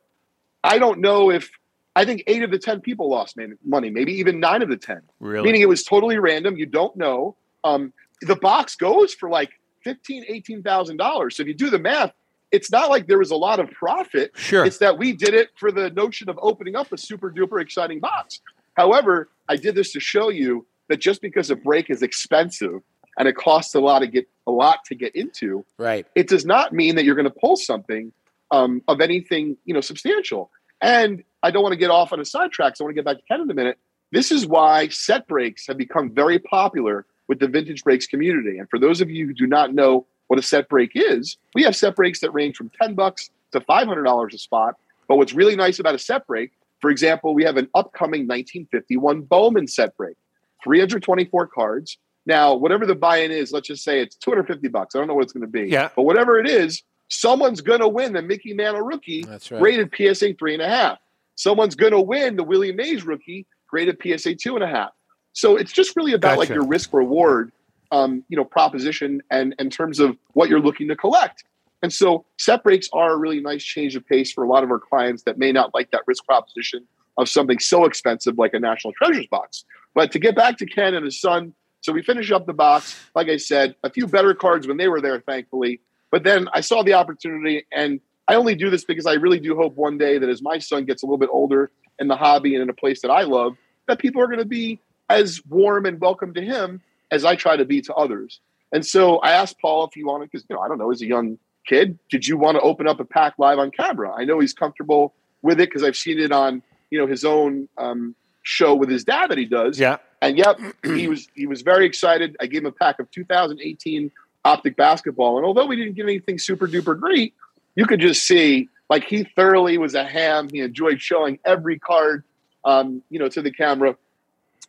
I 0.64 0.78
don't 0.78 1.00
know 1.00 1.32
if 1.32 1.50
I 1.96 2.06
think 2.06 2.24
eight 2.28 2.44
of 2.44 2.52
the 2.52 2.60
10 2.60 2.82
people 2.82 3.10
lost 3.10 3.38
money, 3.66 3.90
maybe 3.90 4.14
even 4.14 4.40
nine 4.40 4.62
of 4.62 4.70
the 4.70 4.78
10. 4.78 5.02
Really? 5.20 5.46
Meaning 5.46 5.62
it 5.62 5.70
was 5.70 5.84
totally 5.84 6.20
random. 6.20 6.58
You 6.58 6.66
don't 6.66 6.96
know. 6.96 7.36
Um, 7.64 7.94
the 8.22 8.36
box 8.36 8.76
goes 8.76 9.14
for 9.14 9.30
like 9.30 9.52
fifteen, 9.84 10.26
eighteen 10.28 10.64
thousand 10.64 10.98
dollars. 10.98 11.38
So 11.38 11.42
if 11.42 11.48
you 11.48 11.54
do 11.54 11.70
the 11.70 11.80
math, 11.80 12.12
it's 12.52 12.72
not 12.72 12.90
like 12.90 13.08
there 13.08 13.20
was 13.20 13.32
a 13.32 13.36
lot 13.36 13.60
of 13.60 13.70
profit. 13.72 14.32
Sure. 14.36 14.66
It's 14.66 14.78
that 14.80 14.98
we 14.98 15.14
did 15.14 15.34
it 15.34 15.50
for 15.56 15.72
the 15.72 15.90
notion 15.92 16.30
of 16.30 16.40
opening 16.42 16.76
up 16.76 16.92
a 16.92 16.98
super 16.98 17.32
duper 17.32 17.62
exciting 17.62 18.00
box. 18.00 18.42
However, 18.76 19.30
I 19.50 19.56
did 19.56 19.76
this 19.76 19.92
to 19.94 20.00
show 20.00 20.30
you 20.30 20.66
that 20.90 20.98
just 20.98 21.22
because 21.22 21.50
a 21.50 21.56
break 21.56 21.90
is 21.90 22.02
expensive 22.02 22.82
and 23.18 23.28
it 23.28 23.36
costs 23.36 23.74
a 23.76 23.80
lot 23.80 24.00
to 24.00 24.08
get 24.08 24.28
a 24.46 24.52
lot 24.52 24.86
to 24.86 24.96
get 24.96 25.16
into, 25.16 25.66
Right. 25.78 26.06
it 26.16 26.28
does 26.28 26.46
not 26.46 26.72
mean 26.74 26.96
that 26.96 27.04
you're 27.04 27.16
going 27.16 27.26
to 27.26 27.40
pull 27.40 27.56
something 27.56 28.12
um, 28.52 28.82
of 28.88 29.02
anything 29.02 29.58
you 29.66 29.74
know 29.74 29.82
substantial. 29.82 30.50
And 30.82 31.24
I 31.44 31.52
don't 31.52 31.64
want 31.64 31.74
to 31.74 31.78
get 31.78 31.90
off 31.90 32.14
on 32.14 32.20
a 32.20 32.26
sidetrack, 32.26 32.78
so 32.78 32.84
I 32.84 32.86
want 32.86 32.96
to 32.96 33.02
get 33.02 33.06
back 33.06 33.18
to 33.18 33.24
Ken 33.28 33.42
in 33.42 33.50
a 33.50 33.54
minute. 33.54 33.78
This 34.12 34.32
is 34.32 34.46
why 34.46 34.88
set 34.90 35.28
breaks 35.28 35.68
have 35.68 35.78
become 35.78 36.12
very 36.12 36.40
popular 36.40 37.06
with 37.28 37.40
the 37.40 37.48
vintage 37.48 37.84
breaks 37.84 38.08
community. 38.08 38.58
And 38.58 38.70
for 38.70 38.80
those 38.80 39.02
of 39.02 39.10
you 39.10 39.28
who 39.28 39.34
do 39.34 39.48
not 39.48 39.74
know 39.74 40.06
what 40.28 40.40
a 40.40 40.42
set 40.42 40.70
break 40.70 40.92
is, 40.94 41.38
we 41.56 41.64
have 41.64 41.76
set 41.76 41.96
breaks 41.96 42.22
that 42.22 42.32
range 42.32 42.56
from 42.56 42.70
10 42.82 42.94
bucks 42.96 43.30
to 43.52 43.60
$500 43.60 44.34
a 44.34 44.38
spot. 44.38 44.76
But 45.08 45.18
what's 45.18 45.34
really 45.34 45.56
nice 45.58 45.80
about 45.80 45.96
a 45.96 46.00
set 46.00 46.26
break, 46.28 46.52
for 46.80 46.90
example, 46.90 47.34
we 47.34 47.44
have 47.44 47.58
an 47.58 47.68
upcoming 47.76 48.22
1951 48.22 49.22
Bowman 49.22 49.68
set 49.68 49.96
break, 49.98 50.16
324 50.64 51.48
cards. 51.48 51.98
Now, 52.28 52.54
whatever 52.54 52.86
the 52.86 52.94
buy-in 52.94 53.32
is, 53.32 53.54
let's 53.54 53.70
just 53.70 53.86
say 53.86 54.02
it's 54.02 54.18
250 54.18 54.68
bucks. 54.68 54.94
I 54.94 55.00
don't 55.00 55.08
know 55.08 55.14
what 55.14 55.24
it's 55.24 55.34
going 55.34 55.42
to 55.42 55.48
be. 55.48 55.70
Yeah. 55.70 55.90
But 55.96 56.04
whatever 56.04 56.38
it 56.38 56.48
is, 56.48 56.84
someone's 57.08 57.62
going 57.62 57.80
to 57.80 57.88
win 57.88 58.12
the 58.12 58.22
Mickey 58.22 58.54
Mantle 58.54 58.82
rookie 58.82 59.24
That's 59.24 59.50
right. 59.50 59.62
rated 59.62 59.94
PSA 59.96 60.34
three 60.34 60.54
and 60.54 60.62
a 60.62 60.68
half. 60.68 61.00
Someone's 61.36 61.76
going 61.76 61.94
to 61.94 62.02
win 62.02 62.36
the 62.36 62.44
Willie 62.44 62.74
Mays 62.74 63.06
rookie 63.06 63.48
rated 63.72 63.98
PSA 64.04 64.36
two 64.36 64.56
and 64.56 64.64
a 64.64 64.68
half. 64.68 64.90
So 65.32 65.56
it's 65.56 65.72
just 65.72 65.96
really 65.96 66.12
about 66.12 66.38
like 66.38 66.50
your 66.50 66.66
risk 66.66 66.94
reward, 66.94 67.54
um, 67.92 68.26
you 68.28 68.36
know, 68.36 68.44
proposition 68.44 69.22
and 69.32 69.56
in 69.58 69.70
terms 69.70 70.00
of 70.00 70.18
what 70.34 70.50
you're 70.50 70.60
looking 70.60 70.90
to 70.90 70.98
collect. 70.98 71.46
And 71.82 71.94
so 71.94 72.26
set 72.38 72.62
breaks 72.62 72.90
are 72.92 73.14
a 73.14 73.18
really 73.18 73.40
nice 73.40 73.64
change 73.64 73.96
of 73.96 74.06
pace 74.06 74.34
for 74.34 74.44
a 74.44 74.48
lot 74.48 74.66
of 74.66 74.72
our 74.72 74.80
clients 74.80 75.24
that 75.24 75.38
may 75.38 75.54
not 75.54 75.74
like 75.74 75.92
that 75.92 76.02
risk 76.08 76.26
proposition 76.26 76.86
of 77.18 77.30
something 77.30 77.60
so 77.60 77.86
expensive 77.86 78.38
like 78.38 78.54
a 78.54 78.60
National 78.60 78.94
Treasures 78.94 79.28
box. 79.28 79.64
But 79.94 80.12
to 80.12 80.20
get 80.20 80.36
back 80.36 80.58
to 80.58 80.66
Ken 80.66 80.94
and 80.94 81.06
his 81.06 81.22
son, 81.22 81.54
so 81.82 81.94
we 81.94 82.04
finish 82.04 82.32
up 82.32 82.46
the 82.46 82.54
box. 82.54 83.00
Like 83.16 83.30
I 83.30 83.38
said, 83.38 83.76
a 83.84 83.90
few 83.90 84.08
better 84.08 84.34
cards 84.34 84.68
when 84.68 84.78
they 84.78 84.88
were 84.88 85.02
there, 85.02 85.20
thankfully. 85.20 85.82
But 86.12 86.24
then 86.24 86.48
I 86.54 86.62
saw 86.62 86.84
the 86.84 86.94
opportunity, 86.94 87.66
and 87.72 88.00
I 88.28 88.36
only 88.36 88.56
do 88.56 88.70
this 88.70 88.84
because 88.84 89.06
I 89.06 89.14
really 89.14 89.40
do 89.40 89.56
hope 89.56 89.76
one 89.76 89.98
day 89.98 90.18
that 90.18 90.30
as 90.30 90.42
my 90.42 90.58
son 90.60 90.86
gets 90.86 91.04
a 91.04 91.06
little 91.06 91.18
bit 91.18 91.30
older 91.32 91.72
in 92.00 92.08
the 92.08 92.16
hobby 92.16 92.56
and 92.56 92.64
in 92.64 92.70
a 92.70 92.74
place 92.74 93.02
that 93.02 93.12
I 93.12 93.24
love, 93.24 93.58
that 93.88 94.00
people 94.00 94.22
are 94.22 94.28
going 94.28 94.40
to 94.40 94.46
be 94.46 94.80
as 95.10 95.42
warm 95.48 95.86
and 95.86 96.00
welcome 96.00 96.34
to 96.34 96.42
him 96.42 96.82
as 97.12 97.24
I 97.24 97.36
try 97.36 97.56
to 97.56 97.66
be 97.66 97.82
to 97.82 97.94
others. 97.94 98.40
And 98.72 98.86
so 98.86 99.18
I 99.20 99.32
asked 99.32 99.60
Paul 99.62 99.86
if 99.86 99.94
he 99.94 100.04
wanted, 100.04 100.30
because 100.32 100.46
you 100.50 100.56
know, 100.56 100.62
I 100.62 100.68
don't 100.68 100.78
know, 100.78 100.92
as 100.92 101.02
a 101.02 101.06
young 101.06 101.38
kid, 101.66 101.98
did 102.10 102.28
you 102.28 102.38
want 102.38 102.56
to 102.56 102.62
open 102.62 102.88
up 102.88 103.00
a 103.00 103.06
pack 103.06 103.36
live 103.38 103.60
on 103.60 103.72
camera? 103.72 104.14
I 104.14 104.26
know 104.26 104.40
he's 104.40 104.54
comfortable 104.54 105.14
with 105.42 105.60
it 105.60 105.70
because 105.70 105.84
I've 105.84 105.96
seen 105.96 106.20
it 106.20 106.32
on 106.32 106.62
you 106.90 107.00
know 107.00 107.08
his 107.08 107.24
own 107.24 107.70
um, 107.78 108.16
show 108.44 108.76
with 108.76 108.90
his 108.90 109.04
dad 109.04 109.30
that 109.30 109.38
he 109.38 109.46
does. 109.46 109.80
Yeah. 109.80 109.98
And 110.22 110.38
yep, 110.38 110.60
he 110.84 111.08
was 111.08 111.28
he 111.36 111.48
was 111.48 111.62
very 111.62 111.86
excited. 111.86 112.36
I 112.40 112.48
gave 112.48 112.62
him 112.62 112.68
a 112.68 112.72
pack 112.72 113.00
of 113.00 113.10
2018 113.12 114.12
optic 114.46 114.76
basketball, 114.76 115.38
and 115.38 115.46
although 115.46 115.66
we 115.66 115.76
didn't 115.76 115.96
get 115.96 116.04
anything 116.04 116.40
super 116.40 116.68
duper 116.68 117.00
great, 117.00 117.34
you 117.76 117.86
could 117.86 118.00
just 118.00 118.24
see 118.24 118.70
like 118.90 119.04
he 119.04 119.24
thoroughly 119.36 119.78
was 119.78 119.94
a 119.94 120.04
ham. 120.04 120.50
He 120.50 120.62
enjoyed 120.62 121.02
showing 121.02 121.40
every 121.46 121.78
card, 121.78 122.24
um, 122.64 123.02
you 123.10 123.20
know, 123.20 123.28
to 123.30 123.42
the 123.42 123.52
camera, 123.52 123.96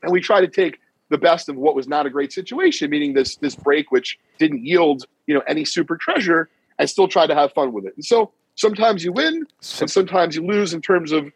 and 0.02 0.12
we 0.12 0.20
try 0.20 0.40
to 0.40 0.48
take 0.48 0.78
the 1.10 1.18
best 1.18 1.48
of 1.48 1.56
what 1.56 1.74
was 1.74 1.88
not 1.88 2.06
a 2.06 2.10
great 2.10 2.32
situation, 2.32 2.90
meaning 2.90 3.14
this 3.14 3.36
this 3.36 3.54
break 3.54 3.90
which 3.90 4.18
didn't 4.38 4.64
yield 4.64 5.04
you 5.26 5.34
know 5.34 5.42
any 5.46 5.64
super 5.64 5.96
treasure, 5.96 6.48
and 6.78 6.88
still 6.88 7.08
try 7.08 7.26
to 7.26 7.34
have 7.34 7.52
fun 7.52 7.72
with 7.72 7.86
it. 7.86 7.94
And 7.96 8.04
so 8.04 8.32
sometimes 8.56 9.04
you 9.04 9.12
win, 9.12 9.46
and 9.80 9.90
sometimes 9.90 10.36
you 10.36 10.44
lose 10.44 10.74
in 10.74 10.82
terms 10.82 11.12
of 11.12 11.32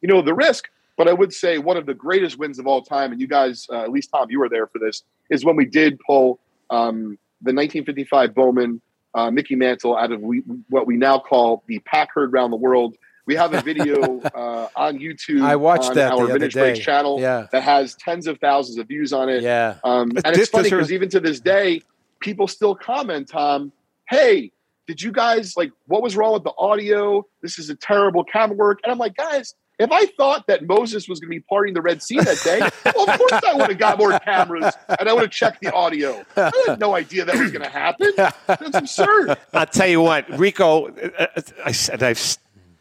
you 0.00 0.08
know 0.08 0.22
the 0.22 0.34
risk. 0.34 0.68
But 0.96 1.08
I 1.08 1.12
would 1.12 1.32
say 1.32 1.58
one 1.58 1.76
of 1.76 1.86
the 1.86 1.94
greatest 1.94 2.38
wins 2.38 2.58
of 2.58 2.66
all 2.66 2.82
time, 2.82 3.12
and 3.12 3.20
you 3.20 3.26
guys, 3.26 3.66
uh, 3.70 3.82
at 3.82 3.90
least 3.90 4.10
Tom, 4.12 4.30
you 4.30 4.40
were 4.40 4.48
there 4.48 4.66
for 4.66 4.78
this, 4.78 5.02
is 5.30 5.44
when 5.44 5.56
we 5.56 5.64
did 5.64 5.98
pull 6.06 6.38
um, 6.70 7.18
the 7.40 7.52
1955 7.52 8.34
Bowman 8.34 8.80
uh, 9.14 9.30
Mickey 9.30 9.56
Mantle 9.56 9.96
out 9.96 10.12
of 10.12 10.20
we, 10.20 10.42
what 10.68 10.86
we 10.86 10.96
now 10.96 11.18
call 11.18 11.62
the 11.66 11.78
pack 11.80 12.10
heard 12.14 12.32
around 12.32 12.50
the 12.50 12.56
world. 12.56 12.96
We 13.24 13.36
have 13.36 13.54
a 13.54 13.62
video 13.62 14.20
uh, 14.34 14.68
on 14.74 14.98
YouTube. 14.98 15.42
I 15.42 15.56
watched 15.56 15.90
on 15.90 15.94
that 15.94 16.12
our 16.12 16.26
Vintage. 16.26 16.54
Breaks 16.54 16.78
channel 16.80 17.20
Yeah. 17.20 17.46
that 17.52 17.62
has 17.62 17.94
tens 17.94 18.26
of 18.26 18.38
thousands 18.38 18.78
of 18.78 18.88
views 18.88 19.12
on 19.12 19.28
it. 19.28 19.42
Yeah. 19.42 19.76
Um, 19.84 20.10
and 20.24 20.34
this 20.34 20.42
it's 20.42 20.50
funny 20.50 20.70
because 20.70 20.92
even 20.92 21.08
to 21.10 21.20
this 21.20 21.40
day, 21.40 21.82
people 22.20 22.48
still 22.48 22.74
comment, 22.74 23.28
Tom, 23.28 23.72
hey, 24.08 24.50
did 24.86 25.00
you 25.00 25.12
guys 25.12 25.56
like 25.56 25.70
what 25.86 26.02
was 26.02 26.16
wrong 26.16 26.32
with 26.32 26.44
the 26.44 26.52
audio? 26.58 27.24
This 27.42 27.58
is 27.58 27.70
a 27.70 27.76
terrible 27.76 28.24
camera 28.24 28.56
work. 28.56 28.80
And 28.82 28.90
I'm 28.90 28.98
like, 28.98 29.16
guys, 29.16 29.54
if 29.78 29.90
I 29.90 30.06
thought 30.06 30.46
that 30.46 30.66
Moses 30.66 31.08
was 31.08 31.18
going 31.20 31.30
to 31.30 31.36
be 31.36 31.40
parting 31.40 31.74
the 31.74 31.82
Red 31.82 32.02
Sea 32.02 32.18
that 32.20 32.40
day, 32.44 32.60
well, 32.94 33.10
of 33.10 33.18
course 33.18 33.42
I 33.44 33.54
would 33.54 33.70
have 33.70 33.78
got 33.78 33.98
more 33.98 34.18
cameras 34.20 34.74
and 34.98 35.08
I 35.08 35.12
would 35.12 35.22
have 35.22 35.30
checked 35.30 35.60
the 35.60 35.72
audio. 35.72 36.24
I 36.36 36.52
had 36.66 36.80
no 36.80 36.94
idea 36.94 37.24
that 37.24 37.36
was 37.36 37.50
going 37.50 37.64
to 37.64 37.70
happen. 37.70 38.12
That's 38.16 38.76
absurd. 38.76 39.36
I'll 39.52 39.66
tell 39.66 39.88
you 39.88 40.00
what, 40.00 40.28
Rico. 40.38 40.88
uh, 40.88 41.26
uh, 41.36 41.42
I 41.64 41.72
said 41.72 42.02
I've 42.02 42.38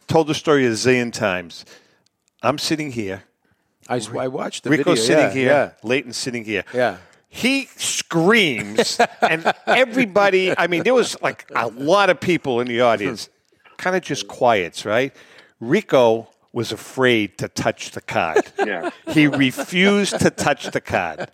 told 0.08 0.28
the 0.28 0.36
story 0.36 0.66
a 0.66 0.72
zillion 0.72 1.12
times. 1.12 1.66
I'm 2.44 2.58
sitting 2.58 2.92
here. 2.92 3.24
I 3.88 4.28
watched 4.28 4.64
the 4.64 4.70
Rico's 4.70 5.00
video. 5.00 5.04
sitting 5.04 5.26
yeah, 5.26 5.34
here. 5.34 5.52
Yeah. 5.52 5.72
Leighton's 5.84 6.18
sitting 6.18 6.46
here. 6.46 6.64
Yeah. 6.74 6.98
He 7.28 7.66
screams, 7.78 9.00
and 9.22 9.54
everybody. 9.66 10.58
I 10.58 10.68
mean, 10.68 10.84
there 10.84 10.94
was 10.94 11.20
like 11.22 11.50
a 11.56 11.68
lot 11.68 12.10
of 12.10 12.20
people 12.20 12.60
in 12.60 12.68
the 12.68 12.82
audience. 12.82 13.30
kind 13.78 13.96
of 13.96 14.02
just 14.02 14.28
quiets, 14.28 14.86
right? 14.86 15.16
Rico 15.62 16.28
was 16.54 16.72
afraid 16.72 17.38
to 17.38 17.48
touch 17.48 17.92
the 17.92 18.02
card. 18.02 18.44
Yeah. 18.62 18.92
He 19.10 19.26
refused 19.28 20.20
to 20.20 20.30
touch 20.30 20.66
the 20.72 20.80
card. 20.82 21.32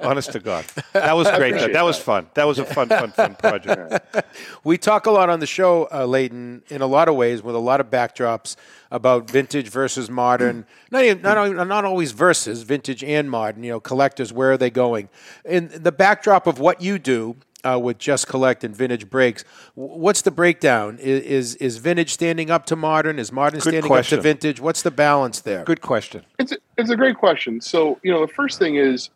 Honest 0.00 0.32
to 0.32 0.38
God, 0.38 0.64
that 0.92 1.14
was 1.14 1.26
great. 1.32 1.50
Appreciate 1.50 1.72
That 1.72 1.84
was 1.84 1.98
fun. 1.98 2.28
That 2.34 2.46
was 2.46 2.58
a 2.60 2.64
fun, 2.64 2.88
fun, 2.88 3.10
fun 3.10 3.34
project. 3.34 4.24
We 4.64 4.78
talk 4.78 5.06
a 5.06 5.10
lot 5.10 5.28
on 5.28 5.40
the 5.40 5.46
show, 5.46 5.88
uh, 5.92 6.06
Leighton, 6.06 6.62
in 6.68 6.82
a 6.82 6.86
lot 6.86 7.08
of 7.08 7.16
ways, 7.16 7.42
with 7.42 7.54
a 7.56 7.58
lot 7.58 7.80
of 7.80 7.90
backdrops 7.90 8.56
about 8.90 9.28
vintage 9.28 9.68
versus 9.68 10.08
modern. 10.08 10.66
not 10.90 11.04
even, 11.04 11.20
not 11.20 11.66
not 11.66 11.84
always 11.84 12.12
versus 12.12 12.62
vintage 12.62 13.02
and 13.02 13.28
modern. 13.30 13.64
You 13.64 13.72
know, 13.72 13.80
collectors, 13.80 14.32
where 14.32 14.52
are 14.52 14.56
they 14.56 14.70
going? 14.70 15.08
In 15.44 15.68
the 15.74 15.92
backdrop 15.92 16.46
of 16.46 16.58
what 16.60 16.80
you 16.80 16.98
do. 16.98 17.36
Uh, 17.64 17.78
with 17.78 17.96
just 17.96 18.26
collect 18.26 18.64
and 18.64 18.74
vintage 18.74 19.08
breaks, 19.08 19.44
what's 19.76 20.22
the 20.22 20.32
breakdown? 20.32 20.98
Is, 20.98 21.22
is 21.22 21.54
is 21.56 21.76
vintage 21.76 22.10
standing 22.10 22.50
up 22.50 22.66
to 22.66 22.74
modern? 22.74 23.20
Is 23.20 23.30
modern 23.30 23.60
Good 23.60 23.68
standing 23.70 23.88
question. 23.88 24.18
up 24.18 24.22
to 24.24 24.28
vintage? 24.28 24.60
What's 24.60 24.82
the 24.82 24.90
balance 24.90 25.38
there? 25.40 25.62
Good 25.62 25.80
question. 25.80 26.24
It's 26.40 26.50
a, 26.50 26.56
it's 26.76 26.90
a 26.90 26.96
great 26.96 27.18
question. 27.18 27.60
So, 27.60 28.00
you 28.02 28.10
know, 28.10 28.20
the 28.26 28.32
first 28.32 28.58
thing 28.58 28.74
is, 28.74 29.10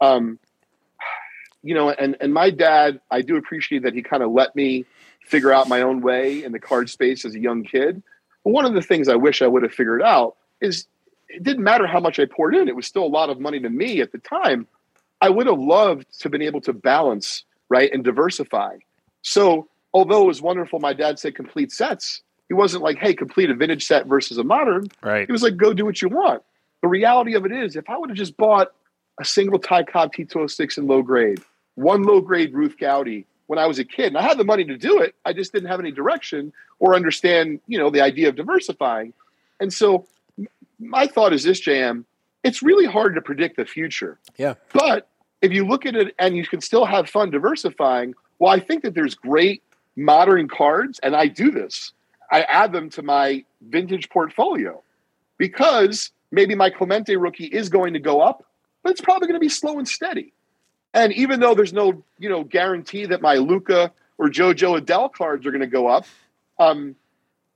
um, 0.00 0.40
you 1.62 1.74
know, 1.74 1.90
and 1.90 2.16
and 2.20 2.34
my 2.34 2.50
dad, 2.50 3.00
I 3.10 3.22
do 3.22 3.36
appreciate 3.36 3.84
that 3.84 3.94
he 3.94 4.02
kind 4.02 4.22
of 4.22 4.32
let 4.32 4.56
me 4.56 4.84
figure 5.24 5.52
out 5.52 5.68
my 5.68 5.82
own 5.82 6.00
way 6.00 6.42
in 6.42 6.52
the 6.52 6.58
card 6.58 6.90
space 6.90 7.24
as 7.24 7.34
a 7.34 7.38
young 7.38 7.62
kid. 7.62 8.02
But 8.44 8.50
one 8.50 8.64
of 8.64 8.74
the 8.74 8.82
things 8.82 9.08
I 9.08 9.14
wish 9.14 9.42
I 9.42 9.46
would 9.46 9.62
have 9.62 9.72
figured 9.72 10.02
out 10.02 10.36
is 10.60 10.86
it 11.28 11.42
didn't 11.42 11.62
matter 11.62 11.86
how 11.86 12.00
much 12.00 12.18
I 12.18 12.24
poured 12.26 12.54
in; 12.54 12.68
it 12.68 12.76
was 12.76 12.86
still 12.86 13.04
a 13.04 13.06
lot 13.06 13.30
of 13.30 13.38
money 13.38 13.60
to 13.60 13.70
me 13.70 14.00
at 14.00 14.12
the 14.12 14.18
time. 14.18 14.66
I 15.20 15.30
would 15.30 15.46
have 15.46 15.58
loved 15.58 16.06
to 16.18 16.24
have 16.24 16.32
been 16.32 16.42
able 16.42 16.60
to 16.62 16.72
balance, 16.72 17.44
right, 17.72 17.90
and 17.92 18.04
diversify. 18.04 18.76
So, 19.22 19.68
although 19.94 20.24
it 20.24 20.26
was 20.26 20.42
wonderful, 20.42 20.78
my 20.78 20.92
dad 20.92 21.18
said 21.18 21.34
complete 21.34 21.72
sets. 21.72 22.22
He 22.48 22.54
wasn't 22.54 22.82
like, 22.82 22.98
"Hey, 22.98 23.14
complete 23.14 23.50
a 23.50 23.54
vintage 23.54 23.84
set 23.84 24.06
versus 24.06 24.36
a 24.36 24.44
modern." 24.44 24.88
Right. 25.02 25.26
He 25.26 25.32
was 25.32 25.42
like, 25.42 25.56
"Go 25.56 25.72
do 25.72 25.84
what 25.84 26.02
you 26.02 26.08
want." 26.08 26.42
The 26.82 26.88
reality 26.88 27.34
of 27.34 27.46
it 27.46 27.52
is, 27.52 27.76
if 27.76 27.88
I 27.88 27.96
would 27.96 28.10
have 28.10 28.18
just 28.18 28.36
bought 28.36 28.72
a 29.20 29.24
single 29.24 29.58
Ty 29.58 29.84
Cobb 29.84 30.12
T206 30.12 30.76
in 30.78 30.86
low 30.86 31.02
grade, 31.02 31.40
one 31.76 32.02
low 32.02 32.20
grade 32.20 32.52
Ruth 32.52 32.76
Goudey 32.76 33.24
when 33.46 33.58
I 33.58 33.66
was 33.66 33.78
a 33.78 33.84
kid, 33.84 34.08
and 34.08 34.18
I 34.18 34.22
had 34.22 34.38
the 34.38 34.44
money 34.44 34.64
to 34.64 34.76
do 34.76 35.00
it, 35.00 35.14
I 35.24 35.32
just 35.32 35.52
didn't 35.52 35.68
have 35.68 35.80
any 35.80 35.92
direction 35.92 36.52
or 36.78 36.94
understand, 36.94 37.60
you 37.66 37.78
know, 37.78 37.90
the 37.90 38.00
idea 38.00 38.28
of 38.28 38.36
diversifying. 38.36 39.12
And 39.60 39.72
so, 39.72 40.06
my 40.78 41.06
thought 41.06 41.32
is 41.32 41.44
this, 41.44 41.60
JM, 41.60 42.04
it's 42.42 42.62
really 42.62 42.86
hard 42.86 43.14
to 43.14 43.20
predict 43.20 43.56
the 43.56 43.64
future. 43.64 44.18
Yeah. 44.36 44.54
But 44.72 45.08
if 45.42 45.52
you 45.52 45.66
look 45.66 45.84
at 45.84 45.96
it 45.96 46.14
and 46.18 46.36
you 46.36 46.46
can 46.46 46.60
still 46.60 46.86
have 46.86 47.10
fun 47.10 47.30
diversifying, 47.30 48.14
well, 48.38 48.52
I 48.52 48.60
think 48.60 48.84
that 48.84 48.94
there's 48.94 49.14
great 49.14 49.62
modern 49.96 50.48
cards, 50.48 50.98
and 51.00 51.14
I 51.14 51.26
do 51.26 51.50
this. 51.50 51.92
I 52.30 52.42
add 52.42 52.72
them 52.72 52.88
to 52.90 53.02
my 53.02 53.44
vintage 53.60 54.08
portfolio 54.08 54.82
because 55.36 56.10
maybe 56.30 56.54
my 56.54 56.70
Clemente 56.70 57.14
rookie 57.16 57.46
is 57.46 57.68
going 57.68 57.92
to 57.92 57.98
go 57.98 58.20
up, 58.20 58.46
but 58.82 58.92
it's 58.92 59.00
probably 59.00 59.28
going 59.28 59.38
to 59.38 59.44
be 59.44 59.50
slow 59.50 59.78
and 59.78 59.86
steady. 59.86 60.32
And 60.94 61.12
even 61.12 61.40
though 61.40 61.54
there's 61.54 61.72
no, 61.72 62.02
you 62.18 62.28
know, 62.28 62.44
guarantee 62.44 63.06
that 63.06 63.20
my 63.20 63.34
Luka 63.34 63.92
or 64.18 64.28
JoJo 64.28 64.80
Adell 64.80 65.12
cards 65.12 65.46
are 65.46 65.50
going 65.50 65.60
to 65.60 65.66
go 65.66 65.88
up, 65.88 66.06
um, 66.58 66.94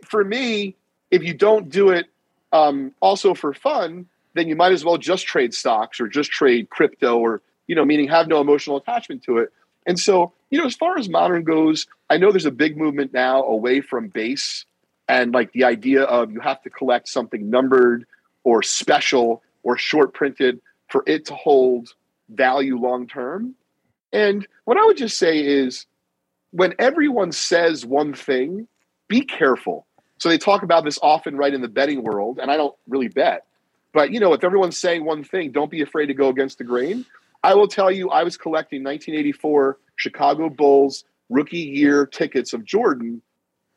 for 0.04 0.24
me, 0.24 0.74
if 1.10 1.22
you 1.22 1.34
don't 1.34 1.70
do 1.70 1.90
it 1.90 2.06
um, 2.52 2.92
also 3.00 3.34
for 3.34 3.54
fun, 3.54 4.06
then 4.34 4.48
you 4.48 4.56
might 4.56 4.72
as 4.72 4.84
well 4.84 4.98
just 4.98 5.26
trade 5.26 5.54
stocks 5.54 6.00
or 6.00 6.08
just 6.08 6.30
trade 6.30 6.68
crypto 6.68 7.18
or, 7.18 7.40
you 7.66 7.74
know, 7.74 7.84
meaning 7.84 8.08
have 8.08 8.28
no 8.28 8.40
emotional 8.40 8.76
attachment 8.76 9.22
to 9.24 9.38
it. 9.38 9.52
And 9.86 9.98
so, 9.98 10.32
you 10.50 10.58
know, 10.58 10.66
as 10.66 10.74
far 10.74 10.98
as 10.98 11.08
modern 11.08 11.44
goes, 11.44 11.86
I 12.10 12.16
know 12.16 12.30
there's 12.30 12.46
a 12.46 12.50
big 12.50 12.76
movement 12.76 13.12
now 13.12 13.42
away 13.44 13.80
from 13.80 14.08
base 14.08 14.64
and 15.08 15.32
like 15.32 15.52
the 15.52 15.64
idea 15.64 16.02
of 16.02 16.32
you 16.32 16.40
have 16.40 16.62
to 16.62 16.70
collect 16.70 17.08
something 17.08 17.48
numbered 17.48 18.06
or 18.44 18.62
special 18.62 19.42
or 19.62 19.78
short 19.78 20.14
printed 20.14 20.60
for 20.88 21.02
it 21.06 21.26
to 21.26 21.34
hold 21.34 21.90
value 22.28 22.78
long 22.78 23.06
term. 23.06 23.54
And 24.12 24.46
what 24.64 24.76
I 24.76 24.84
would 24.84 24.96
just 24.96 25.18
say 25.18 25.38
is 25.38 25.86
when 26.50 26.74
everyone 26.78 27.32
says 27.32 27.84
one 27.84 28.14
thing, 28.14 28.66
be 29.08 29.20
careful. 29.20 29.86
So 30.18 30.28
they 30.28 30.38
talk 30.38 30.62
about 30.62 30.84
this 30.84 30.98
often 31.02 31.36
right 31.36 31.52
in 31.52 31.60
the 31.60 31.68
betting 31.68 32.02
world, 32.02 32.38
and 32.40 32.50
I 32.50 32.56
don't 32.56 32.74
really 32.88 33.08
bet. 33.08 33.44
But 33.92 34.12
you 34.12 34.20
know, 34.20 34.32
if 34.32 34.42
everyone's 34.42 34.78
saying 34.78 35.04
one 35.04 35.22
thing, 35.24 35.52
don't 35.52 35.70
be 35.70 35.82
afraid 35.82 36.06
to 36.06 36.14
go 36.14 36.28
against 36.28 36.58
the 36.58 36.64
grain. 36.64 37.04
I 37.46 37.54
will 37.54 37.68
tell 37.68 37.92
you, 37.92 38.10
I 38.10 38.24
was 38.24 38.36
collecting 38.36 38.82
1984 38.82 39.78
Chicago 39.94 40.48
Bulls 40.48 41.04
rookie 41.28 41.58
year 41.58 42.04
tickets 42.04 42.52
of 42.52 42.64
Jordan 42.64 43.22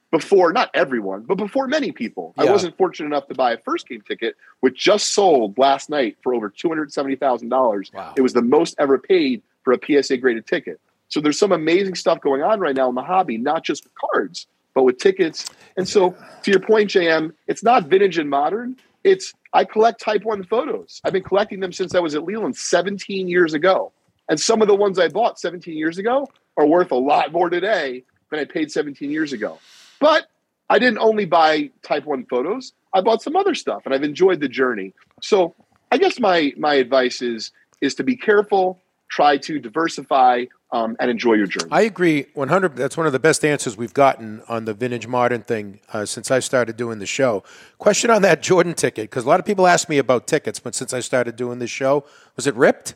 before 0.10 0.52
not 0.52 0.72
everyone, 0.74 1.22
but 1.22 1.36
before 1.36 1.68
many 1.68 1.92
people. 1.92 2.34
I 2.36 2.46
wasn't 2.46 2.76
fortunate 2.78 3.06
enough 3.06 3.28
to 3.28 3.36
buy 3.36 3.52
a 3.52 3.60
first 3.60 3.88
game 3.88 4.02
ticket, 4.02 4.36
which 4.62 4.76
just 4.80 5.14
sold 5.14 5.56
last 5.60 5.88
night 5.88 6.18
for 6.24 6.34
over 6.34 6.50
two 6.50 6.68
hundred 6.68 6.92
seventy 6.92 7.16
thousand 7.16 7.50
dollars. 7.50 7.92
Wow. 7.94 8.16
It 8.18 8.22
was 8.22 8.34
the 8.34 8.42
most 8.42 8.74
ever 8.80 8.98
paid 8.98 9.44
for 9.64 9.72
a 9.72 9.78
PSA 9.78 10.18
graded 10.18 10.48
ticket. 10.48 10.80
So 11.10 11.22
there's 11.22 11.38
some 11.38 11.52
amazing 11.52 11.94
stuff 11.94 12.22
going 12.22 12.42
on 12.42 12.60
right 12.60 12.76
now 12.76 12.90
in 12.90 12.96
the 12.96 13.04
hobby, 13.04 13.38
not 13.38 13.64
just 13.64 13.84
with 13.84 13.94
cards, 13.94 14.48
but 14.74 14.82
with 14.82 14.98
tickets. 14.98 15.46
And 15.78 15.88
so, 15.88 16.16
to 16.42 16.52
your 16.52 16.60
point, 16.60 16.90
JM, 16.90 17.34
it's 17.48 17.64
not 17.64 17.86
vintage 17.86 18.18
and 18.18 18.32
modern. 18.32 18.78
It's 19.04 19.34
I 19.54 19.66
collect 19.66 20.00
Type 20.00 20.24
One 20.24 20.44
photos. 20.44 21.02
I've 21.04 21.14
been 21.14 21.24
collecting 21.24 21.60
them 21.60 21.74
since 21.74 21.96
I 21.96 22.00
was 22.00 22.16
at 22.16 22.24
Leland 22.24 22.56
17 22.56 23.28
years 23.28 23.54
ago, 23.54 23.92
and 24.30 24.40
some 24.40 24.62
of 24.62 24.68
the 24.68 24.76
ones 24.76 25.00
I 25.00 25.08
bought 25.08 25.40
17 25.40 25.76
years 25.76 25.98
ago 25.98 26.28
are 26.58 26.66
worth 26.66 26.92
a 26.92 26.96
lot 26.96 27.32
more 27.32 27.50
today 27.50 28.04
than 28.30 28.40
I 28.40 28.46
paid 28.46 28.72
17 28.72 29.10
years 29.10 29.34
ago. 29.34 29.60
But 30.00 30.28
I 30.70 30.78
didn't 30.78 31.00
only 31.00 31.26
buy 31.26 31.72
Type 31.82 32.06
One 32.06 32.26
photos. 32.26 32.74
I 32.94 33.02
bought 33.02 33.22
some 33.22 33.36
other 33.36 33.56
stuff, 33.56 33.84
and 33.86 33.94
I've 33.94 34.04
enjoyed 34.04 34.40
the 34.40 34.50
journey. 34.50 34.94
So 35.22 35.56
I 35.92 35.98
guess 35.98 36.20
my 36.20 36.54
my 36.58 36.76
advice 36.76 37.22
is 37.22 37.52
is 37.82 37.96
to 37.96 38.04
be 38.04 38.16
careful, 38.16 38.80
try 39.10 39.38
to 39.38 39.60
diversify, 39.60 40.46
um, 40.72 40.96
and 41.00 41.10
enjoy 41.10 41.34
your 41.34 41.48
journey. 41.48 41.70
I 41.72 41.82
agree 41.82 42.26
100. 42.34 42.76
That's 42.76 42.96
one 42.98 43.08
of 43.08 43.14
the 43.14 43.20
best 43.20 43.44
answers 43.44 43.76
we've 43.78 43.94
gotten 43.94 44.42
on 44.48 44.66
the 44.66 44.74
vintage 44.74 45.08
modern 45.08 45.42
thing 45.42 45.80
uh, 45.94 46.06
since 46.06 46.30
I 46.32 46.40
started 46.40 46.78
doing 46.78 47.00
the 47.00 47.06
show. 47.06 47.44
Question 47.78 48.10
on 48.12 48.22
that 48.22 48.42
Jordan 48.42 48.74
ticket, 48.74 49.10
because 49.10 49.26
a 49.26 49.28
lot 49.28 49.40
of 49.40 49.46
people 49.46 49.66
ask 49.68 49.90
me 49.90 49.98
about 49.98 50.28
tickets, 50.28 50.60
but 50.60 50.76
since 50.76 50.94
I 50.94 51.00
started 51.00 51.36
doing 51.36 51.60
this 51.60 51.72
show, 51.72 52.06
was 52.36 52.46
it 52.48 52.56
ripped? 52.56 52.96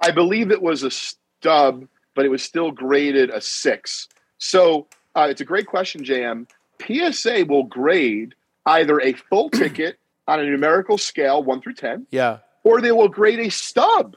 I 0.00 0.10
believe 0.10 0.50
it 0.50 0.60
was 0.60 0.82
a 0.82 0.90
stub, 0.90 1.86
but 2.14 2.24
it 2.24 2.28
was 2.28 2.42
still 2.42 2.70
graded 2.70 3.30
a 3.30 3.40
six. 3.40 4.08
So 4.38 4.86
uh, 5.14 5.28
it's 5.30 5.40
a 5.40 5.44
great 5.44 5.66
question, 5.66 6.02
JM. 6.04 6.46
PSA 6.84 7.44
will 7.48 7.62
grade 7.64 8.34
either 8.66 9.00
a 9.00 9.12
full 9.12 9.50
ticket 9.50 9.98
on 10.26 10.40
a 10.40 10.44
numerical 10.44 10.98
scale, 10.98 11.42
one 11.44 11.60
through 11.60 11.74
10, 11.74 12.06
Yeah. 12.10 12.38
or 12.64 12.80
they 12.80 12.92
will 12.92 13.08
grade 13.08 13.38
a 13.38 13.50
stub 13.50 14.16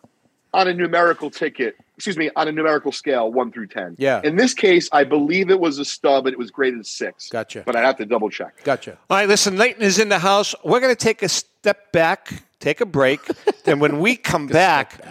on 0.54 0.68
a 0.68 0.74
numerical 0.74 1.30
ticket, 1.30 1.76
excuse 1.98 2.16
me, 2.16 2.30
on 2.36 2.48
a 2.48 2.52
numerical 2.52 2.92
scale, 2.92 3.32
one 3.32 3.52
through 3.52 3.68
10. 3.68 3.96
Yeah. 3.98 4.22
In 4.24 4.36
this 4.36 4.54
case, 4.54 4.88
I 4.92 5.04
believe 5.04 5.50
it 5.50 5.60
was 5.60 5.80
a 5.80 5.86
stub, 5.86 6.28
and 6.28 6.34
it 6.34 6.38
was 6.38 6.52
graded 6.52 6.80
a 6.80 6.84
six. 6.84 7.28
Gotcha. 7.30 7.64
But 7.66 7.76
I 7.76 7.82
have 7.82 7.98
to 7.98 8.06
double 8.06 8.30
check. 8.30 8.64
Gotcha. 8.64 9.00
All 9.10 9.18
right, 9.18 9.28
listen, 9.28 9.58
Leighton 9.58 9.82
is 9.82 9.98
in 9.98 10.10
the 10.10 10.20
house. 10.20 10.54
We're 10.64 10.80
going 10.80 10.96
to 10.96 11.04
take 11.04 11.24
a 11.24 11.30
step 11.30 11.92
back, 11.92 12.44
take 12.60 12.82
a 12.82 12.86
break. 12.86 13.20
and 13.66 13.82
when 13.82 14.00
we 14.00 14.16
come 14.16 14.46
back, 14.46 15.02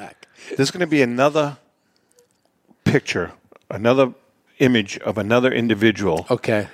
there's 0.56 0.70
going 0.70 0.80
to 0.80 0.86
be 0.86 1.02
another 1.02 1.58
picture, 2.84 3.32
another 3.68 4.14
image 4.60 4.96
of 4.98 5.18
another 5.18 5.52
individual. 5.52 6.24
Okay. 6.30 6.68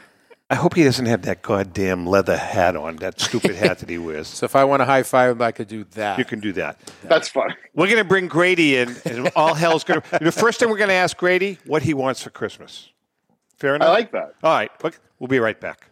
I 0.53 0.55
hope 0.55 0.75
he 0.75 0.85
doesn't 0.85 1.07
have 1.07 1.23
that 1.23 1.41
goddamn 1.41 2.07
leather 2.07 2.37
hat 2.37 2.77
on, 2.77 2.97
that 2.97 3.19
stupid 3.19 3.55
hat 3.55 3.79
that 3.79 3.89
he 3.89 3.97
wears. 3.97 4.29
So 4.43 4.45
if 4.45 4.55
I 4.55 4.65
want 4.65 4.83
to 4.83 4.85
high 4.85 5.03
five 5.03 5.37
him, 5.37 5.41
I 5.41 5.51
could 5.51 5.67
do 5.67 5.85
that. 5.93 6.19
You 6.19 6.27
can 6.27 6.41
do 6.41 6.53
that. 6.53 6.79
That's 7.05 7.29
fun. 7.29 7.55
We're 7.75 7.87
going 7.87 7.99
to 7.99 8.05
bring 8.05 8.29
Grady 8.29 8.77
in, 8.77 8.95
and 9.07 9.31
all 9.35 9.55
hell's 9.55 9.83
going 9.83 10.03
to. 10.03 10.19
The 10.19 10.31
first 10.31 10.61
thing 10.61 10.69
we're 10.69 10.77
going 10.77 10.89
to 10.89 10.95
ask 10.95 11.17
Grady 11.17 11.59
what 11.65 11.83
he 11.83 11.95
wants 11.95 12.23
for 12.23 12.29
Christmas. 12.29 12.91
Fair 13.57 13.77
enough. 13.77 13.89
I 13.89 13.93
like 13.93 14.13
that. 14.13 14.35
All 14.43 14.53
right, 14.53 14.71
look, 14.85 15.01
we'll 15.19 15.29
be 15.29 15.39
right 15.39 15.59
back. 15.59 15.89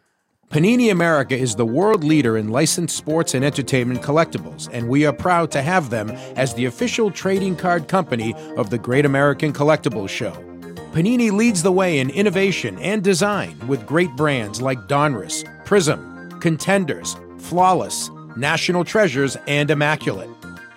Panini 0.51 0.91
America 0.91 1.35
is 1.35 1.55
the 1.55 1.65
world 1.65 2.05
leader 2.05 2.37
in 2.37 2.49
licensed 2.49 2.97
sports 2.97 3.33
and 3.33 3.43
entertainment 3.43 4.03
collectibles, 4.03 4.69
and 4.73 4.89
we 4.89 5.07
are 5.07 5.13
proud 5.13 5.51
to 5.53 5.63
have 5.63 5.89
them 5.89 6.11
as 6.37 6.53
the 6.53 6.67
official 6.67 7.11
trading 7.11 7.57
card 7.57 7.89
company 7.89 8.35
of 8.59 8.69
the 8.69 8.79
Great 8.79 9.07
American 9.07 9.55
Collectibles 9.55 10.11
Show. 10.11 10.50
Panini 10.93 11.31
leads 11.31 11.63
the 11.63 11.71
way 11.71 12.01
in 12.01 12.11
innovation 12.11 12.77
and 12.81 13.05
design 13.05 13.57
with 13.69 13.87
great 13.87 14.11
brands 14.17 14.61
like 14.61 14.89
Donruss, 14.89 15.45
Prism, 15.65 16.29
Contenders, 16.41 17.17
Flawless, 17.39 18.11
National 18.37 18.85
Treasures, 18.85 19.37
and 19.47 19.71
Immaculate. 19.71 20.29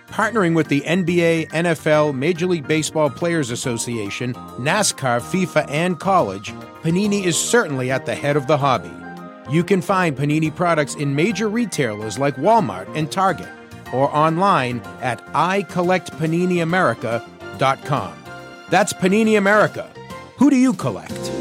Partnering 0.05 0.55
with 0.55 0.67
the 0.67 0.81
NBA, 0.81 1.49
NFL, 1.49 2.13
Major 2.13 2.45
League 2.45 2.67
Baseball 2.67 3.09
Players 3.09 3.49
Association, 3.49 4.35
NASCAR, 4.59 5.19
FIFA, 5.19 5.67
and 5.67 5.99
college, 5.99 6.53
Panini 6.83 7.25
is 7.25 7.35
certainly 7.35 7.89
at 7.89 8.05
the 8.05 8.13
head 8.13 8.37
of 8.37 8.45
the 8.45 8.59
hobby. 8.59 8.91
You 9.49 9.63
can 9.63 9.81
find 9.81 10.15
Panini 10.15 10.55
products 10.55 10.93
in 10.93 11.15
major 11.15 11.49
retailers 11.49 12.19
like 12.19 12.35
Walmart 12.35 12.87
and 12.95 13.11
Target, 13.11 13.49
or 13.91 14.15
online 14.15 14.79
at 15.01 15.25
icollectpaniniamerica.com. 15.33 18.13
That's 18.69 18.93
Panini 18.93 19.39
America. 19.39 19.89
Who 20.37 20.49
do 20.49 20.55
you 20.55 20.73
collect? 20.73 21.31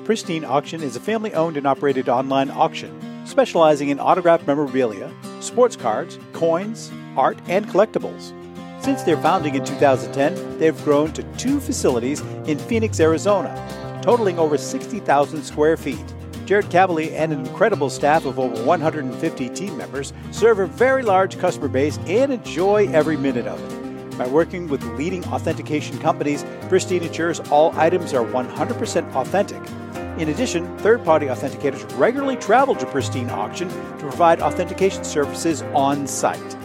Pristine 0.05 0.45
Auction 0.45 0.83
is 0.83 0.97
a 0.97 1.01
family 1.01 1.35
owned 1.35 1.57
and 1.57 1.67
operated 1.67 2.09
online 2.09 2.51
auction 2.51 3.09
specializing 3.29 3.91
in 3.91 4.01
autographed 4.01 4.47
memorabilia, 4.47 5.13
sports 5.41 5.77
cards, 5.77 6.19
coins, 6.33 6.91
art, 7.17 7.39
and 7.47 7.67
collectibles. 7.67 8.33
Since 8.83 9.03
their 9.03 9.19
founding 9.19 9.55
in 9.55 9.65
2010, 9.65 10.59
they've 10.59 10.85
grown 10.85 11.13
to 11.13 11.23
two 11.37 11.61
facilities 11.61 12.21
in 12.47 12.59
Phoenix, 12.59 12.99
Arizona, 13.01 13.53
totaling 14.03 14.39
over 14.39 14.57
60,000 14.57 15.43
square 15.43 15.77
feet. 15.77 16.15
Jared 16.49 16.71
Cavalier 16.71 17.13
and 17.15 17.31
an 17.31 17.45
incredible 17.45 17.91
staff 17.91 18.25
of 18.25 18.39
over 18.39 18.65
150 18.65 19.49
team 19.51 19.77
members 19.77 20.15
serve 20.31 20.61
a 20.61 20.67
very 20.67 21.03
large 21.03 21.39
customer 21.39 21.69
base 21.69 21.99
and 22.07 22.33
enjoy 22.33 22.89
every 22.89 23.19
minute 23.19 23.47
of 23.47 23.61
it. 23.63 24.17
By 24.17 24.27
working 24.29 24.67
with 24.67 24.83
leading 24.97 25.23
authentication 25.27 25.99
companies, 25.99 26.47
Pristine 26.71 27.03
ensures 27.03 27.41
all 27.51 27.79
items 27.79 28.15
are 28.15 28.25
100% 28.25 29.15
authentic. 29.15 29.63
In 30.19 30.31
addition, 30.31 30.79
third 30.79 31.05
party 31.05 31.27
authenticators 31.27 31.85
regularly 31.99 32.37
travel 32.37 32.75
to 32.77 32.87
Pristine 32.87 33.29
Auction 33.29 33.69
to 33.69 33.97
provide 33.99 34.41
authentication 34.41 35.05
services 35.05 35.61
on 35.75 36.07
site. 36.07 36.57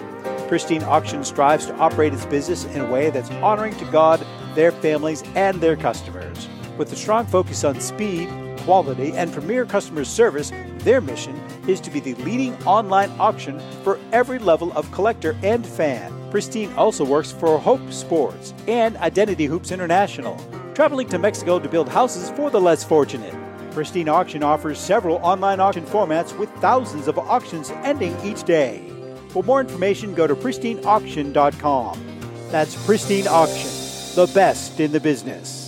Pristine 0.47 0.83
Auction 0.83 1.25
strives 1.25 1.65
to 1.65 1.75
operate 1.75 2.13
its 2.13 2.25
business 2.27 2.63
in 2.63 2.79
a 2.79 2.89
way 2.89 3.09
that's 3.09 3.31
honoring 3.31 3.75
to 3.75 3.85
God, 3.91 4.25
their 4.55 4.71
families, 4.71 5.23
and 5.35 5.59
their 5.59 5.75
customers. 5.75 6.47
With 6.77 6.93
a 6.93 6.95
strong 6.95 7.25
focus 7.25 7.65
on 7.65 7.81
speed, 7.81 8.29
quality, 8.63 9.13
and 9.13 9.31
premier 9.31 9.65
customer 9.65 10.03
service, 10.03 10.51
their 10.79 11.01
mission 11.01 11.35
is 11.67 11.79
to 11.81 11.91
be 11.91 11.99
the 11.99 12.15
leading 12.15 12.55
online 12.65 13.11
auction 13.19 13.59
for 13.83 13.99
every 14.11 14.39
level 14.39 14.71
of 14.73 14.91
collector 14.91 15.35
and 15.43 15.65
fan. 15.65 16.11
Pristine 16.31 16.73
also 16.73 17.05
works 17.05 17.31
for 17.31 17.59
Hope 17.59 17.91
Sports 17.91 18.53
and 18.67 18.97
Identity 18.97 19.45
Hoops 19.45 19.71
International, 19.71 20.37
traveling 20.73 21.07
to 21.09 21.19
Mexico 21.19 21.59
to 21.59 21.69
build 21.69 21.87
houses 21.87 22.31
for 22.31 22.49
the 22.49 22.59
less 22.59 22.83
fortunate. 22.83 23.35
Pristine 23.71 24.09
Auction 24.09 24.43
offers 24.43 24.79
several 24.79 25.17
online 25.17 25.59
auction 25.59 25.85
formats 25.85 26.37
with 26.37 26.49
thousands 26.55 27.07
of 27.07 27.17
auctions 27.17 27.71
ending 27.83 28.15
each 28.23 28.43
day. 28.43 28.89
For 29.29 29.43
more 29.43 29.61
information, 29.61 30.13
go 30.13 30.27
to 30.27 30.35
pristineauction.com. 30.35 32.19
That's 32.49 32.85
Pristine 32.85 33.27
Auction, 33.27 33.69
the 34.15 34.31
best 34.33 34.79
in 34.79 34.91
the 34.91 34.99
business. 34.99 35.62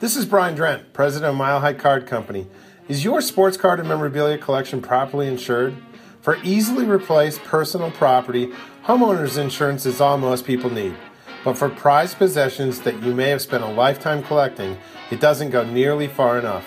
This 0.00 0.16
is 0.16 0.26
Brian 0.26 0.54
Drent, 0.54 0.92
president 0.92 1.30
of 1.30 1.36
Mile 1.36 1.58
High 1.58 1.72
Card 1.72 2.06
Company. 2.06 2.46
Is 2.86 3.02
your 3.02 3.20
sports 3.20 3.56
card 3.56 3.80
and 3.80 3.88
memorabilia 3.88 4.38
collection 4.38 4.80
properly 4.80 5.26
insured? 5.26 5.74
For 6.20 6.38
easily 6.44 6.84
replaced 6.84 7.42
personal 7.42 7.90
property, 7.90 8.52
homeowners 8.84 9.36
insurance 9.36 9.86
is 9.86 10.00
all 10.00 10.16
most 10.16 10.44
people 10.44 10.70
need. 10.70 10.94
But 11.42 11.58
for 11.58 11.68
prized 11.68 12.16
possessions 12.16 12.82
that 12.82 13.02
you 13.02 13.12
may 13.12 13.30
have 13.30 13.42
spent 13.42 13.64
a 13.64 13.72
lifetime 13.72 14.22
collecting, 14.22 14.78
it 15.10 15.18
doesn't 15.18 15.50
go 15.50 15.64
nearly 15.64 16.06
far 16.06 16.38
enough. 16.38 16.64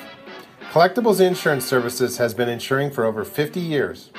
Collectibles 0.73 1.25
Insurance 1.25 1.65
Services 1.65 2.17
has 2.17 2.34
been 2.34 2.49
insuring 2.49 2.91
for 2.91 3.05
over 3.05 3.23
50 3.23 3.61
years. 3.61 4.11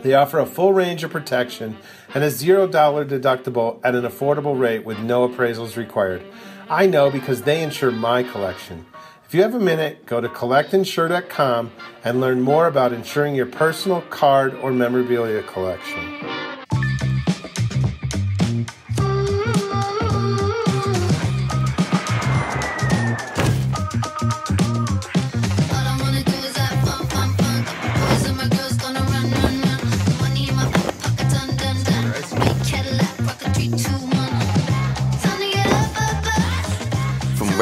They 0.00 0.14
offer 0.14 0.40
a 0.40 0.46
full 0.46 0.72
range 0.72 1.04
of 1.04 1.12
protection 1.12 1.76
and 2.12 2.24
a 2.24 2.28
$0 2.28 2.72
deductible 2.72 3.78
at 3.84 3.94
an 3.94 4.02
affordable 4.02 4.58
rate 4.58 4.84
with 4.84 4.98
no 4.98 5.28
appraisals 5.28 5.76
required. 5.76 6.24
I 6.72 6.86
know 6.86 7.10
because 7.10 7.42
they 7.42 7.62
insure 7.62 7.90
my 7.90 8.22
collection. 8.22 8.86
If 9.26 9.34
you 9.34 9.42
have 9.42 9.54
a 9.54 9.60
minute, 9.60 10.06
go 10.06 10.22
to 10.22 10.28
collectinsure.com 10.30 11.70
and 12.02 12.18
learn 12.18 12.40
more 12.40 12.66
about 12.66 12.94
insuring 12.94 13.34
your 13.34 13.44
personal 13.44 14.00
card 14.08 14.54
or 14.54 14.72
memorabilia 14.72 15.42
collection. 15.42 16.51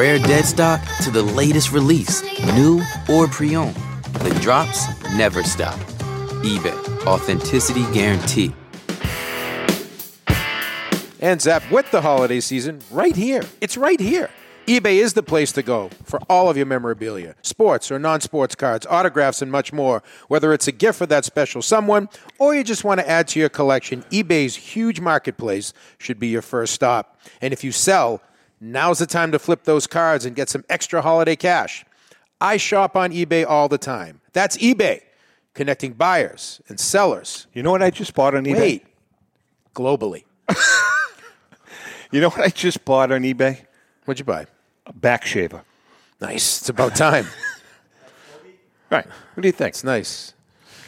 Rare 0.01 0.17
dead 0.17 0.43
stock 0.45 0.81
to 0.99 1.11
the 1.11 1.21
latest 1.21 1.71
release, 1.71 2.23
new 2.55 2.81
or 3.07 3.27
pre 3.27 3.55
owned, 3.55 3.75
the 4.13 4.35
drops 4.41 4.87
never 5.13 5.43
stop. 5.43 5.77
eBay, 6.41 7.05
authenticity 7.05 7.83
guarantee. 7.93 8.51
And 11.19 11.39
Zap 11.39 11.61
with 11.69 11.91
the 11.91 12.01
holiday 12.01 12.39
season 12.39 12.79
right 12.89 13.15
here. 13.15 13.43
It's 13.61 13.77
right 13.77 13.99
here. 13.99 14.31
eBay 14.65 14.95
is 14.95 15.13
the 15.13 15.21
place 15.21 15.51
to 15.51 15.61
go 15.61 15.91
for 16.03 16.19
all 16.27 16.49
of 16.49 16.57
your 16.57 16.65
memorabilia, 16.65 17.35
sports 17.43 17.91
or 17.91 17.99
non 17.99 18.21
sports 18.21 18.55
cards, 18.55 18.87
autographs, 18.87 19.43
and 19.43 19.51
much 19.51 19.71
more. 19.71 20.01
Whether 20.29 20.51
it's 20.51 20.67
a 20.67 20.71
gift 20.71 20.97
for 20.97 21.05
that 21.05 21.25
special 21.25 21.61
someone 21.61 22.09
or 22.39 22.55
you 22.55 22.63
just 22.63 22.83
want 22.83 22.99
to 23.01 23.07
add 23.07 23.27
to 23.29 23.39
your 23.39 23.49
collection, 23.49 24.01
eBay's 24.09 24.55
huge 24.55 24.99
marketplace 24.99 25.73
should 25.99 26.19
be 26.19 26.29
your 26.29 26.41
first 26.41 26.73
stop. 26.73 27.19
And 27.39 27.53
if 27.53 27.63
you 27.63 27.71
sell, 27.71 28.19
now's 28.61 28.99
the 28.99 29.05
time 29.05 29.33
to 29.33 29.39
flip 29.39 29.63
those 29.65 29.87
cards 29.87 30.23
and 30.23 30.35
get 30.35 30.47
some 30.47 30.63
extra 30.69 31.01
holiday 31.01 31.35
cash. 31.35 31.83
I 32.39 32.55
shop 32.57 32.95
on 32.95 33.11
eBay 33.11 33.45
all 33.45 33.67
the 33.67 33.77
time. 33.77 34.21
That's 34.31 34.55
eBay, 34.57 35.01
connecting 35.53 35.93
buyers 35.93 36.61
and 36.69 36.79
sellers. 36.79 37.47
You 37.53 37.63
know 37.63 37.71
what 37.71 37.83
I 37.83 37.89
just 37.89 38.13
bought 38.13 38.35
on 38.35 38.45
eBay? 38.45 38.57
Wait, 38.57 38.85
globally. 39.75 40.23
You 42.11 42.19
know 42.19 42.29
what 42.29 42.41
I 42.41 42.49
just 42.49 42.83
bought 42.83 43.11
on 43.11 43.21
eBay? 43.21 43.61
What'd 44.03 44.19
you 44.19 44.25
buy? 44.25 44.45
A 44.85 44.93
back 44.93 45.25
shaver. 45.25 45.63
Nice. 46.19 46.59
It's 46.59 46.69
about 46.69 46.95
time. 46.95 47.25
Right. 48.89 49.05
What 49.05 49.41
do 49.41 49.47
you 49.47 49.53
think? 49.53 49.69
It's 49.69 49.85
nice. 49.85 50.33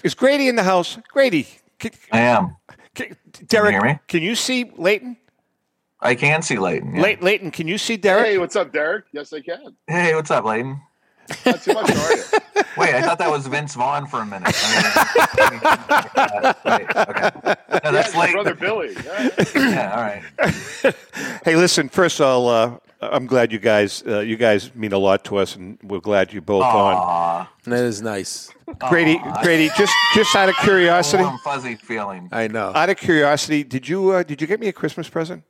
Is 0.03 0.13
Grady 0.13 0.49
in 0.49 0.57
the 0.57 0.63
house? 0.63 0.97
Grady. 1.07 1.47
Can, 1.79 1.91
I 2.11 2.19
am. 2.19 2.57
can, 2.93 3.15
Derek, 3.47 3.71
hear 3.71 3.81
me? 3.81 3.99
can 4.09 4.21
you 4.21 4.35
see 4.35 4.69
Leighton? 4.75 5.15
I 6.03 6.15
can 6.15 6.41
see 6.41 6.57
Leighton. 6.59 6.95
yeah. 6.95 7.01
Ley- 7.01 7.17
Leighton, 7.21 7.49
can 7.51 7.67
you 7.67 7.77
see 7.77 7.97
Derek? 7.97 8.25
Hey, 8.25 8.37
what's 8.37 8.55
up, 8.55 8.71
Derek? 8.73 9.05
Yes, 9.13 9.31
I 9.33 9.39
can. 9.41 9.75
Hey, 9.87 10.13
what's 10.15 10.29
up, 10.31 10.43
Leighton? 10.45 10.79
Not 11.45 11.61
too 11.63 11.73
much, 11.73 11.89
are 11.89 12.15
you? 12.15 12.23
Wait, 12.77 12.93
I 12.95 13.01
thought 13.01 13.17
that 13.19 13.29
was 13.29 13.47
Vince 13.47 13.75
Vaughn 13.75 14.07
for 14.07 14.19
a 14.21 14.25
minute. 14.25 14.51
I 14.53 15.49
mean, 15.51 16.53
wait, 16.65 16.89
okay. 16.97 17.55
No, 17.83 17.91
that's 17.91 18.07
it's 18.09 18.17
my 18.17 18.31
brother 18.31 18.55
Billy. 18.55 18.95
Yeah. 19.05 19.29
Yeah, 19.55 19.95
all 19.95 20.01
right. 20.01 20.95
Hey, 21.45 21.55
listen. 21.55 21.87
First 21.89 22.19
of 22.19 22.25
all, 22.25 22.47
uh, 22.49 22.77
I'm 23.01 23.27
glad 23.27 23.51
you 23.51 23.59
guys 23.59 24.03
uh, 24.07 24.19
you 24.19 24.37
guys 24.37 24.73
mean 24.75 24.91
a 24.91 24.97
lot 24.97 25.23
to 25.25 25.37
us, 25.37 25.55
and 25.55 25.77
we're 25.83 25.99
glad 25.99 26.33
you're 26.33 26.41
both 26.41 26.63
on. 26.63 27.47
That 27.65 27.83
is 27.83 28.01
nice. 28.01 28.51
Grady, 28.89 29.19
Grady, 29.43 29.69
just 29.77 29.93
just 30.15 30.35
out 30.35 30.49
of 30.49 30.55
curiosity, 30.57 31.23
warm, 31.23 31.37
fuzzy 31.43 31.75
feeling. 31.75 32.27
I 32.31 32.47
know. 32.47 32.71
out 32.73 32.89
of 32.89 32.97
curiosity, 32.97 33.63
did 33.63 33.87
you 33.87 34.11
uh, 34.11 34.23
did 34.23 34.41
you 34.41 34.47
get 34.47 34.59
me 34.59 34.67
a 34.67 34.73
Christmas 34.73 35.07
present? 35.09 35.43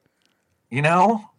You 0.74 0.82
know, 0.82 1.30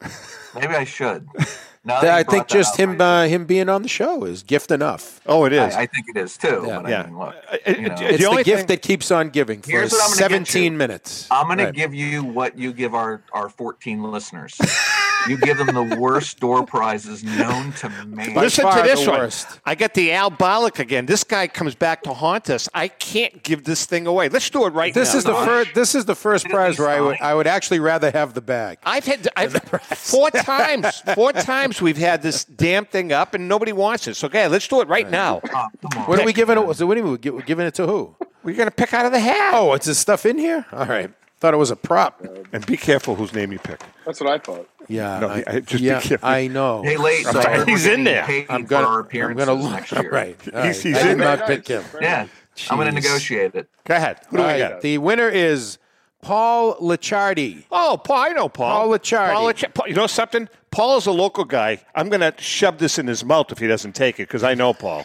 maybe 0.54 0.74
I 0.74 0.84
should. 0.84 1.26
Now 1.86 2.00
that 2.00 2.14
I 2.14 2.22
think 2.22 2.46
just 2.48 2.72
up, 2.74 2.80
him 2.80 2.98
I, 2.98 3.24
uh, 3.24 3.28
him 3.28 3.44
being 3.44 3.68
on 3.68 3.82
the 3.82 3.90
show 3.90 4.24
is 4.24 4.42
gift 4.42 4.70
enough. 4.70 5.20
Oh, 5.26 5.44
it 5.44 5.52
is. 5.52 5.74
I, 5.74 5.82
I 5.82 5.86
think 5.86 6.06
it 6.08 6.16
is 6.16 6.38
too. 6.38 6.64
Yeah. 6.66 6.80
but 6.80 6.90
Yeah. 6.90 7.02
I 7.02 7.06
mean, 7.08 7.18
look, 7.18 7.34
you 7.66 7.88
know, 7.90 7.94
It's 7.98 8.24
The 8.24 8.30
the, 8.36 8.42
gift 8.42 8.58
thing- 8.60 8.66
that 8.68 8.80
keeps 8.80 9.10
on 9.10 9.28
giving 9.28 9.60
for 9.60 9.70
Here's 9.70 9.92
what 9.92 10.02
I'm 10.02 10.16
17 10.16 10.78
minutes. 10.78 11.28
I'm 11.30 11.44
going 11.48 11.58
Right. 11.58 11.66
to 11.66 11.72
give 11.72 11.92
you 11.92 12.24
what 12.24 12.56
you 12.56 12.72
give 12.72 12.94
our, 12.94 13.22
our 13.34 13.50
14 13.50 14.02
listeners. 14.02 14.58
you 15.28 15.36
give 15.38 15.58
them 15.58 15.68
the 15.74 15.96
worst 15.98 16.40
door 16.40 16.64
prizes 16.66 17.22
known 17.24 17.72
to 17.72 17.88
man. 18.06 18.34
By 18.34 18.42
Listen 18.42 18.70
to 18.70 18.82
this 18.82 19.04
the 19.04 19.10
one. 19.10 19.20
worst. 19.20 19.60
I 19.64 19.74
got 19.74 19.94
the 19.94 20.12
Al 20.12 20.30
Barlick 20.30 20.78
again. 20.78 21.06
This 21.06 21.24
guy 21.24 21.46
comes 21.48 21.74
back 21.74 22.02
to 22.04 22.14
haunt 22.14 22.50
us. 22.50 22.68
I 22.74 22.88
can't 22.88 23.42
give 23.42 23.64
this 23.64 23.86
thing 23.86 24.06
away. 24.06 24.28
Let's 24.28 24.48
do 24.50 24.66
it 24.66 24.70
right 24.70 24.92
This 24.94 25.12
now. 25.12 25.18
is 25.18 25.24
the 25.24 25.34
first. 25.34 25.74
This 25.74 25.94
is 25.94 26.04
the 26.04 26.14
first 26.14 26.46
prize 26.46 26.76
be 26.76 26.82
where 26.82 26.90
I 26.90 27.00
would 27.00 27.20
I 27.20 27.34
would 27.34 27.46
actually 27.46 27.80
rather 27.80 28.10
have 28.10 28.34
the 28.34 28.40
bag. 28.42 28.78
I've 28.84 29.04
had 29.04 29.28
I've, 29.36 29.52
four 29.96 30.30
times. 30.30 31.00
Four 31.14 31.32
times 31.32 31.80
we've 31.80 31.96
had 31.98 32.22
this 32.22 32.44
damn 32.44 32.84
thing 32.84 33.12
up, 33.12 33.34
and 33.34 33.48
nobody 33.48 33.72
wants 33.72 34.06
it. 34.08 34.14
So, 34.14 34.26
okay, 34.26 34.46
let's 34.48 34.68
do 34.68 34.80
it 34.80 34.88
right 34.88 35.08
now. 35.10 35.40
Oh, 35.44 35.48
come 35.90 36.02
on. 36.02 36.08
What 36.08 36.18
are 36.20 36.24
we 36.24 36.32
giving 36.32 36.58
it? 36.58 36.74
So 36.76 36.86
what 36.86 36.96
are 36.98 37.02
we 37.02 37.18
gi- 37.18 37.42
giving 37.46 37.66
it 37.66 37.74
to 37.74 37.86
who? 37.86 38.14
We're 38.42 38.56
gonna 38.56 38.70
pick 38.70 38.92
out 38.92 39.06
of 39.06 39.12
the 39.12 39.20
hat. 39.20 39.52
Oh, 39.54 39.72
it's 39.72 39.86
the 39.86 39.94
stuff 39.94 40.26
in 40.26 40.36
here. 40.38 40.66
All 40.72 40.84
right. 40.86 41.10
Thought 41.44 41.52
it 41.52 41.58
was 41.58 41.70
a 41.70 41.76
prop. 41.76 42.24
and 42.54 42.64
be 42.64 42.78
careful 42.78 43.16
whose 43.16 43.34
name 43.34 43.52
you 43.52 43.58
pick. 43.58 43.82
That's 44.06 44.18
what 44.18 44.30
I 44.30 44.38
thought. 44.38 44.66
Yeah. 44.88 45.18
No, 45.20 45.28
I, 45.28 45.44
I- 45.46 45.60
just 45.60 45.82
be 45.82 45.88
yeah, 45.88 46.00
careful. 46.00 46.26
I 46.26 46.46
know. 46.46 46.82
Hey, 46.82 46.96
late. 46.96 47.26
I'm 47.26 47.34
sorry, 47.34 47.66
he's 47.66 47.84
in 47.84 48.04
there. 48.04 48.24
I'm 48.48 48.64
gonna. 48.64 48.86
for 48.86 48.90
our 48.92 49.00
I'm 49.00 49.04
appearances 49.04 49.44
gonna 49.46 49.60
look. 49.62 49.72
next 49.72 49.92
year. 49.92 50.10
Right. 50.10 50.54
All 50.54 50.62
He's- 50.62 50.80
he's 50.80 50.96
I 50.96 51.10
in 51.10 51.18
there. 51.18 51.36
not 51.36 51.46
pick 51.46 51.68
him. 51.68 51.84
Yeah, 52.00 52.28
I'm 52.70 52.78
going 52.78 52.90
to 52.94 52.98
Jeez. 52.98 53.04
negotiate 53.04 53.54
it. 53.56 53.68
Go 53.84 53.94
ahead. 53.94 54.20
Who 54.28 54.38
do 54.38 54.42
All 54.42 54.46
we 54.48 54.52
right. 54.54 54.70
got? 54.70 54.80
The 54.80 54.96
winner 54.96 55.28
is 55.28 55.76
Paul 56.22 56.76
Licciardi. 56.76 57.64
Oh, 57.70 58.00
Paul, 58.02 58.16
I 58.22 58.28
know 58.30 58.48
Paul. 58.48 58.86
Paul 58.88 58.98
Licciardi. 58.98 59.32
Paul 59.34 59.44
Licci- 59.52 59.74
Paul- 59.74 59.88
you 59.88 59.94
know 59.94 60.06
something? 60.06 60.48
Paul 60.70 60.96
is 60.96 61.04
a 61.04 61.12
local 61.12 61.44
guy. 61.44 61.82
I'm 61.94 62.08
going 62.08 62.22
to 62.22 62.32
shove 62.40 62.78
this 62.78 62.98
in 62.98 63.06
his 63.06 63.22
mouth 63.22 63.52
if 63.52 63.58
he 63.58 63.66
doesn't 63.66 63.94
take 63.94 64.14
it 64.18 64.28
because 64.28 64.42
I 64.42 64.54
know 64.54 64.72
Paul. 64.72 65.04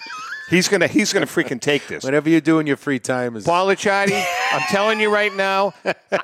He's 0.49 0.67
gonna 0.67 0.87
he's 0.87 1.13
gonna 1.13 1.25
freaking 1.25 1.61
take 1.61 1.87
this. 1.87 2.03
Whatever 2.03 2.29
you 2.29 2.41
do 2.41 2.59
in 2.59 2.67
your 2.67 2.77
free 2.77 2.99
time 2.99 3.35
is. 3.35 3.43
Paul 3.45 3.69
I'm 3.69 4.61
telling 4.69 4.99
you 4.99 5.13
right 5.13 5.33
now, 5.35 5.73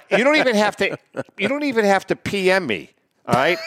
you 0.09 0.23
don't 0.23 0.35
even 0.37 0.55
have 0.55 0.75
to 0.77 0.97
you 1.37 1.47
don't 1.47 1.63
even 1.63 1.85
have 1.85 2.07
to 2.07 2.15
PM 2.15 2.65
me. 2.65 2.91
All 3.27 3.35
right? 3.35 3.57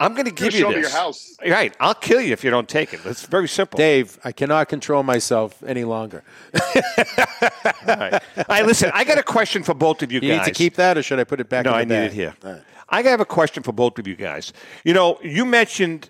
I'm 0.00 0.14
going 0.14 0.24
to 0.24 0.30
give 0.30 0.54
you 0.54 0.66
me 0.66 0.76
this. 0.76 0.90
your 0.90 0.98
house. 0.98 1.36
Right. 1.46 1.76
I'll 1.78 1.94
kill 1.94 2.22
you 2.22 2.32
if 2.32 2.42
you 2.42 2.50
don't 2.50 2.66
take 2.68 2.94
it. 2.94 3.00
It's 3.04 3.26
very 3.26 3.46
simple. 3.46 3.76
Dave, 3.76 4.18
I 4.24 4.32
cannot 4.32 4.70
control 4.70 5.02
myself 5.02 5.62
any 5.62 5.84
longer. 5.84 6.24
All 6.54 7.50
right. 7.86 8.14
All 8.14 8.44
right, 8.48 8.64
listen, 8.64 8.90
I 8.94 9.04
got 9.04 9.18
a 9.18 9.22
question 9.22 9.62
for 9.62 9.74
both 9.74 10.02
of 10.02 10.10
you, 10.10 10.20
You 10.22 10.30
guys. 10.30 10.46
need 10.46 10.54
to 10.54 10.56
keep 10.56 10.76
that, 10.76 10.96
or 10.96 11.02
should 11.02 11.18
I 11.18 11.24
put 11.24 11.38
it 11.38 11.50
back? 11.50 11.66
No, 11.66 11.76
in 11.76 11.86
the 11.88 11.94
I 11.96 11.98
need 12.00 12.04
bag? 12.06 12.12
it 12.12 12.14
here. 12.14 12.34
All 12.42 12.52
right. 12.52 12.62
I 12.88 13.02
have 13.02 13.20
a 13.20 13.26
question 13.26 13.62
for 13.62 13.72
both 13.72 13.98
of 13.98 14.06
you 14.08 14.16
guys. 14.16 14.54
You 14.84 14.94
know, 14.94 15.18
you 15.22 15.44
mentioned 15.44 16.08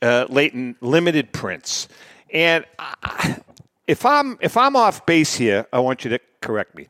uh, 0.00 0.26
Leighton 0.30 0.76
limited 0.80 1.32
prints, 1.32 1.88
and 2.32 2.64
I, 2.78 3.40
if 3.86 4.04
I'm 4.04 4.38
if 4.40 4.56
I'm 4.56 4.76
off 4.76 5.06
base 5.06 5.34
here, 5.34 5.66
I 5.72 5.80
want 5.80 6.04
you 6.04 6.10
to 6.10 6.20
correct 6.40 6.74
me. 6.74 6.86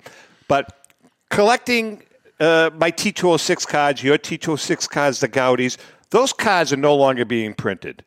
But 0.48 0.86
collecting 1.30 2.02
uh, 2.40 2.70
my 2.74 2.90
T206 2.90 3.66
cards, 3.66 4.02
your 4.02 4.18
T206 4.18 4.88
cards, 4.88 5.20
the 5.20 5.28
Goudeys, 5.28 5.76
those 6.10 6.32
cards 6.32 6.72
are 6.72 6.76
no 6.76 6.94
longer 6.94 7.24
being 7.24 7.54
printed. 7.54 8.04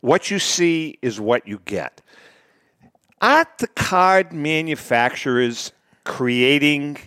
What 0.00 0.30
you 0.30 0.38
see 0.38 0.98
is 1.02 1.20
what 1.20 1.46
you 1.46 1.60
get. 1.64 2.00
Aren't 3.20 3.58
the 3.58 3.66
card 3.68 4.32
manufacturers 4.32 5.72
creating, 6.04 6.98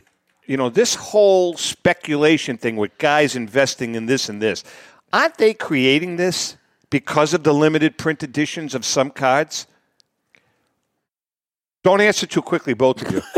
you 0.45 0.57
know, 0.57 0.69
this 0.69 0.93
whole 0.93 1.57
speculation 1.57 2.57
thing 2.57 2.75
with 2.75 2.95
guys 2.99 3.35
investing 3.35 3.95
in 3.95 4.05
this 4.05 4.29
and 4.29 4.41
this? 4.41 4.63
Aren't 5.11 5.37
they 5.37 5.53
creating 5.53 6.17
this 6.17 6.57
because 6.93 7.33
of 7.33 7.43
the 7.43 7.51
limited 7.51 7.97
print 7.97 8.21
editions 8.21 8.75
of 8.75 8.85
some 8.85 9.09
cards? 9.09 9.65
Don't 11.83 11.99
answer 11.99 12.27
too 12.27 12.43
quickly, 12.43 12.75
both 12.75 13.01
of 13.01 13.11
you. 13.11 13.21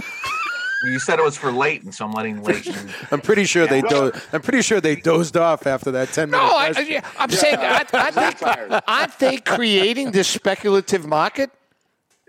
You 0.83 0.99
said 0.99 1.17
it 1.17 1.23
was 1.23 1.35
for 1.35 1.51
Leighton, 1.51 1.91
so 1.91 2.05
I'm 2.05 2.11
letting 2.11 2.43
Leighton. 2.43 2.75
I'm 3.11 3.21
pretty 3.21 3.45
sure 3.45 3.65
they 3.65 3.81
do- 3.81 4.11
I'm 4.31 4.41
pretty 4.41 4.61
sure 4.61 4.79
they 4.79 4.95
dozed 4.95 5.35
off 5.35 5.65
after 5.65 5.89
that 5.91 6.09
ten 6.09 6.29
minute. 6.29 6.43
No, 6.43 6.49
I, 6.49 6.73
I, 6.75 7.01
I'm 7.17 7.31
saying, 7.31 7.55
aren't, 7.55 7.91
aren't, 7.91 8.15
they, 8.37 8.79
aren't 8.87 9.17
they 9.17 9.37
creating 9.37 10.11
this 10.11 10.27
speculative 10.27 11.07
market? 11.07 11.49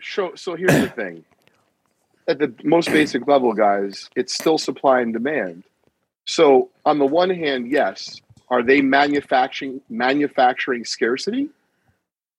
So, 0.00 0.32
so 0.36 0.54
here's 0.54 0.72
the 0.72 0.88
thing. 0.88 1.24
At 2.28 2.38
the 2.38 2.54
most 2.64 2.88
basic 2.88 3.26
level, 3.26 3.52
guys, 3.52 4.08
it's 4.16 4.32
still 4.32 4.56
supply 4.56 5.00
and 5.00 5.12
demand. 5.12 5.64
So, 6.24 6.70
on 6.86 6.98
the 6.98 7.06
one 7.06 7.28
hand, 7.28 7.70
yes, 7.70 8.22
are 8.48 8.62
they 8.62 8.80
manufacturing 8.80 9.80
manufacturing 9.88 10.84
scarcity? 10.84 11.48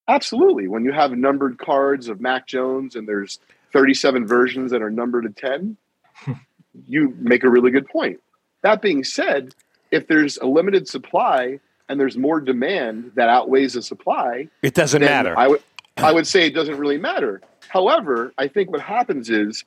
Absolutely. 0.08 0.68
When 0.68 0.86
you 0.86 0.94
have 0.94 1.12
numbered 1.12 1.58
cards 1.58 2.08
of 2.08 2.22
Mac 2.22 2.48
Jones 2.48 2.96
and 2.96 3.08
there's 3.08 3.40
37 3.74 4.26
versions 4.26 4.72
that 4.72 4.82
are 4.82 4.90
numbered 4.90 5.24
to 5.24 5.42
10, 5.42 5.78
you 6.88 7.14
make 7.20 7.44
a 7.44 7.50
really 7.50 7.72
good 7.72 7.88
point. 7.88 8.22
That 8.62 8.82
being 8.82 9.04
said, 9.04 9.54
if 9.92 10.08
there's 10.08 10.38
a 10.38 10.46
limited 10.46 10.88
supply 10.88 11.60
and 11.90 12.00
there's 12.00 12.18
more 12.18 12.40
demand 12.40 13.12
that 13.16 13.30
outweighs 13.30 13.74
the 13.74 13.82
supply, 13.82 14.48
It 14.62 14.74
doesn't 14.74 15.02
matter. 15.02 15.38
I 15.38 15.48
would 15.48 15.64
I 15.98 16.14
would 16.14 16.28
say 16.28 16.46
it 16.46 16.54
doesn't 16.54 16.78
really 16.78 16.98
matter. 16.98 17.42
However, 17.70 18.32
I 18.38 18.48
think 18.48 18.72
what 18.72 18.82
happens 18.82 19.30
is 19.30 19.64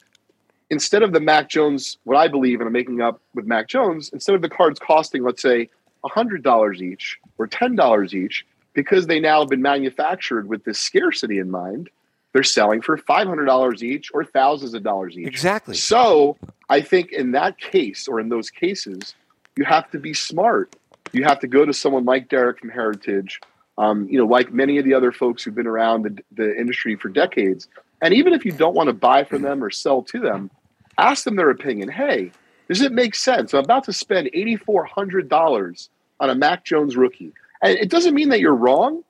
instead 0.71 1.03
of 1.03 1.13
the 1.13 1.21
Mac 1.21 1.49
Jones, 1.49 1.99
what 2.05 2.17
I 2.17 2.29
believe, 2.29 2.61
and 2.61 2.67
I'm 2.69 2.73
making 2.73 3.01
up 3.01 3.21
with 3.35 3.47
Mac 3.47 3.69
Jones, 3.69 4.11
instead 4.13 4.37
of 4.37 4.43
the 4.43 4.49
cards 4.49 4.79
costing, 4.79 5.25
let's 5.25 5.43
say, 5.43 5.69
hundred 6.05 6.43
dollars 6.43 6.83
each 6.83 7.19
or 7.39 7.47
ten 7.47 7.75
dollars 7.75 8.15
each, 8.15 8.47
because 8.73 9.07
they 9.07 9.21
now 9.21 9.41
have 9.41 9.49
been 9.49 9.63
manufactured 9.63 10.49
with 10.49 10.65
this 10.65 10.81
scarcity 10.81 11.39
in 11.39 11.51
mind, 11.51 11.91
they're 12.33 12.43
selling 12.43 12.81
for 12.81 12.97
five 12.97 13.27
hundred 13.27 13.47
dollars 13.47 13.83
each 13.83 14.11
or 14.15 14.25
thousands 14.25 14.75
of 14.75 14.83
dollars 14.83 15.19
each. 15.19 15.27
Exactly. 15.27 15.75
So 15.75 16.37
I 16.69 16.81
think 16.81 17.13
in 17.13 17.33
that 17.33 17.59
case 17.59 18.07
or 18.07 18.21
in 18.21 18.29
those 18.29 18.51
cases, 18.51 19.15
you 19.57 19.65
have 19.65 19.91
to 19.91 19.99
be 19.99 20.15
smart. 20.15 20.77
You 21.13 21.25
have 21.25 21.41
to 21.41 21.49
go 21.49 21.65
to 21.65 21.73
someone 21.73 22.05
like 22.05 22.29
Derek 22.29 22.61
from 22.61 22.71
Heritage, 22.71 23.41
um, 23.79 24.09
you 24.09 24.17
know, 24.17 24.27
like 24.27 24.53
many 24.53 24.79
of 24.79 24.85
the 24.85 24.95
other 24.95 25.11
folks 25.11 25.43
who've 25.43 25.55
been 25.55 25.67
around 25.67 26.03
the, 26.05 26.19
the 26.31 26.57
industry 26.57 26.95
for 26.95 27.09
decades. 27.09 27.67
And 28.01 28.15
even 28.15 28.33
if 28.33 28.45
you 28.45 28.53
don't 28.53 28.77
want 28.77 28.87
to 28.87 28.93
buy 28.93 29.25
from 29.25 29.43
them 29.43 29.63
or 29.63 29.71
sell 29.71 30.03
to 30.03 30.21
them, 30.21 30.51
ask 30.97 31.25
them 31.25 31.35
their 31.35 31.51
opinion. 31.51 31.89
Hey, 31.89 32.31
does 32.71 32.83
it 32.83 32.93
make 32.93 33.17
sense? 33.17 33.53
I'm 33.53 33.65
about 33.65 33.85
to 33.85 33.93
spend 33.93 34.31
$8,400 34.33 35.89
on 36.21 36.31
a 36.31 36.35
Mac 36.37 36.65
Jones 36.65 36.97
rookie. 36.97 37.33
And 37.63 37.77
it 37.77 37.91
doesn't 37.91 38.15
mean 38.15 38.29
that 38.29 38.39
you're 38.39 38.55
wrong, 38.55 39.03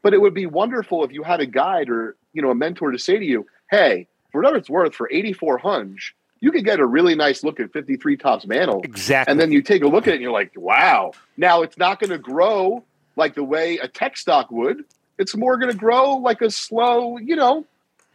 but 0.00 0.14
it 0.14 0.20
would 0.20 0.32
be 0.32 0.46
wonderful 0.46 1.04
if 1.04 1.12
you 1.12 1.22
had 1.22 1.40
a 1.40 1.46
guide 1.46 1.90
or, 1.90 2.16
you 2.32 2.40
know, 2.40 2.50
a 2.50 2.54
mentor 2.54 2.90
to 2.90 2.98
say 2.98 3.18
to 3.18 3.24
you, 3.24 3.46
hey, 3.70 4.08
for 4.30 4.40
whatever 4.40 4.56
it's 4.56 4.70
worth, 4.70 4.94
for 4.94 5.10
8400 5.12 6.00
you 6.40 6.50
could 6.50 6.64
get 6.64 6.80
a 6.80 6.86
really 6.86 7.14
nice 7.14 7.44
look 7.44 7.60
at 7.60 7.72
53 7.72 8.16
Topps 8.16 8.48
mantle. 8.48 8.80
Exactly. 8.82 9.30
And 9.30 9.40
then 9.40 9.52
you 9.52 9.62
take 9.62 9.84
a 9.84 9.86
look 9.86 10.08
at 10.08 10.10
it 10.10 10.14
and 10.14 10.22
you're 10.22 10.32
like, 10.32 10.50
wow. 10.56 11.12
Now 11.36 11.62
it's 11.62 11.78
not 11.78 12.00
going 12.00 12.10
to 12.10 12.18
grow 12.18 12.82
like 13.14 13.36
the 13.36 13.44
way 13.44 13.78
a 13.78 13.86
tech 13.86 14.16
stock 14.16 14.50
would. 14.50 14.84
It's 15.18 15.36
more 15.36 15.56
going 15.56 15.70
to 15.70 15.78
grow 15.78 16.16
like 16.16 16.42
a 16.42 16.50
slow, 16.50 17.16
you 17.16 17.36
know, 17.36 17.64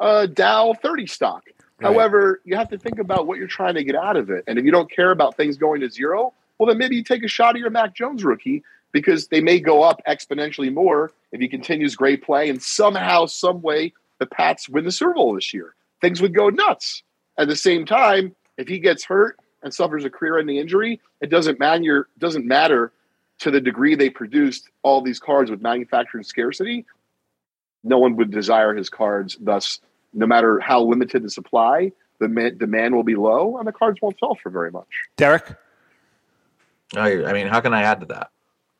uh, 0.01 0.25
Dow 0.25 0.73
30 0.73 1.07
stock. 1.07 1.45
Right. 1.79 1.93
However, 1.93 2.41
you 2.43 2.55
have 2.55 2.69
to 2.69 2.77
think 2.77 2.99
about 2.99 3.27
what 3.27 3.37
you're 3.37 3.47
trying 3.47 3.75
to 3.75 3.83
get 3.83 3.95
out 3.95 4.17
of 4.17 4.29
it. 4.29 4.43
And 4.47 4.57
if 4.57 4.65
you 4.65 4.71
don't 4.71 4.89
care 4.89 5.11
about 5.11 5.37
things 5.37 5.57
going 5.57 5.81
to 5.81 5.89
zero, 5.89 6.33
well, 6.57 6.67
then 6.67 6.77
maybe 6.77 6.95
you 6.95 7.03
take 7.03 7.23
a 7.23 7.27
shot 7.27 7.55
at 7.55 7.61
your 7.61 7.69
Mac 7.69 7.93
Jones 7.93 8.23
rookie 8.23 8.63
because 8.91 9.27
they 9.27 9.41
may 9.41 9.59
go 9.59 9.83
up 9.83 10.01
exponentially 10.07 10.73
more 10.73 11.11
if 11.31 11.39
he 11.39 11.47
continues 11.47 11.95
great 11.95 12.23
play 12.23 12.49
and 12.49 12.61
somehow, 12.61 13.25
some 13.25 13.61
way, 13.61 13.93
the 14.19 14.25
Pats 14.25 14.67
win 14.67 14.85
the 14.85 14.91
Super 14.91 15.13
Bowl 15.13 15.35
this 15.35 15.53
year. 15.53 15.75
Things 16.01 16.21
would 16.21 16.33
go 16.33 16.49
nuts. 16.49 17.03
At 17.37 17.47
the 17.47 17.55
same 17.55 17.85
time, 17.85 18.35
if 18.57 18.67
he 18.67 18.79
gets 18.79 19.03
hurt 19.05 19.37
and 19.61 19.71
suffers 19.71 20.03
a 20.03 20.09
career-ending 20.09 20.57
injury, 20.57 20.99
it 21.21 21.29
doesn't 21.29 21.59
matter. 21.59 22.07
Doesn't 22.17 22.47
matter 22.47 22.91
to 23.39 23.51
the 23.51 23.61
degree 23.61 23.93
they 23.93 24.09
produced 24.09 24.69
all 24.81 25.01
these 25.01 25.19
cards 25.19 25.51
with 25.51 25.61
manufacturing 25.61 26.23
scarcity. 26.23 26.85
No 27.83 27.99
one 27.99 28.15
would 28.15 28.31
desire 28.31 28.73
his 28.73 28.89
cards. 28.89 29.37
Thus, 29.39 29.79
no 30.17 30.25
matter 30.25 30.59
how 30.59 30.81
limited 30.83 31.23
the 31.23 31.29
supply, 31.29 31.91
the 32.19 32.27
ma- 32.27 32.49
demand 32.49 32.95
will 32.95 33.03
be 33.03 33.15
low, 33.15 33.57
and 33.57 33.67
the 33.67 33.71
cards 33.71 33.99
won't 34.01 34.17
sell 34.19 34.35
for 34.41 34.49
very 34.49 34.71
much. 34.71 34.87
Derek? 35.15 35.55
I, 36.95 37.23
I 37.25 37.33
mean, 37.33 37.47
how 37.47 37.61
can 37.61 37.73
I 37.73 37.83
add 37.83 37.99
to 38.01 38.05
that? 38.07 38.31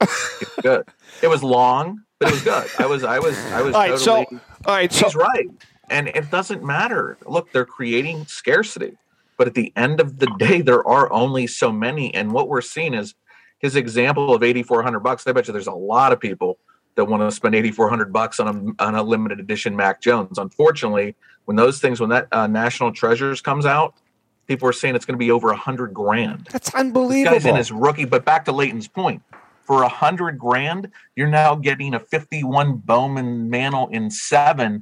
It's 0.01 0.55
good. 0.61 0.87
It 1.21 1.27
was 1.27 1.43
long, 1.43 2.01
but 2.19 2.29
it 2.29 2.31
was 2.33 2.43
good. 2.43 2.67
I 2.79 2.87
was, 2.87 3.03
I 3.03 3.19
was, 3.19 3.37
I 3.37 3.61
was. 3.61 3.75
All 3.75 3.81
right, 3.81 3.99
so- 3.99 4.23
totally, 4.23 4.41
all 4.65 4.75
right, 4.75 4.91
he's 4.91 5.11
so- 5.11 5.19
right, 5.19 5.47
and 5.89 6.07
it 6.07 6.31
doesn't 6.31 6.63
matter. 6.63 7.17
Look, 7.25 7.51
they're 7.51 7.65
creating 7.65 8.25
scarcity, 8.25 8.97
but 9.37 9.45
at 9.47 9.53
the 9.53 9.71
end 9.75 9.99
of 9.99 10.17
the 10.17 10.27
day, 10.39 10.61
there 10.61 10.85
are 10.87 11.11
only 11.13 11.45
so 11.45 11.71
many, 11.71 12.13
and 12.15 12.31
what 12.31 12.49
we're 12.49 12.61
seeing 12.61 12.95
is 12.95 13.13
his 13.59 13.75
example 13.75 14.33
of 14.33 14.41
eighty 14.43 14.63
four 14.63 14.81
hundred 14.81 15.01
bucks. 15.01 15.27
I 15.27 15.31
bet 15.33 15.47
you 15.47 15.53
there's 15.53 15.67
a 15.67 15.71
lot 15.71 16.11
of 16.11 16.19
people 16.19 16.57
that 16.97 17.05
want 17.05 17.23
to 17.23 17.31
spend 17.31 17.55
eighty 17.55 17.71
four 17.71 17.87
hundred 17.89 18.11
bucks 18.11 18.39
on 18.41 18.75
a 18.79 18.83
on 18.83 18.95
a 18.95 19.01
limited 19.01 19.39
edition 19.39 19.75
Mac 19.75 20.01
Jones. 20.01 20.37
Unfortunately, 20.37 21.15
when 21.45 21.55
those 21.55 21.79
things, 21.79 22.01
when 22.01 22.09
that 22.09 22.27
uh, 22.33 22.47
National 22.47 22.91
Treasures 22.91 23.39
comes 23.39 23.65
out, 23.65 23.93
people 24.47 24.67
are 24.67 24.73
saying 24.73 24.95
it's 24.95 25.05
going 25.05 25.13
to 25.13 25.19
be 25.19 25.31
over 25.31 25.51
a 25.51 25.55
hundred 25.55 25.93
grand. 25.93 26.49
That's 26.51 26.73
This 27.23 27.31
guy's 27.31 27.45
in 27.45 27.55
his 27.55 27.71
rookie, 27.71 28.05
but 28.05 28.25
back 28.25 28.43
to 28.45 28.51
Leighton's 28.51 28.87
point. 28.87 29.21
For 29.61 29.83
a 29.83 29.89
hundred 29.89 30.37
grand, 30.39 30.91
you're 31.15 31.27
now 31.27 31.55
getting 31.55 31.93
a 31.93 31.99
51 31.99 32.77
Bowman 32.77 33.49
Mantle 33.49 33.87
in 33.89 34.09
seven 34.09 34.81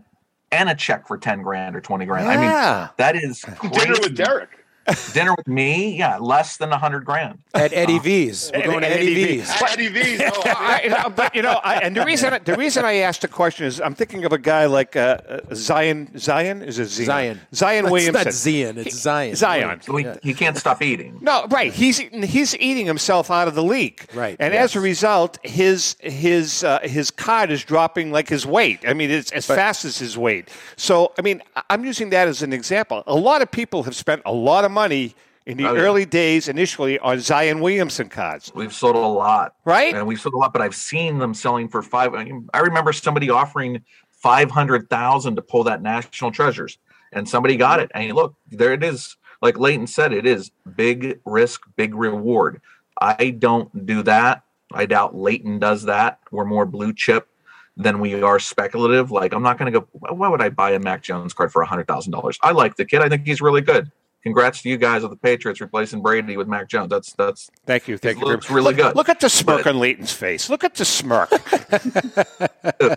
and 0.51 0.70
a 0.70 0.76
check 0.76 1.07
for 1.07 1.18
10 1.18 1.41
grand 1.41 1.76
or 1.76 1.82
20 1.82 2.05
grand. 2.05 2.28
I 2.28 2.38
mean, 2.38 2.89
that 2.97 3.16
is 3.16 3.41
Dinner 3.41 3.95
with 4.01 4.16
Derek. 4.16 4.64
Dinner 5.14 5.34
with 5.36 5.48
me, 5.48 5.98
yeah, 5.98 6.18
less 6.18 6.58
than 6.58 6.72
a 6.72 6.78
hundred 6.78 7.06
grand. 7.06 7.40
At 7.54 7.74
Eddie 7.74 8.00
V's. 8.00 8.52
We're 8.54 8.64
going 8.66 8.82
to 8.82 8.88
Eddie 8.90 9.16
V's. 9.38 9.52
Eddie 9.62 9.88
V's. 9.88 10.22
Oh, 10.24 10.42
I, 10.46 10.82
you 10.84 10.90
know, 10.90 11.10
but 11.10 11.34
you 11.36 11.42
know, 11.42 11.60
I, 11.64 11.78
and 11.78 11.96
the 11.96 12.06
reason 12.06 12.38
the 12.44 12.56
reason 12.56 12.86
I 12.86 12.96
asked 12.98 13.22
the 13.22 13.28
question 13.28 13.66
is 13.66 13.82
I'm 13.82 13.96
thinking 13.96 14.26
of 14.26 14.32
a 14.34 14.38
guy 14.38 14.66
like 14.66 14.96
uh, 14.96 15.18
uh, 15.28 15.40
Zion. 15.54 16.18
Zion 16.20 16.62
is 16.62 16.78
it 16.80 16.88
Zion? 16.90 17.06
Zion. 17.08 17.86
Zion 17.86 17.86
It's 17.96 18.14
not 18.14 18.34
Zion, 18.34 18.78
it's 18.78 18.96
Zion. 18.96 19.36
Zion. 19.36 19.82
So 19.82 19.96
he, 19.96 20.08
he 20.22 20.34
can't 20.34 20.58
stop 20.58 20.82
eating. 20.82 21.18
No, 21.22 21.48
right. 21.50 21.74
He's 21.74 22.00
eating, 22.00 22.22
he's 22.24 22.56
eating 22.58 22.86
himself 22.86 23.32
out 23.32 23.48
of 23.48 23.56
the 23.56 23.64
league. 23.64 24.06
Right, 24.14 24.38
And 24.40 24.54
yes. 24.54 24.66
as 24.66 24.76
a 24.76 24.82
result, 24.82 25.40
his 25.44 25.96
his 26.00 26.64
uh, 26.64 26.80
his 26.84 27.10
card 27.10 27.50
is 27.50 27.64
dropping 27.64 28.12
like 28.12 28.30
his 28.30 28.46
weight. 28.46 28.88
I 28.88 28.94
mean, 28.94 29.10
it's 29.10 29.32
as 29.32 29.46
fast 29.48 29.84
as 29.86 29.98
his 29.98 30.18
weight. 30.18 30.50
So, 30.78 31.14
I 31.18 31.22
mean, 31.22 31.42
I- 31.56 31.64
I'm 31.72 31.86
using 31.86 32.10
that 32.12 32.28
as 32.28 32.44
an 32.44 32.54
example. 32.54 33.04
A 33.08 33.16
lot 33.16 33.42
of 33.42 33.50
people 33.50 33.84
have 33.84 33.96
spent 33.96 34.22
a 34.26 34.32
lot 34.34 34.64
of 34.66 34.72
money 34.76 35.16
in 35.48 35.58
the 35.58 35.66
Oh, 35.68 35.74
yeah. 35.74 35.82
early 35.82 36.06
days 36.06 36.48
initially 36.48 37.00
on 37.00 37.20
Zion 37.20 37.60
Williamson 37.62 38.10
cards. 38.10 38.52
We've 38.54 38.74
sold 38.74 38.96
a 38.96 39.00
lot, 39.00 39.56
Right? 39.66 39.94
And 39.96 40.06
we've 40.06 40.20
sold 40.20 40.36
a 40.36 40.38
lot, 40.38 40.54
but 40.54 40.62
I've 40.62 40.76
seen 40.76 41.18
them 41.18 41.34
selling 41.34 41.68
for 41.68 41.82
five. 41.82 42.14
I 42.14 42.24
mean, 42.26 42.48
I 42.54 42.60
remember 42.60 42.94
somebody 42.94 43.30
offering 43.30 43.82
five 44.12 44.52
hundred 44.52 44.90
thousand 44.90 45.36
to 45.38 45.42
pull 45.42 45.64
that 45.64 45.82
National 45.82 46.32
Treasures, 46.32 46.78
and 47.14 47.28
somebody 47.28 47.56
got 47.58 47.80
it. 47.80 47.90
And 47.96 48.12
look, 48.14 48.36
there 48.52 48.74
it 48.74 48.84
is. 48.84 49.18
Like 49.42 49.58
Leighton 49.60 49.86
said, 49.88 50.14
it 50.14 50.26
is 50.26 50.52
big 50.76 51.20
risk, 51.26 51.62
big 51.76 51.94
reward. 51.96 52.62
I 53.00 53.30
don't 53.32 53.86
do 53.86 54.02
that. 54.04 54.44
I 54.74 54.86
doubt 54.88 55.16
Leighton 55.16 55.60
does 55.60 55.84
that. 55.84 56.20
We're 56.32 56.46
more 56.46 56.66
blue 56.66 56.92
chip 56.94 57.28
than 57.78 58.00
we 58.00 58.22
are 58.24 58.40
speculative. 58.40 59.12
Like 59.12 59.34
I'm 59.34 59.44
not 59.44 59.58
going 59.60 59.72
to 59.72 59.80
go. 59.82 59.88
Why 59.92 60.30
would 60.30 60.42
I 60.42 60.50
buy 60.50 60.72
a 60.72 60.80
Mac 60.80 61.04
Jones 61.04 61.34
card 61.34 61.52
for 61.52 61.64
hundred 61.64 61.88
thousand 61.88 62.14
dollars? 62.14 62.40
I 62.42 62.52
like 62.52 62.78
the 62.78 62.86
kid. 62.86 63.02
I 63.02 63.10
think 63.10 63.28
he's 63.28 63.42
really 63.42 63.62
good. 63.62 63.92
Congrats 64.26 64.62
to 64.64 64.70
you 64.70 64.78
guys 64.78 65.04
with 65.04 65.12
the 65.12 65.18
Patriots 65.18 65.62
replacing 65.62 66.02
Brady 66.02 66.36
with 66.36 66.48
Mac 66.48 66.68
Jones. 66.68 66.90
That's 66.90 67.14
that's 67.14 67.50
thank 67.66 67.88
you, 67.88 67.98
thank 67.98 68.20
you. 68.20 68.26
Looks 68.26 68.50
really 68.50 68.74
look, 68.74 68.76
good. 68.78 68.96
Look 68.96 69.08
at 69.08 69.20
the 69.20 69.30
smirk 69.30 69.64
But- 69.64 69.76
on 69.76 69.80
Leighton's 69.80 70.12
face. 70.12 70.50
Look 70.50 70.64
at 70.64 70.76
the 70.76 70.86
smirk. 70.86 71.30
Uh, 72.82 72.96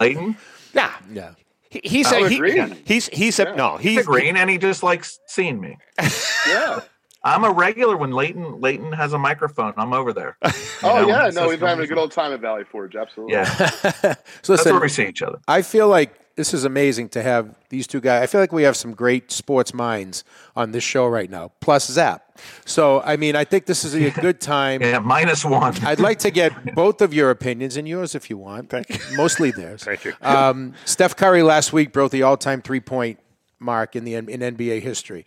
Leighton. 0.00 0.36
yeah, 0.74 0.92
yeah. 1.12 1.32
He, 1.70 1.80
he's 1.84 2.12
I 2.12 2.18
a, 2.18 2.28
he, 2.28 2.36
agree. 2.36 2.74
he's 2.84 3.08
he's 3.08 3.38
a 3.38 3.54
no. 3.54 3.76
He's 3.76 4.04
green 4.06 4.36
and 4.36 4.48
he 4.50 4.58
just 4.58 4.82
likes 4.82 5.20
seeing 5.26 5.60
me. 5.60 5.76
Yeah. 6.48 6.80
I'm 7.24 7.42
a 7.42 7.50
regular 7.50 7.96
when 7.96 8.12
Leighton 8.12 8.60
Leighton 8.60 8.92
has 8.92 9.12
a 9.12 9.18
microphone. 9.18 9.74
I'm 9.76 9.92
over 9.92 10.12
there. 10.12 10.36
Oh 10.82 11.00
know, 11.02 11.08
yeah, 11.08 11.16
no, 11.22 11.30
just 11.30 11.48
we've 11.48 11.58
been 11.58 11.68
having 11.70 11.84
a 11.84 11.88
good 11.88 11.98
old 11.98 12.12
time 12.12 12.32
at 12.32 12.40
Valley 12.40 12.62
Forge. 12.64 12.94
Absolutely. 12.96 13.32
Yeah. 13.34 13.44
So 13.46 13.72
That's 14.02 14.48
listen, 14.48 14.72
where 14.72 14.82
we 14.82 14.88
see 14.90 15.06
each 15.06 15.22
other. 15.22 15.38
I 15.48 15.62
feel 15.62 15.88
like 15.88 16.14
this 16.36 16.52
is 16.52 16.64
amazing 16.64 17.08
to 17.10 17.22
have 17.22 17.56
these 17.70 17.86
two 17.86 18.00
guys. 18.00 18.22
I 18.22 18.26
feel 18.26 18.40
like 18.40 18.52
we 18.52 18.62
have 18.62 18.76
some 18.76 18.92
great 18.92 19.32
sports 19.32 19.72
minds 19.72 20.22
on 20.54 20.70
this 20.70 20.84
show 20.84 21.06
right 21.06 21.30
now, 21.30 21.50
plus 21.60 21.86
Zap. 21.90 22.38
So, 22.66 23.00
I 23.00 23.16
mean, 23.16 23.34
I 23.34 23.44
think 23.44 23.64
this 23.64 23.84
is 23.84 23.94
a 23.94 24.10
good 24.20 24.40
time. 24.40 24.82
Yeah, 24.82 24.98
minus 24.98 25.44
one. 25.44 25.74
I'd 25.84 25.98
like 25.98 26.18
to 26.20 26.30
get 26.30 26.74
both 26.74 27.00
of 27.00 27.14
your 27.14 27.30
opinions 27.30 27.78
and 27.78 27.88
yours 27.88 28.14
if 28.14 28.28
you 28.28 28.36
want. 28.36 28.68
Thank 28.68 28.90
you. 28.90 29.16
Mostly 29.16 29.50
theirs. 29.50 29.82
Thank 29.84 30.04
you. 30.04 30.12
Um, 30.20 30.74
Steph 30.84 31.16
Curry 31.16 31.42
last 31.42 31.72
week 31.72 31.92
broke 31.92 32.12
the 32.12 32.22
all-time 32.22 32.60
three-point 32.60 33.18
mark 33.58 33.96
in 33.96 34.04
the 34.04 34.14
in 34.14 34.26
NBA 34.26 34.82
history. 34.82 35.24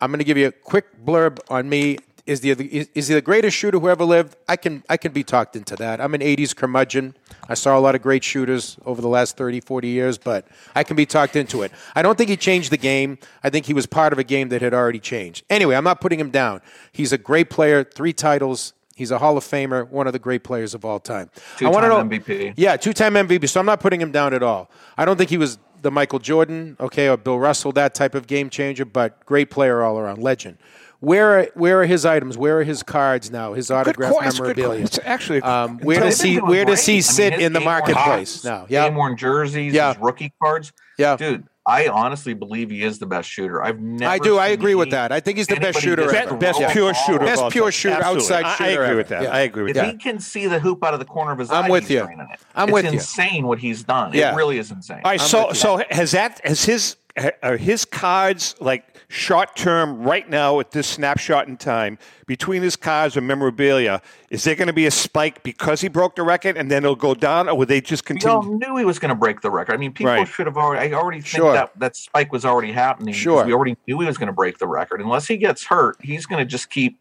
I'm 0.00 0.10
going 0.10 0.18
to 0.18 0.24
give 0.24 0.38
you 0.38 0.46
a 0.46 0.52
quick 0.52 1.04
blurb 1.04 1.40
on 1.50 1.68
me. 1.68 1.98
Is 2.28 2.40
the 2.42 2.50
is, 2.50 2.90
is 2.94 3.08
he 3.08 3.14
the 3.14 3.22
greatest 3.22 3.56
shooter 3.56 3.78
who 3.78 3.88
ever 3.88 4.04
lived? 4.04 4.36
I 4.46 4.56
can 4.56 4.84
I 4.86 4.98
can 4.98 5.12
be 5.12 5.24
talked 5.24 5.56
into 5.56 5.74
that. 5.76 5.98
I'm 5.98 6.12
an 6.12 6.20
80s 6.20 6.54
curmudgeon. 6.54 7.16
I 7.48 7.54
saw 7.54 7.78
a 7.78 7.80
lot 7.80 7.94
of 7.94 8.02
great 8.02 8.22
shooters 8.22 8.76
over 8.84 9.00
the 9.00 9.08
last 9.08 9.38
30, 9.38 9.60
40 9.60 9.88
years, 9.88 10.18
but 10.18 10.46
I 10.74 10.84
can 10.84 10.94
be 10.94 11.06
talked 11.06 11.36
into 11.36 11.62
it. 11.62 11.72
I 11.94 12.02
don't 12.02 12.18
think 12.18 12.28
he 12.28 12.36
changed 12.36 12.70
the 12.70 12.76
game. 12.76 13.16
I 13.42 13.48
think 13.48 13.64
he 13.64 13.72
was 13.72 13.86
part 13.86 14.12
of 14.12 14.18
a 14.18 14.24
game 14.24 14.50
that 14.50 14.60
had 14.60 14.74
already 14.74 15.00
changed. 15.00 15.46
Anyway, 15.48 15.74
I'm 15.74 15.84
not 15.84 16.02
putting 16.02 16.20
him 16.20 16.30
down. 16.30 16.60
He's 16.92 17.14
a 17.14 17.18
great 17.18 17.48
player, 17.48 17.82
three 17.82 18.12
titles. 18.12 18.74
He's 18.94 19.10
a 19.10 19.16
Hall 19.18 19.38
of 19.38 19.44
Famer, 19.44 19.88
one 19.88 20.06
of 20.06 20.12
the 20.12 20.18
great 20.18 20.44
players 20.44 20.74
of 20.74 20.84
all 20.84 21.00
time. 21.00 21.30
I 21.34 21.58
Two-time 21.60 21.88
know- 21.88 22.04
MVP. 22.18 22.52
Yeah, 22.58 22.76
two-time 22.76 23.14
MVP. 23.14 23.48
So 23.48 23.58
I'm 23.58 23.64
not 23.64 23.80
putting 23.80 24.02
him 24.02 24.12
down 24.12 24.34
at 24.34 24.42
all. 24.42 24.70
I 24.98 25.06
don't 25.06 25.16
think 25.16 25.30
he 25.30 25.38
was 25.38 25.56
the 25.80 25.90
Michael 25.90 26.18
Jordan, 26.18 26.76
okay, 26.78 27.08
or 27.08 27.16
Bill 27.16 27.38
Russell, 27.38 27.72
that 27.72 27.94
type 27.94 28.14
of 28.14 28.26
game 28.26 28.50
changer, 28.50 28.84
but 28.84 29.24
great 29.24 29.50
player 29.50 29.82
all 29.82 29.98
around, 29.98 30.18
legend. 30.22 30.58
Where 31.00 31.38
are, 31.40 31.48
where 31.54 31.80
are 31.82 31.86
his 31.86 32.04
items? 32.04 32.36
Where 32.36 32.58
are 32.58 32.64
his 32.64 32.82
cards 32.82 33.30
now? 33.30 33.52
His 33.52 33.70
autograph 33.70 34.12
que- 34.18 34.26
it's 34.26 34.38
a 34.38 34.42
good 34.42 34.56
memorabilia. 34.56 34.84
it's 34.84 34.98
actually 35.04 35.40
um, 35.42 35.78
where 35.78 36.00
does 36.00 36.20
he 36.20 36.34
doing 36.36 36.46
where 36.46 36.64
does 36.64 36.84
he 36.84 36.94
great. 36.94 36.94
I 36.94 36.96
mean, 36.96 37.02
sit 37.02 37.32
in 37.40 37.52
the 37.52 37.60
marketplace 37.60 38.42
cards, 38.42 38.44
now? 38.44 38.66
Yeah, 38.68 38.86
Game 38.88 38.96
worn 38.96 39.16
jerseys, 39.16 39.72
Yeah. 39.72 39.92
his 39.94 40.02
rookie 40.02 40.32
cards. 40.42 40.72
Yeah. 40.98 41.16
Dude, 41.16 41.44
I 41.64 41.86
honestly 41.86 42.34
believe 42.34 42.70
he 42.70 42.82
is 42.82 42.98
the 42.98 43.06
best 43.06 43.28
shooter. 43.28 43.62
I've 43.62 43.78
never 43.78 44.10
I 44.10 44.18
do. 44.18 44.38
I 44.38 44.48
agree 44.48 44.74
with 44.74 44.90
that. 44.90 45.12
I 45.12 45.20
think 45.20 45.38
he's 45.38 45.46
the 45.46 45.56
best 45.60 45.80
shooter 45.80 46.02
just 46.02 46.14
ever. 46.16 46.36
best, 46.36 46.58
best 46.58 46.60
roll 46.60 46.70
pure 46.72 46.94
shooter. 46.94 47.24
Best 47.26 47.48
pure 47.50 47.70
shooter, 47.70 47.94
Absolutely. 47.96 48.22
outside 48.36 48.44
I- 48.44 48.66
I, 48.66 48.68
agree 48.70 48.86
ever. 48.86 48.96
with 48.96 49.08
that. 49.08 49.22
Yeah. 49.22 49.28
I 49.30 49.40
agree 49.40 49.62
with 49.64 49.70
If 49.70 49.76
that. 49.76 49.92
he 49.92 49.98
can 49.98 50.18
see 50.18 50.46
the 50.48 50.58
hoop 50.58 50.82
out 50.82 50.94
of 50.94 50.98
the 50.98 51.06
corner 51.06 51.30
of 51.30 51.38
his 51.38 51.50
eye, 51.50 51.58
I'm 51.60 51.64
eye, 51.66 51.70
with 51.70 51.90
you. 51.90 52.02
it. 52.02 52.08
I'm 52.56 52.68
it's 52.70 52.72
with 52.72 52.84
you. 52.86 52.92
insane 52.92 53.46
what 53.46 53.60
he's 53.60 53.84
done. 53.84 54.12
Yeah. 54.14 54.32
It 54.32 54.36
really 54.36 54.58
is 54.58 54.72
insane. 54.72 55.02
All 55.04 55.10
right, 55.12 55.20
I'm 55.20 55.26
so 55.28 55.52
so 55.52 55.80
has 55.90 56.10
that 56.12 56.40
has 56.42 56.64
his 56.64 56.96
are 57.42 57.56
his 57.56 57.84
cards 57.84 58.54
like 58.60 58.87
short 59.10 59.56
term 59.56 60.02
right 60.02 60.28
now 60.28 60.60
at 60.60 60.70
this 60.72 60.86
snapshot 60.86 61.48
in 61.48 61.56
time 61.56 61.98
between 62.26 62.62
his 62.62 62.76
cars 62.76 63.16
and 63.16 63.26
memorabilia? 63.26 64.02
Is 64.30 64.44
there 64.44 64.54
going 64.54 64.66
to 64.66 64.72
be 64.72 64.86
a 64.86 64.90
spike 64.90 65.42
because 65.42 65.80
he 65.80 65.88
broke 65.88 66.16
the 66.16 66.22
record 66.22 66.56
and 66.56 66.70
then 66.70 66.84
it'll 66.84 66.94
go 66.96 67.14
down, 67.14 67.48
or 67.48 67.56
would 67.56 67.68
they 67.68 67.80
just 67.80 68.08
we 68.08 68.16
all 68.22 68.42
continue? 68.42 68.58
knew 68.58 68.76
he 68.76 68.84
was 68.84 68.98
going 68.98 69.08
to 69.10 69.14
break 69.14 69.40
the 69.40 69.50
record. 69.50 69.74
I 69.74 69.76
mean, 69.78 69.92
people 69.92 70.12
Right. 70.12 70.28
should 70.28 70.46
have 70.46 70.56
already. 70.56 70.94
I 70.94 70.98
already 70.98 71.18
think 71.20 71.28
Sure. 71.28 71.52
that 71.52 71.70
that 71.78 71.96
spike 71.96 72.32
was 72.32 72.44
already 72.44 72.72
happening. 72.72 73.14
Sure. 73.14 73.44
we 73.44 73.52
already 73.52 73.76
knew 73.86 74.00
he 74.00 74.06
was 74.06 74.18
going 74.18 74.26
to 74.26 74.32
break 74.32 74.58
the 74.58 74.66
record. 74.66 75.00
Unless 75.00 75.26
he 75.28 75.36
gets 75.36 75.64
hurt, 75.64 75.96
he's 76.02 76.26
going 76.26 76.40
to 76.40 76.46
just 76.50 76.68
keep 76.70 76.98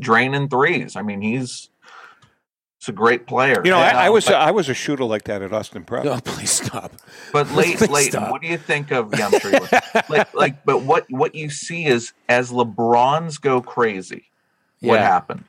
draining 0.00 0.48
threes. 0.48 0.94
I 0.96 1.02
mean, 1.02 1.20
he's 1.20 1.69
he's 2.80 2.88
a 2.88 2.92
great 2.92 3.26
player. 3.26 3.62
You 3.64 3.70
know, 3.70 3.78
And, 3.78 3.96
I, 3.96 4.04
I 4.04 4.06
um, 4.08 4.14
was 4.14 4.24
but, 4.26 4.34
I 4.34 4.50
was 4.50 4.68
a 4.68 4.74
shooter 4.74 5.04
like 5.04 5.24
that 5.24 5.42
at 5.42 5.52
Austin 5.52 5.84
Prep. 5.84 6.04
No, 6.04 6.18
please 6.24 6.50
stop. 6.50 6.92
but 7.32 7.50
late, 7.54 7.76
Please 7.78 7.90
late. 7.90 8.10
stop. 8.12 8.30
What 8.30 8.42
do 8.42 8.48
you 8.48 8.58
think 8.58 8.90
of? 8.90 9.16
Yeah, 9.16 9.28
I'm 9.28 9.38
sure 9.40 9.52
you 9.52 9.60
would. 9.60 10.04
like, 10.08 10.34
like, 10.34 10.64
but 10.64 10.82
what 10.82 11.06
what 11.10 11.34
you 11.34 11.50
see 11.50 11.86
is 11.86 12.12
as 12.28 12.50
LeBron's 12.50 13.38
go 13.38 13.60
crazy, 13.60 14.24
what 14.80 15.00
happened? 15.00 15.44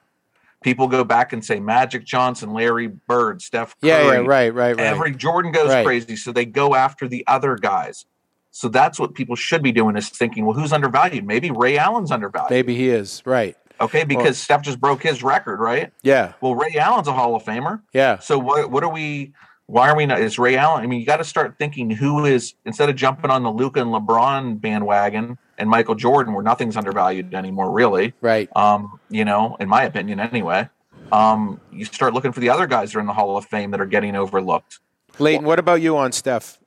People 0.64 0.88
go 0.88 1.04
back 1.04 1.34
and 1.34 1.44
say 1.44 1.60
Magic 1.60 2.06
Johnson, 2.06 2.54
Larry 2.54 2.86
Bird, 2.88 3.42
Steph 3.42 3.76
Curry, 3.82 3.90
Yeah, 3.90 4.02
yeah, 4.04 4.18
right, 4.20 4.54
right, 4.54 4.54
right. 4.54 4.80
Every 4.80 5.12
Jordan 5.12 5.52
goes 5.52 5.70
Right. 5.70 5.84
crazy, 5.84 6.16
so 6.16 6.32
they 6.32 6.46
go 6.46 6.76
after 6.76 7.08
the 7.08 7.24
other 7.26 7.56
guys. 7.56 8.06
So 8.52 8.68
that's 8.68 9.00
what 9.00 9.16
people 9.16 9.36
should 9.36 9.64
be 9.64 9.72
doing 9.72 9.96
is 9.98 10.10
thinking, 10.10 10.46
well, 10.46 10.56
who's 10.56 10.72
undervalued? 10.72 11.26
Maybe 11.26 11.50
Ray 11.50 11.78
Allen's 11.80 12.12
undervalued. 12.12 12.52
Maybe 12.52 12.76
he 12.76 12.90
is 12.90 13.24
right. 13.26 13.58
Okay, 13.82 14.04
because 14.04 14.38
Steph 14.38 14.62
just 14.62 14.80
broke 14.80 15.02
his 15.04 15.24
record, 15.24 15.60
right? 15.60 15.92
Yeah, 16.04 16.34
Well, 16.40 16.56
Ray 16.56 16.76
Allen's 16.78 17.08
a 17.08 17.14
Hall 17.14 17.36
of 17.36 17.44
Famer. 17.44 17.82
yeah. 17.94 18.20
So 18.20 18.38
what 18.40 18.72
what 18.72 18.84
are 18.84 18.92
we? 18.92 19.34
Why 19.66 19.90
are 19.90 19.96
we 19.96 20.06
not? 20.06 20.20
Is 20.20 20.38
Ray 20.38 20.58
Allen? 20.58 20.84
I 20.84 20.88
mean, 20.88 21.00
you 21.00 21.06
got 21.06 21.18
to 21.18 21.24
start 21.24 21.56
thinking 21.58 21.90
who 21.90 22.26
is 22.26 22.54
instead 22.66 22.90
of 22.90 22.96
jumping 22.96 23.32
on 23.32 23.44
the 23.44 23.52
Luka 23.52 23.82
and 23.82 23.90
LeBron 23.90 24.60
bandwagon 24.60 25.38
and 25.58 25.70
Michael 25.70 25.96
Jordan, 25.96 26.34
where 26.34 26.44
nothing's 26.44 26.76
undervalued 26.76 27.34
anymore, 27.34 27.72
really. 27.72 28.14
Right. 28.20 28.50
Um, 28.56 29.00
you 29.10 29.24
know, 29.24 29.56
in 29.60 29.70
my 29.70 29.84
opinion, 29.84 30.20
anyway. 30.20 30.68
Um, 31.12 31.60
you 31.72 31.86
start 31.86 32.14
looking 32.14 32.32
for 32.32 32.40
the 32.40 32.50
other 32.50 32.68
guys 32.68 32.92
that 32.92 32.98
are 32.98 33.02
in 33.02 33.06
the 33.08 33.14
Hall 33.14 33.36
of 33.38 33.46
Fame 33.46 33.72
that 33.72 33.82
are 33.82 33.86
getting 33.86 34.16
overlooked. 34.16 34.80
Leighton, 35.20 35.46
what 35.46 35.60
about 35.60 35.82
you 35.82 35.98
on 35.98 36.12
Steph? 36.12 36.58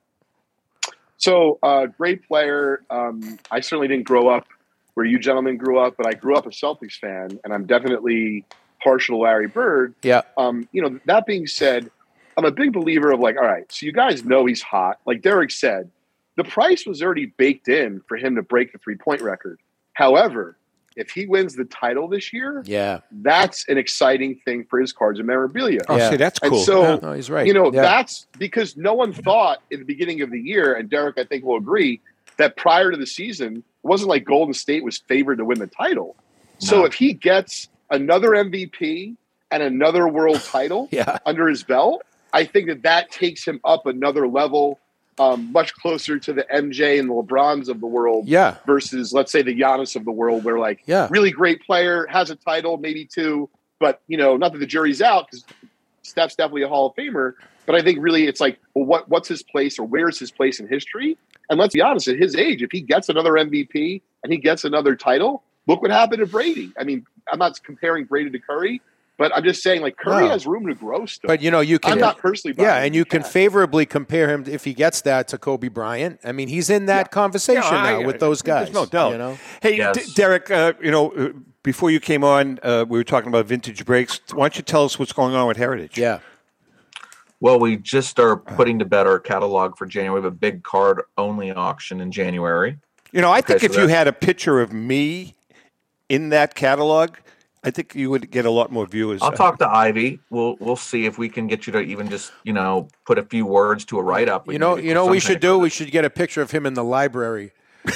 So, 1.17 1.57
uh, 1.63 1.87
great 1.87 2.27
player. 2.27 2.83
Um, 2.89 3.39
I 3.49 3.59
certainly 3.61 3.87
didn't 3.87 4.05
grow 4.05 4.27
up 4.29 4.47
where 4.95 5.05
you 5.05 5.19
gentlemen 5.19 5.57
grew 5.57 5.77
up, 5.77 5.95
but 5.97 6.07
I 6.07 6.13
grew 6.13 6.35
up 6.35 6.45
a 6.47 6.49
Celtics 6.49 6.93
fan, 6.97 7.39
and 7.43 7.53
I'm 7.53 7.65
definitely 7.65 8.45
partial 8.83 9.17
to 9.17 9.23
Larry 9.23 9.47
Bird. 9.47 9.93
Yeah. 10.01 10.21
Um, 10.37 10.67
you 10.71 10.81
know, 10.81 10.99
that 11.05 11.25
being 11.25 11.47
said, 11.47 11.91
I'm 12.37 12.45
a 12.45 12.51
big 12.51 12.73
believer 12.73 13.11
of 13.11 13.19
like, 13.19 13.37
all 13.37 13.43
right, 13.45 13.69
so 13.71 13.85
you 13.85 13.91
guys 13.91 14.25
know 14.25 14.45
he's 14.45 14.61
hot. 14.61 14.99
Like 15.05 15.21
Derek 15.21 15.51
said, 15.51 15.91
the 16.37 16.43
price 16.43 16.85
was 16.85 17.01
already 17.01 17.27
baked 17.27 17.67
in 17.69 18.01
for 18.07 18.17
him 18.17 18.35
to 18.35 18.41
break 18.41 18.71
the 18.71 18.77
three 18.77 18.95
point 18.95 19.21
record. 19.21 19.59
However, 19.93 20.57
if 20.97 21.09
he 21.09 21.25
wins 21.25 21.55
the 21.55 21.65
title 21.65 22.07
this 22.07 22.31
year, 22.31 22.63
Yeah. 22.65 22.99
that's 23.11 23.67
an 23.67 23.77
exciting 23.77 24.35
thing 24.45 24.65
for 24.69 24.79
his 24.79 24.93
cards 24.93 25.19
and 25.19 25.27
memorabilia. 25.27 25.81
Oh, 25.89 25.97
Yeah. 25.97 26.09
see, 26.11 26.15
that's 26.17 26.39
And 26.41 26.51
cool. 26.51 26.61
so, 26.61 26.97
No, 27.01 27.11
he's 27.13 27.29
right. 27.29 27.45
you 27.45 27.53
know, 27.53 27.65
Yeah. 27.71 27.81
that's 27.81 28.27
because 28.37 28.77
no 28.77 28.93
one 28.93 29.11
thought 29.11 29.61
in 29.71 29.79
the 29.79 29.85
beginning 29.85 30.21
of 30.21 30.31
the 30.31 30.39
year, 30.39 30.73
and 30.73 30.89
Derek, 30.89 31.17
I 31.17 31.25
think, 31.25 31.43
will 31.43 31.57
agree, 31.57 31.99
that 32.37 32.57
prior 32.57 32.91
to 32.91 32.97
the 32.97 33.07
season, 33.07 33.57
it 33.57 33.63
wasn't 33.87 34.09
like 34.09 34.25
Golden 34.25 34.53
State 34.53 34.83
was 34.83 34.97
favored 35.07 35.37
to 35.37 35.45
win 35.45 35.59
the 35.59 35.67
title. 35.67 36.15
So 36.59 36.85
if 36.85 36.93
he 36.93 37.13
gets 37.13 37.67
another 37.91 38.29
MVP 38.31 39.15
and 39.51 39.61
another 39.63 40.07
world 40.07 40.41
title 40.51 40.87
Yeah. 40.91 41.17
under 41.25 41.47
his 41.47 41.63
belt, 41.63 42.01
I 42.33 42.45
think 42.45 42.67
that 42.67 42.83
that 42.83 43.11
takes 43.11 43.45
him 43.47 43.59
up 43.63 43.85
another 43.85 44.27
level, 44.27 44.79
um, 45.19 45.51
much 45.51 45.73
closer 45.75 46.19
to 46.19 46.33
the 46.33 46.43
MJ 46.53 46.99
and 46.99 47.09
the 47.09 47.13
LeBrons 47.13 47.69
of 47.69 47.79
the 47.79 47.87
world 47.87 48.27
Yeah. 48.27 48.55
versus, 48.65 49.13
let's 49.13 49.31
say, 49.31 49.41
the 49.41 49.57
Giannis 49.57 49.95
of 49.95 50.03
the 50.05 50.11
world, 50.11 50.43
where 50.43 50.59
like 50.59 50.81
Yeah. 50.85 51.07
really 51.11 51.31
great 51.31 51.61
player 51.61 52.05
has 52.09 52.29
a 52.29 52.35
title, 52.35 52.77
maybe 52.77 53.05
two, 53.05 53.49
but 53.79 54.01
you 54.07 54.17
know, 54.17 54.35
not 54.37 54.51
that 54.53 54.59
the 54.59 54.65
jury's 54.65 55.01
out 55.01 55.27
because 55.27 55.45
Steph's 56.03 56.35
definitely 56.35 56.63
a 56.63 56.67
Hall 56.67 56.87
of 56.87 56.95
Famer. 56.95 57.33
But 57.65 57.75
I 57.75 57.81
think 57.81 57.97
really 58.01 58.27
it's 58.27 58.39
like, 58.39 58.59
well, 58.75 58.85
what 58.85 59.09
what's 59.09 59.27
his 59.27 59.41
place 59.43 59.79
or 59.79 59.87
where's 59.87 60.19
his 60.19 60.31
place 60.31 60.59
in 60.59 60.67
history? 60.67 61.17
And 61.49 61.59
let's 61.59 61.73
be 61.73 61.81
honest, 61.81 62.07
at 62.07 62.17
his 62.17 62.35
age, 62.35 62.61
if 62.61 62.69
he 62.71 62.81
gets 62.81 63.09
another 63.09 63.33
MVP 63.33 64.01
and 64.23 64.31
he 64.31 64.37
gets 64.39 64.63
another 64.63 64.95
title, 64.95 65.43
look 65.67 65.81
what 65.81 65.91
happened 65.91 66.19
to 66.19 66.25
Brady. 66.25 66.71
I 66.79 66.83
mean, 66.83 67.05
I'm 67.31 67.39
not 67.39 67.61
comparing 67.63 68.05
Brady 68.05 68.29
to 68.31 68.39
Curry, 68.39 68.81
but 69.17 69.31
I'm 69.35 69.43
just 69.43 69.61
saying 69.63 69.81
like 69.81 69.97
Curry 69.97 70.23
No. 70.25 70.29
has 70.29 70.45
room 70.47 70.65
to 70.67 70.73
grow 70.75 71.05
still. 71.05 71.27
But 71.27 71.41
you 71.41 71.51
know, 71.51 71.59
you 71.61 71.79
can 71.79 71.93
I'm 71.93 71.99
not 71.99 72.17
personally 72.17 72.55
Yeah, 72.59 72.77
and 72.77 72.93
you 72.95 73.05
can 73.05 73.23
favorably 73.23 73.85
compare 73.85 74.29
him 74.29 74.43
if 74.47 74.63
he 74.63 74.73
gets 74.73 75.01
that 75.01 75.27
to 75.29 75.37
Kobe 75.37 75.67
Bryant. 75.69 76.19
I 76.23 76.31
mean, 76.31 76.47
he's 76.47 76.69
in 76.69 76.87
that 76.87 77.11
conversation 77.11 77.61
Yeah, 77.63 77.69
I- 77.83 77.91
now 78.01 78.05
with 78.07 78.19
those 78.19 78.41
guys. 78.41 78.65
There's 78.65 78.75
no 78.75 78.85
doubt. 78.85 79.11
You 79.13 79.17
know? 79.19 79.37
Hey, 79.61 79.77
Yes. 79.77 80.05
D- 80.07 80.13
Derek, 80.15 80.49
uh, 80.51 80.73
you 80.81 80.91
know, 80.91 81.11
uh, 81.11 81.29
before 81.63 81.89
you 81.91 81.99
came 81.99 82.23
on, 82.23 82.59
uh, 82.61 82.85
we 82.87 82.99
were 82.99 83.03
talking 83.03 83.29
about 83.29 83.45
vintage 83.47 83.85
breaks. 83.85 84.19
Why 84.33 84.45
don't 84.45 84.57
you 84.57 84.61
tell 84.63 84.83
us 84.85 84.99
what's 84.99 85.13
going 85.13 85.33
on 85.35 85.47
with 85.47 85.57
Heritage? 85.57 85.97
Yeah. 85.97 86.19
Well, 87.45 87.59
we 87.59 87.77
just 87.77 88.17
are 88.19 88.31
uh. 88.31 88.55
putting 88.55 88.79
to 88.79 88.85
bed 88.85 89.05
our 89.05 89.19
catalog 89.19 89.77
for 89.77 89.85
January. 89.85 90.19
We 90.19 90.25
have 90.25 90.33
a 90.33 90.35
big 90.35 90.63
card 90.63 91.03
only 91.15 91.51
auction 91.51 92.01
in 92.01 92.11
January. 92.11 92.79
You 93.11 93.21
know, 93.21 93.31
I 93.31 93.41
think 93.41 93.57
Okay, 93.57 93.67
if 93.67 93.73
so 93.75 93.83
you 93.83 93.87
had 93.87 94.07
a 94.07 94.11
picture 94.11 94.59
of 94.59 94.73
me 94.73 95.35
in 96.09 96.29
that 96.29 96.55
catalog, 96.55 97.17
I 97.63 97.69
think 97.69 97.93
you 97.93 98.09
would 98.09 98.31
get 98.31 98.45
a 98.45 98.49
lot 98.49 98.71
more 98.71 98.87
viewers. 98.87 99.21
I'll 99.21 99.31
talk 99.31 99.59
to 99.59 99.69
Ivy. 99.69 100.19
We'll 100.31 100.55
we'll 100.59 100.75
see 100.75 101.05
if 101.05 101.19
we 101.19 101.29
can 101.29 101.45
get 101.45 101.67
you 101.67 101.73
to 101.73 101.81
even 101.81 102.09
just 102.09 102.31
you 102.43 102.51
know 102.51 102.87
put 103.05 103.19
a 103.19 103.23
few 103.23 103.45
words 103.45 103.85
to 103.85 103.99
a 103.99 104.01
write 104.01 104.27
up. 104.27 104.51
You 104.51 104.57
know, 104.57 104.75
you 104.75 104.95
know, 104.95 105.05
we 105.05 105.19
should 105.19 105.39
do. 105.39 105.59
We 105.59 105.69
should 105.69 105.91
get 105.91 106.03
a 106.03 106.09
picture 106.09 106.41
of 106.41 106.49
him 106.49 106.65
in 106.65 106.73
the 106.73 106.83
library 106.83 107.51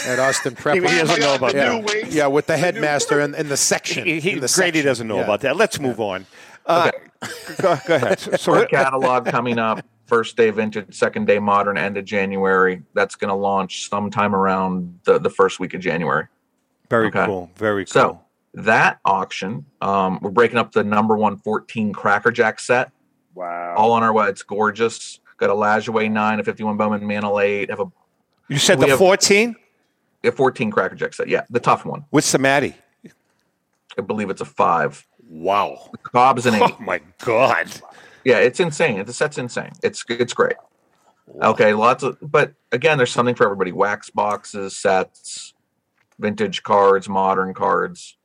at 0.05 0.19
Austin 0.19 0.55
Prep. 0.55 0.75
He 0.79 0.81
doesn't 0.81 1.19
know 1.19 1.33
about 1.33 1.55
yeah. 1.55 1.81
that. 1.81 2.11
Yeah, 2.11 2.27
with 2.27 2.45
the 2.45 2.57
headmaster 2.57 3.19
in, 3.19 3.33
in 3.33 3.49
the 3.49 3.57
section. 3.71 4.05
He, 4.05 4.19
he, 4.19 4.31
in 4.33 4.41
the 4.41 4.53
Grady 4.53 4.79
section. 4.79 4.85
doesn't 4.85 5.07
know 5.07 5.17
Yeah. 5.17 5.23
about 5.23 5.41
that. 5.41 5.55
Let's 5.57 5.79
move 5.79 5.99
on. 5.99 6.27
Uh, 6.69 6.91
go, 7.61 7.77
go 7.87 7.95
ahead. 7.95 8.19
So, 8.19 8.31
so 8.37 8.53
our 8.55 8.65
catalog 8.65 9.25
coming 9.25 9.57
up. 9.59 9.83
First 10.05 10.37
day 10.37 10.49
vintage, 10.49 10.91
second 10.95 11.25
day 11.27 11.37
modern, 11.37 11.77
end 11.77 11.95
of 11.97 12.03
January. 12.05 12.81
That's 12.95 13.13
going 13.15 13.29
to 13.29 13.35
launch 13.35 13.87
sometime 13.89 14.33
around 14.33 14.99
the, 15.03 15.19
the 15.19 15.29
first 15.29 15.59
week 15.59 15.73
of 15.75 15.81
January. 15.81 16.25
Very 16.89 17.07
Okay. 17.09 17.25
cool. 17.25 17.51
Very 17.55 17.85
cool. 17.85 17.91
So 17.91 18.21
that 18.55 18.99
auction, 19.05 19.65
um, 19.81 20.17
we're 20.21 20.31
breaking 20.31 20.57
up 20.57 20.71
the 20.71 20.83
number 20.83 21.15
one 21.15 21.37
14 21.37 21.93
Cracker 21.93 22.31
Jack 22.31 22.59
set. 22.59 22.91
Wow. 23.35 23.75
All 23.75 23.91
on 23.91 24.01
our 24.01 24.11
way. 24.11 24.29
It's 24.29 24.41
gorgeous. 24.41 25.19
Got 25.37 25.51
a 25.51 25.53
Lajoie 25.53 26.09
9, 26.11 26.39
a 26.39 26.43
51 26.43 26.75
Bowman 26.77 27.05
Mantle 27.05 27.39
8. 27.39 27.69
Have 27.69 27.79
a 27.79 27.85
you 28.47 28.57
said 28.57 28.79
the 28.79 28.97
14? 28.97 29.55
a 30.23 30.31
14 30.31 30.71
Cracker 30.71 30.95
Jack 30.95 31.13
set. 31.13 31.27
Yeah, 31.27 31.43
the 31.51 31.59
tough 31.59 31.85
one. 31.85 32.05
What's 32.09 32.31
the 32.31 32.39
Matty? 32.39 32.73
I 33.97 34.01
believe 34.01 34.29
it's 34.31 34.41
a 34.41 34.45
five. 34.45 35.05
Wow. 35.29 35.89
The 35.91 35.97
Cobb's 35.99 36.45
an 36.45 36.55
eight. 36.61 36.61
Oh 36.63 36.77
my 36.81 36.99
God. 37.23 37.69
Yeah, 38.25 38.39
it's 38.39 38.59
insane. 38.59 39.05
The 39.05 39.13
set's 39.13 39.37
insane. 39.37 39.71
It's 39.83 40.03
it's 40.09 40.33
great. 40.33 40.57
Okay, 41.41 41.73
lots 41.73 42.03
of 42.03 42.17
but 42.21 42.53
again, 42.71 42.97
there's 42.97 43.11
something 43.11 43.35
for 43.35 43.45
everybody. 43.45 43.71
Wax 43.71 44.09
boxes, 44.09 44.75
sets, 44.75 45.53
vintage 46.17 46.63
cards, 46.63 47.07
modern 47.07 47.53
cards, 47.53 48.17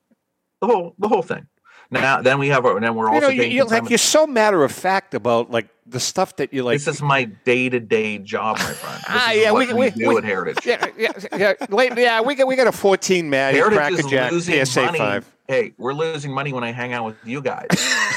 the 0.60 0.66
whole 0.66 0.94
the 0.98 1.08
whole 1.08 1.22
thing. 1.22 1.46
Now 1.90 2.22
then 2.22 2.38
we 2.38 2.48
have 2.48 2.64
our 2.64 2.80
then 2.80 2.94
we're 2.94 3.08
You 3.08 3.14
also 3.16 3.26
know, 3.26 3.32
you, 3.32 3.42
you're 3.44 3.66
like 3.66 3.88
you're 3.90 3.98
so 3.98 4.26
matter 4.26 4.64
of 4.64 4.72
fact 4.72 5.12
about 5.14 5.50
like 5.50 5.68
the 5.86 6.00
stuff 6.00 6.34
that 6.36 6.52
you 6.54 6.64
like. 6.64 6.76
this 6.78 6.88
is 6.88 7.02
my 7.02 7.24
day 7.24 7.68
to 7.68 7.78
day 7.78 8.18
job, 8.18 8.56
my 8.58 8.64
friend. 8.64 8.96
This 9.04 9.06
Ah, 9.08 9.30
yeah, 9.32 9.50
what 9.52 9.68
we- 9.68 9.74
we, 9.74 9.80
we- 9.80 9.90
do 9.90 10.08
we- 10.08 10.16
at 10.16 10.24
Heritage. 10.24 10.64
yeah, 10.66 10.86
yeah, 10.96 11.12
yeah, 11.36 11.52
late, 11.68 11.92
yeah. 11.96 12.22
We 12.22 12.34
got 12.34 12.46
we 12.48 12.56
got 12.56 12.66
a 12.66 12.72
14 12.72 13.28
Matty 13.28 13.58
Heritage 13.58 13.98
is 14.00 14.06
Jack 14.06 14.32
losing 14.32 14.64
PSA 14.64 14.82
money. 14.86 14.98
five. 14.98 15.33
Hey, 15.46 15.74
we're 15.76 15.92
losing 15.92 16.32
money 16.32 16.54
when 16.54 16.64
I 16.64 16.72
hang 16.72 16.94
out 16.94 17.04
with 17.04 17.16
you 17.22 17.42
guys. 17.42 17.66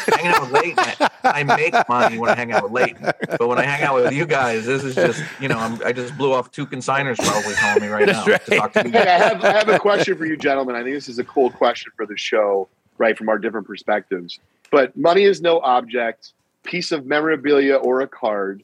hanging 0.07 0.31
out 0.31 0.43
with 0.43 0.51
Leighton, 0.51 1.09
I 1.23 1.43
make 1.43 1.73
money 1.89 2.17
when 2.17 2.29
I 2.29 2.35
hang 2.35 2.53
out 2.53 2.63
with 2.63 2.71
Leighton. 2.71 3.11
But 3.37 3.49
when 3.49 3.57
I 3.57 3.63
hang 3.63 3.83
out 3.83 3.95
with 3.95 4.13
you 4.13 4.25
guys, 4.25 4.65
this 4.65 4.83
is 4.85 4.95
just, 4.95 5.21
you 5.41 5.49
know, 5.49 5.57
I'm, 5.57 5.81
I 5.83 5.91
just 5.91 6.17
blew 6.17 6.31
off 6.31 6.51
two 6.51 6.65
consigners 6.65 7.17
probably 7.17 7.53
calling 7.55 7.81
me 7.81 7.89
right 7.89 8.07
now. 8.07 8.23
to 8.23 8.37
talk 8.37 8.71
to 8.73 8.85
you 8.85 8.91
Hey, 8.91 9.09
I 9.09 9.17
have, 9.17 9.43
I 9.43 9.51
have 9.51 9.67
a 9.67 9.77
question 9.77 10.17
for 10.17 10.25
you, 10.25 10.37
gentlemen. 10.37 10.75
I 10.75 10.83
think 10.83 10.95
this 10.95 11.09
is 11.09 11.19
a 11.19 11.23
cool 11.25 11.49
question 11.49 11.91
for 11.97 12.05
the 12.05 12.17
show, 12.17 12.69
right, 12.97 13.17
from 13.17 13.27
our 13.27 13.37
different 13.37 13.67
perspectives. 13.67 14.39
But 14.71 14.95
money 14.95 15.23
is 15.23 15.41
no 15.41 15.59
object, 15.59 16.31
piece 16.63 16.93
of 16.93 17.05
memorabilia 17.05 17.75
or 17.75 18.01
a 18.01 18.07
card. 18.07 18.63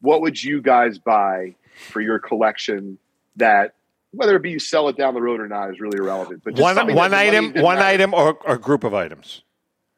What 0.00 0.22
would 0.22 0.42
you 0.42 0.62
guys 0.62 0.98
buy 0.98 1.56
for 1.90 2.00
your 2.00 2.18
collection 2.18 2.96
that, 3.36 3.74
whether 4.12 4.36
it 4.36 4.42
be 4.42 4.50
you 4.50 4.58
sell 4.58 4.88
it 4.88 4.96
down 4.96 5.14
the 5.14 5.20
road 5.22 5.40
or 5.40 5.48
not, 5.48 5.70
is 5.70 5.80
really 5.80 5.98
irrelevant? 5.98 6.42
But 6.44 6.54
just 6.54 6.62
One 6.62 6.76
one 6.76 6.86
that 6.86 6.92
the 6.92 6.94
money 6.96 7.14
item, 7.16 7.62
one 7.62 7.76
matter. 7.76 7.88
item, 7.88 8.14
or 8.14 8.34
or 8.44 8.56
group 8.58 8.84
of 8.84 8.94
items. 8.94 9.42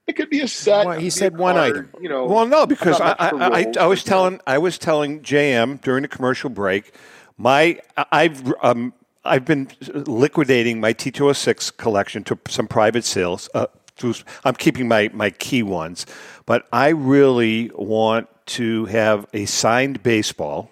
It 0.07 0.15
could 0.15 0.31
be 0.31 0.41
a 0.41 0.49
set. 0.49 0.87
Well, 0.87 0.99
he 0.99 0.99
it 0.99 0.99
could 0.99 1.05
be 1.05 1.11
said 1.11 1.39
one 1.39 1.55
card, 1.55 1.71
item. 1.77 1.91
You 2.01 2.09
know, 2.09 2.27
Well, 2.27 2.47
no, 2.47 2.67
because 2.67 3.01
I, 3.01 3.15
I, 3.19 3.31
for 3.31 3.43
I, 3.43 3.47
I 3.79 3.87
was 3.87 4.03
but, 4.03 4.07
know. 4.11 4.17
telling 4.17 4.41
I 4.47 4.59
was 4.59 4.79
telling 4.79 5.21
JM 5.21 5.81
during 5.83 6.03
the 6.03 6.09
commercial 6.09 6.51
break, 6.51 6.93
my 7.37 7.81
I've 8.11 8.53
um, 8.63 8.93
I've 9.25 9.45
been 9.45 9.69
liquidating 9.93 10.81
my 10.81 10.93
T206 10.95 11.77
collection 11.77 12.25
to 12.25 12.39
some 12.49 12.67
private 12.67 13.05
sales. 13.05 13.49
Uh, 13.55 13.67
through, 13.97 14.15
I'm 14.45 14.55
keeping 14.55 14.89
my 14.89 15.11
my 15.13 15.31
key 15.31 15.63
ones, 15.63 16.07
but 16.47 16.67
I 16.73 16.89
really 16.89 17.71
want 17.77 18.29
to 18.47 18.87
have 18.87 19.27
a 19.33 19.45
signed 19.45 20.03
baseball 20.03 20.71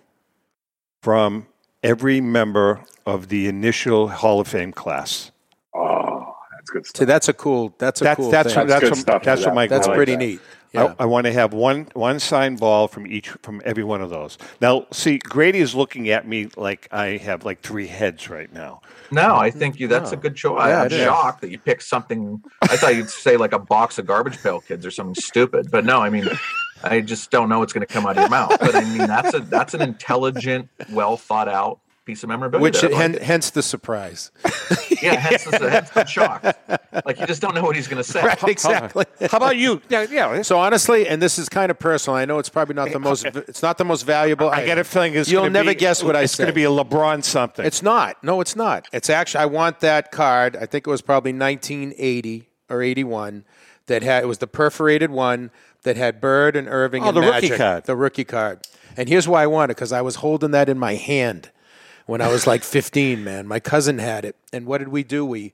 from 1.03 1.47
every 1.83 2.21
member 2.21 2.81
of 3.07 3.29
the 3.29 3.49
initial 3.49 4.09
Hall 4.09 4.41
of 4.41 4.49
Fame 4.49 4.73
class. 4.73 5.31
Oh, 5.75 6.35
that's 6.57 6.71
good 6.71 6.87
See, 6.87 6.91
stuff. 6.91 7.07
that's 7.07 7.29
a 7.29 7.33
cool. 7.33 7.75
That's 7.79 8.01
a 8.01 8.05
That's 8.05 8.17
cool. 8.17 8.31
that's 8.31 8.55
thing. 8.55 8.67
that's 8.67 8.81
good 8.81 8.91
what, 8.91 8.99
stuff 8.99 9.23
that's 9.23 9.43
for 9.43 9.49
what 9.49 9.55
my 9.55 9.67
that. 9.67 9.75
That's 9.77 9.87
goal 9.87 9.95
is. 9.95 9.97
pretty 9.97 10.17
neat. 10.17 10.41
Yeah. 10.73 10.95
I, 10.99 11.05
I 11.05 11.07
want 11.07 11.27
to 11.27 11.33
have 11.33 11.53
one 11.53 11.89
one 11.95 12.21
signed 12.21 12.61
ball 12.61 12.89
from 12.89 13.07
each 13.07 13.29
from 13.43 13.63
every 13.65 13.85
one 13.85 14.01
of 14.03 14.11
those. 14.11 14.37
Now, 14.61 14.87
see, 14.91 15.19
Grady 15.19 15.61
is 15.61 15.75
looking 15.75 16.11
at 16.11 16.27
me 16.27 16.49
like 16.57 16.89
I 16.93 17.17
have 17.19 17.45
like 17.45 17.63
three 17.63 17.87
heads 17.87 18.29
right 18.29 18.53
now. 18.53 18.83
No, 19.11 19.37
I 19.37 19.51
think 19.51 19.81
you. 19.81 19.89
That's 19.89 20.13
a 20.13 20.17
good 20.17 20.37
choice. 20.37 20.67
Yeah, 20.67 20.81
I'm 20.81 20.87
it 20.87 20.93
is. 20.93 21.05
shocked 21.05 21.41
that 21.41 21.51
you 21.51 21.59
picked 21.59 21.85
something. 21.85 22.43
I 22.63 22.77
thought 22.77 22.95
you'd 22.95 23.09
say 23.09 23.37
like 23.37 23.53
a 23.53 23.59
box 23.59 23.99
of 23.99 24.07
garbage 24.07 24.43
pail 24.43 24.61
kids 24.61 24.85
or 24.85 24.91
something 24.91 25.15
stupid, 25.15 25.71
but 25.71 25.85
no. 25.85 26.01
I 26.01 26.11
mean, 26.11 26.29
I 26.85 27.01
just 27.01 27.31
don't 27.31 27.49
know 27.49 27.61
what's 27.61 27.73
going 27.73 27.87
to 27.87 27.93
come 27.93 28.05
out 28.05 28.19
of 28.19 28.23
your 28.23 28.29
mouth. 28.29 28.57
But 28.61 28.75
I 28.75 28.85
mean, 28.85 29.07
that's 29.07 29.35
a 29.35 29.41
that's 29.41 29.73
an 29.75 29.81
intelligent, 29.81 30.69
well 30.91 31.17
thought 31.17 31.49
out 31.49 31.81
piece 32.09 32.23
of 32.23 32.31
memorabilia. 32.31 32.63
Which 32.63 32.83
like 32.83 32.93
hen- 32.93 33.19
hence 33.21 33.51
the 33.51 33.63
surprise. 33.63 34.31
yeah, 35.03 35.15
hence 35.17 35.45
the, 35.45 35.69
hence 35.71 35.91
the 35.91 36.07
shock. 36.07 36.43
Like 37.05 37.21
you 37.21 37.27
just 37.27 37.43
don't 37.43 37.55
know 37.55 37.63
what 37.63 37.77
he's 37.77 37.87
going 37.87 38.03
to 38.03 38.11
say. 38.13 38.25
Right, 38.25 38.43
exactly. 38.45 39.05
How 39.31 39.37
about 39.37 39.59
you? 39.59 39.83
Yeah, 39.91 40.07
yeah. 40.11 40.41
So 40.41 40.59
honestly, 40.59 41.07
and 41.07 41.21
this 41.21 41.39
is 41.39 41.51
kind 41.51 41.71
of 41.71 41.79
personal. 41.79 42.17
I 42.17 42.25
know 42.25 42.39
it's 42.39 42.49
probably 42.49 42.75
not 42.75 42.91
the 42.93 42.99
most. 42.99 43.27
It's 43.49 43.63
not 43.63 43.77
the 43.77 43.85
most 43.85 44.05
valuable. 44.05 44.49
I 44.49 44.65
get 44.65 44.79
a 44.79 44.85
feeling 44.85 45.15
it's 45.15 45.31
You'll 45.31 45.51
never 45.51 45.71
be- 45.71 45.75
guess 45.75 46.03
what 46.03 46.17
I 46.17 46.23
It's 46.23 46.35
going 46.37 46.49
to 46.49 46.55
be 46.55 46.65
a 46.65 46.71
LeBron 46.71 47.23
something. 47.23 47.65
It's 47.65 47.83
not. 47.83 48.23
No, 48.25 48.41
it's 48.41 48.57
not. 48.57 48.89
It's 48.91 49.11
actually. 49.11 49.43
I 49.43 49.47
want 49.47 49.81
that 49.81 50.11
card. 50.11 50.57
I 50.57 50.65
think 50.65 50.87
it 50.87 50.91
was 50.91 51.03
probably 51.03 51.33
1980 51.33 52.49
or 52.71 52.83
81. 52.83 53.45
That 53.87 54.03
had 54.03 54.23
it 54.23 54.27
was 54.27 54.39
the 54.39 54.47
perforated 54.47 55.11
one 55.11 55.51
that 55.83 55.97
had 55.97 56.21
Bird 56.21 56.57
and 56.57 56.69
Erving. 56.69 57.03
Oh, 57.03 57.09
and 57.09 57.17
the 57.17 57.21
rookie 57.21 57.51
card. 57.51 57.85
The 57.85 57.97
rookie 57.97 58.25
card. 58.25 58.67
And 58.97 59.09
here's 59.09 59.29
why 59.29 59.43
I 59.43 59.47
want 59.47 59.71
it 59.71 59.77
because 59.77 59.93
I 59.93 60.01
was 60.01 60.17
holding 60.17 60.51
that 60.53 60.69
in 60.69 60.79
my 60.79 60.95
hand 60.95 61.51
when 62.09 62.23
I 62.23 62.29
was 62.29 62.47
like 62.47 62.65
15. 62.65 63.23
Man, 63.23 63.47
my 63.47 63.61
cousin 63.61 63.99
had 63.99 64.25
it, 64.25 64.35
and 64.53 64.67
what 64.67 64.79
did 64.79 64.89
we 64.89 65.05
do? 65.05 65.25
We 65.25 65.53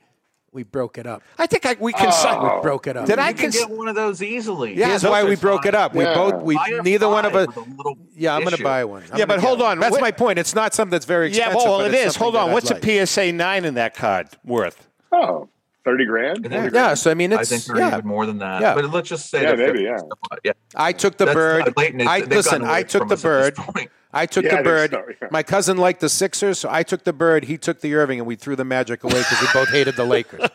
we 0.52 0.62
broke 0.62 0.98
it 0.98 1.06
up. 1.06 1.20
I 1.36 1.46
think 1.46 1.66
I, 1.66 1.74
we 1.80 1.92
can. 1.92 2.06
We 2.06 2.12
oh. 2.14 2.62
broke 2.62 2.86
it 2.86 2.96
up. 2.96 3.06
Did 3.06 3.18
I 3.18 3.30
you 3.30 3.34
can 3.34 3.44
cons- 3.46 3.56
get 3.56 3.70
one 3.70 3.88
of 3.88 3.96
those 3.96 4.22
easily. 4.22 4.76
Yeah, 4.76 4.86
Here's 4.86 5.02
those 5.02 5.10
why 5.10 5.24
we 5.24 5.34
broke 5.34 5.66
it 5.66 5.74
up. 5.74 5.94
We 5.94 6.04
Yeah. 6.04 6.14
both 6.14 6.42
we 6.44 6.54
neither 6.82 7.08
one 7.08 7.24
of 7.24 7.34
us. 7.34 7.48
with 7.48 7.56
a 7.56 7.60
little 7.60 7.98
Yeah, 8.14 8.36
I'm 8.36 8.44
going 8.44 8.56
to 8.56 8.62
buy 8.62 8.84
one. 8.84 9.02
I'm 9.10 9.18
Yeah, 9.18 9.26
but 9.26 9.40
hold 9.40 9.58
one. 9.58 9.72
on. 9.72 9.80
That's 9.80 9.92
What- 9.92 10.00
my 10.00 10.12
point. 10.12 10.38
It's 10.38 10.54
not 10.54 10.72
something 10.72 10.92
that's 10.92 11.06
very 11.06 11.26
expensive. 11.28 11.52
yeah, 11.52 11.56
expensive. 11.56 11.92
well, 11.92 12.06
it's 12.06 12.16
Hold 12.16 12.36
on. 12.36 12.52
What's 12.52 12.70
like. 12.70 12.86
a 12.86 13.06
PSA 13.06 13.32
nine 13.32 13.64
in 13.64 13.74
that 13.74 13.96
card 13.96 14.28
worth? 14.44 14.86
Oh, 15.10 15.48
30 15.84 16.06
grand? 16.06 16.48
Yeah. 16.48 16.70
Yeah, 16.72 16.94
so 16.94 17.10
I 17.10 17.14
mean, 17.14 17.32
it's. 17.32 17.50
I 17.52 17.56
think 17.56 17.64
they're 17.64 17.78
yeah. 17.78 17.98
even 17.98 18.06
more 18.06 18.24
than 18.24 18.38
that. 18.38 18.62
Yeah. 18.62 18.74
But 18.76 18.88
let's 18.92 19.08
just 19.08 19.28
say 19.28 19.42
Yeah, 19.42 19.56
maybe, 19.56 19.82
yeah. 19.82 19.98
yeah. 20.44 20.52
I 20.76 20.92
took 20.92 21.16
the 21.16 21.24
That's 21.24 21.34
bird. 21.34 21.74
I 21.76 22.20
listen. 22.20 22.62
I 22.62 22.84
took 22.84 23.08
the 23.08 23.14
us 23.14 23.24
at 23.24 23.54
this 23.54 23.56
bird. 23.56 23.88
Point. 24.14 24.22
I 24.22 24.26
took 24.26 24.44
Yeah, 24.44 24.56
the 24.58 24.62
bird. 24.62 24.90
so, 24.92 25.04
yeah. 25.22 25.28
My 25.30 25.42
cousin 25.42 25.76
liked 25.76 26.00
the 26.00 26.08
Sixers, 26.08 26.58
so 26.58 26.68
I 26.70 26.82
took 26.82 27.04
the 27.04 27.12
bird. 27.12 27.44
He 27.44 27.58
took 27.58 27.80
the 27.80 27.92
Erving, 27.92 28.18
and 28.18 28.26
we 28.26 28.36
threw 28.36 28.56
the 28.56 28.64
Magic 28.64 29.04
away 29.04 29.18
because 29.18 29.40
we 29.40 29.48
both 29.52 29.68
hated 29.70 29.96
the 29.96 30.04
Lakers. 30.04 30.48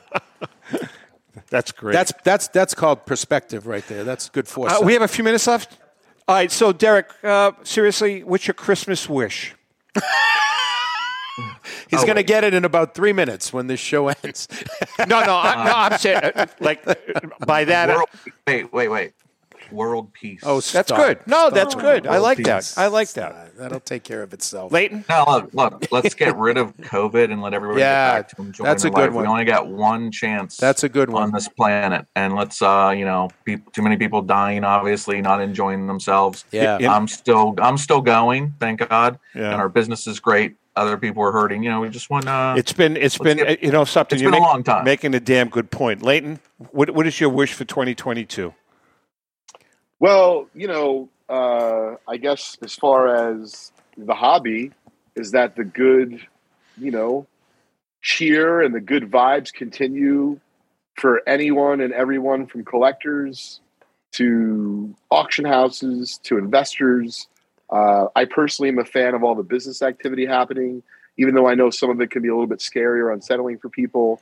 That's 1.49 1.71
great. 1.71 1.93
That's 1.93 2.13
that's 2.23 2.47
that's 2.49 2.75
called 2.75 3.05
perspective 3.07 3.65
right 3.65 3.85
there. 3.87 4.03
That's 4.03 4.29
good 4.29 4.45
Uh, 4.45 4.49
foresight. 4.49 4.83
we 4.83 4.93
have 4.93 5.01
a 5.01 5.07
few 5.07 5.23
minutes 5.23 5.47
left. 5.47 5.77
All 6.27 6.35
right. 6.35 6.51
So, 6.51 6.71
Derek, 6.71 7.07
uh, 7.23 7.53
seriously, 7.63 8.23
what's 8.23 8.45
your 8.45 8.53
Christmas 8.53 9.09
wish? 9.09 9.55
He's 11.89 12.01
Oh, 12.01 12.05
going 12.05 12.17
to 12.17 12.23
get 12.23 12.43
it 12.43 12.53
in 12.53 12.65
about 12.65 12.93
three 12.93 13.13
minutes 13.13 13.51
when 13.51 13.65
this 13.67 13.79
show 13.79 14.09
ends. 14.09 14.47
No, 14.99 15.21
no, 15.23 15.35
I, 15.37 15.63
no. 15.65 15.71
I'm 15.73 15.97
saying, 15.99 16.17
uh, 16.35 16.45
like, 16.59 16.85
uh, 16.87 16.93
by 17.47 17.63
that. 17.65 17.89
uh, 17.89 17.93
World, 17.95 18.09
wait, 18.45 18.71
wait, 18.73 18.87
wait. 18.89 19.13
World 19.71 20.11
peace. 20.13 20.41
oh, 20.43 20.61
that's 20.61 20.91
good. 20.91 21.19
No, 21.27 21.49
that's 21.49 21.71
Stop. 21.71 21.81
good. 21.81 22.07
I 22.07 22.17
like 22.17 22.37
peace. 22.37 22.45
that. 22.47 22.73
I 22.77 22.87
like 22.87 23.09
that. 23.13 23.31
Stop. 23.31 23.55
That'll 23.57 23.79
take 23.79 24.03
care 24.03 24.23
of 24.23 24.33
itself. 24.33 24.71
Leighton? 24.71 25.03
No, 25.09 25.25
look, 25.27 25.53
look, 25.53 25.91
let's 25.91 26.13
get 26.15 26.35
rid 26.37 26.57
of 26.57 26.75
COVID 26.77 27.31
and 27.31 27.41
let 27.41 27.53
everybody 27.53 27.81
Yeah, 27.81 28.15
get 28.15 28.27
back 28.27 28.35
to 28.37 28.41
enjoying 28.41 28.65
that's 28.65 28.83
a 28.85 28.89
good 28.89 28.97
life. 29.07 29.13
one. 29.13 29.23
We 29.25 29.29
only 29.29 29.45
got 29.45 29.67
one 29.67 30.11
chance. 30.11 30.57
That's 30.57 30.83
a 30.83 30.89
good 30.89 31.09
one. 31.09 31.23
on 31.23 31.31
this 31.31 31.47
planet, 31.47 32.05
and 32.15 32.35
let's, 32.35 32.61
uh, 32.61 32.93
you 32.95 33.05
know, 33.05 33.29
peop 33.45 33.71
too 33.73 33.81
many 33.81 33.97
people 33.97 34.21
dying, 34.21 34.63
obviously 34.63 35.21
not 35.21 35.41
enjoying 35.41 35.87
themselves. 35.87 36.45
Yeah. 36.51 36.77
Yeah. 36.79 36.93
I'm 36.93 37.07
still, 37.07 37.55
I'm 37.61 37.77
still 37.77 38.01
going, 38.01 38.53
thank 38.59 38.87
God, 38.87 39.19
Yeah. 39.35 39.51
and 39.51 39.55
our 39.55 39.69
business 39.69 40.07
is 40.07 40.19
great. 40.19 40.55
Other 40.75 40.95
people 40.97 41.21
are 41.23 41.31
hurting. 41.33 41.61
You 41.63 41.71
know, 41.71 41.81
we 41.81 41.89
just 41.89 42.09
want 42.09 42.25
to. 42.27 42.53
It's 42.55 42.71
been, 42.71 42.95
it's 42.95 43.19
Let's 43.19 43.23
been, 43.35 43.37
get- 43.45 43.59
uh, 43.59 43.65
you 43.65 43.71
know, 43.73 43.83
something. 43.83 44.15
it's 44.15 44.21
you're 44.23 44.31
been 44.31 44.41
a 44.41 44.45
long 44.45 44.63
time. 44.63 44.85
Making 44.85 45.13
a 45.13 45.19
damn 45.19 45.49
good 45.49 45.71
point, 45.71 46.01
Leighton. 46.01 46.39
What, 46.71 46.91
what 46.91 47.05
is 47.05 47.19
your 47.19 47.29
wish 47.29 47.51
for 47.53 47.65
2022? 47.65 48.53
Well, 49.99 50.47
you 50.53 50.67
know, 50.67 51.09
uh, 51.27 51.95
I 52.07 52.17
guess 52.17 52.57
as 52.63 52.75
far 52.75 53.31
as 53.31 53.71
the 53.97 54.13
hobby 54.13 54.71
is 55.15 55.31
that 55.31 55.55
the 55.55 55.65
good, 55.65 56.25
you 56.77 56.91
know, 56.91 57.27
cheer 58.01 58.61
and 58.61 58.73
the 58.73 58.79
good 58.79 59.11
vibes 59.11 59.51
continue 59.51 60.39
for 60.95 61.21
anyone 61.27 61.81
and 61.81 61.93
everyone 61.93 62.47
from 62.47 62.63
collectors 62.63 63.59
to 64.13 64.95
auction 65.11 65.45
houses 65.45 66.19
to 66.23 66.37
investors. 66.37 67.27
Uh, 67.69 68.05
I 68.15 68.25
personally 68.25 68.69
am 68.69 68.79
a 68.79 68.85
fan 68.85 69.13
of 69.13 69.23
all 69.23 69.35
the 69.35 69.43
business 69.43 69.81
activity 69.81 70.25
happening, 70.25 70.81
even 71.17 71.35
though 71.35 71.47
I 71.47 71.55
know 71.55 71.69
some 71.69 71.89
of 71.89 71.99
it 72.01 72.09
can 72.09 72.21
be 72.21 72.29
a 72.29 72.33
little 72.33 72.47
bit 72.47 72.61
scary 72.61 73.01
or 73.01 73.11
unsettling 73.11 73.59
for 73.59 73.69
people. 73.69 74.21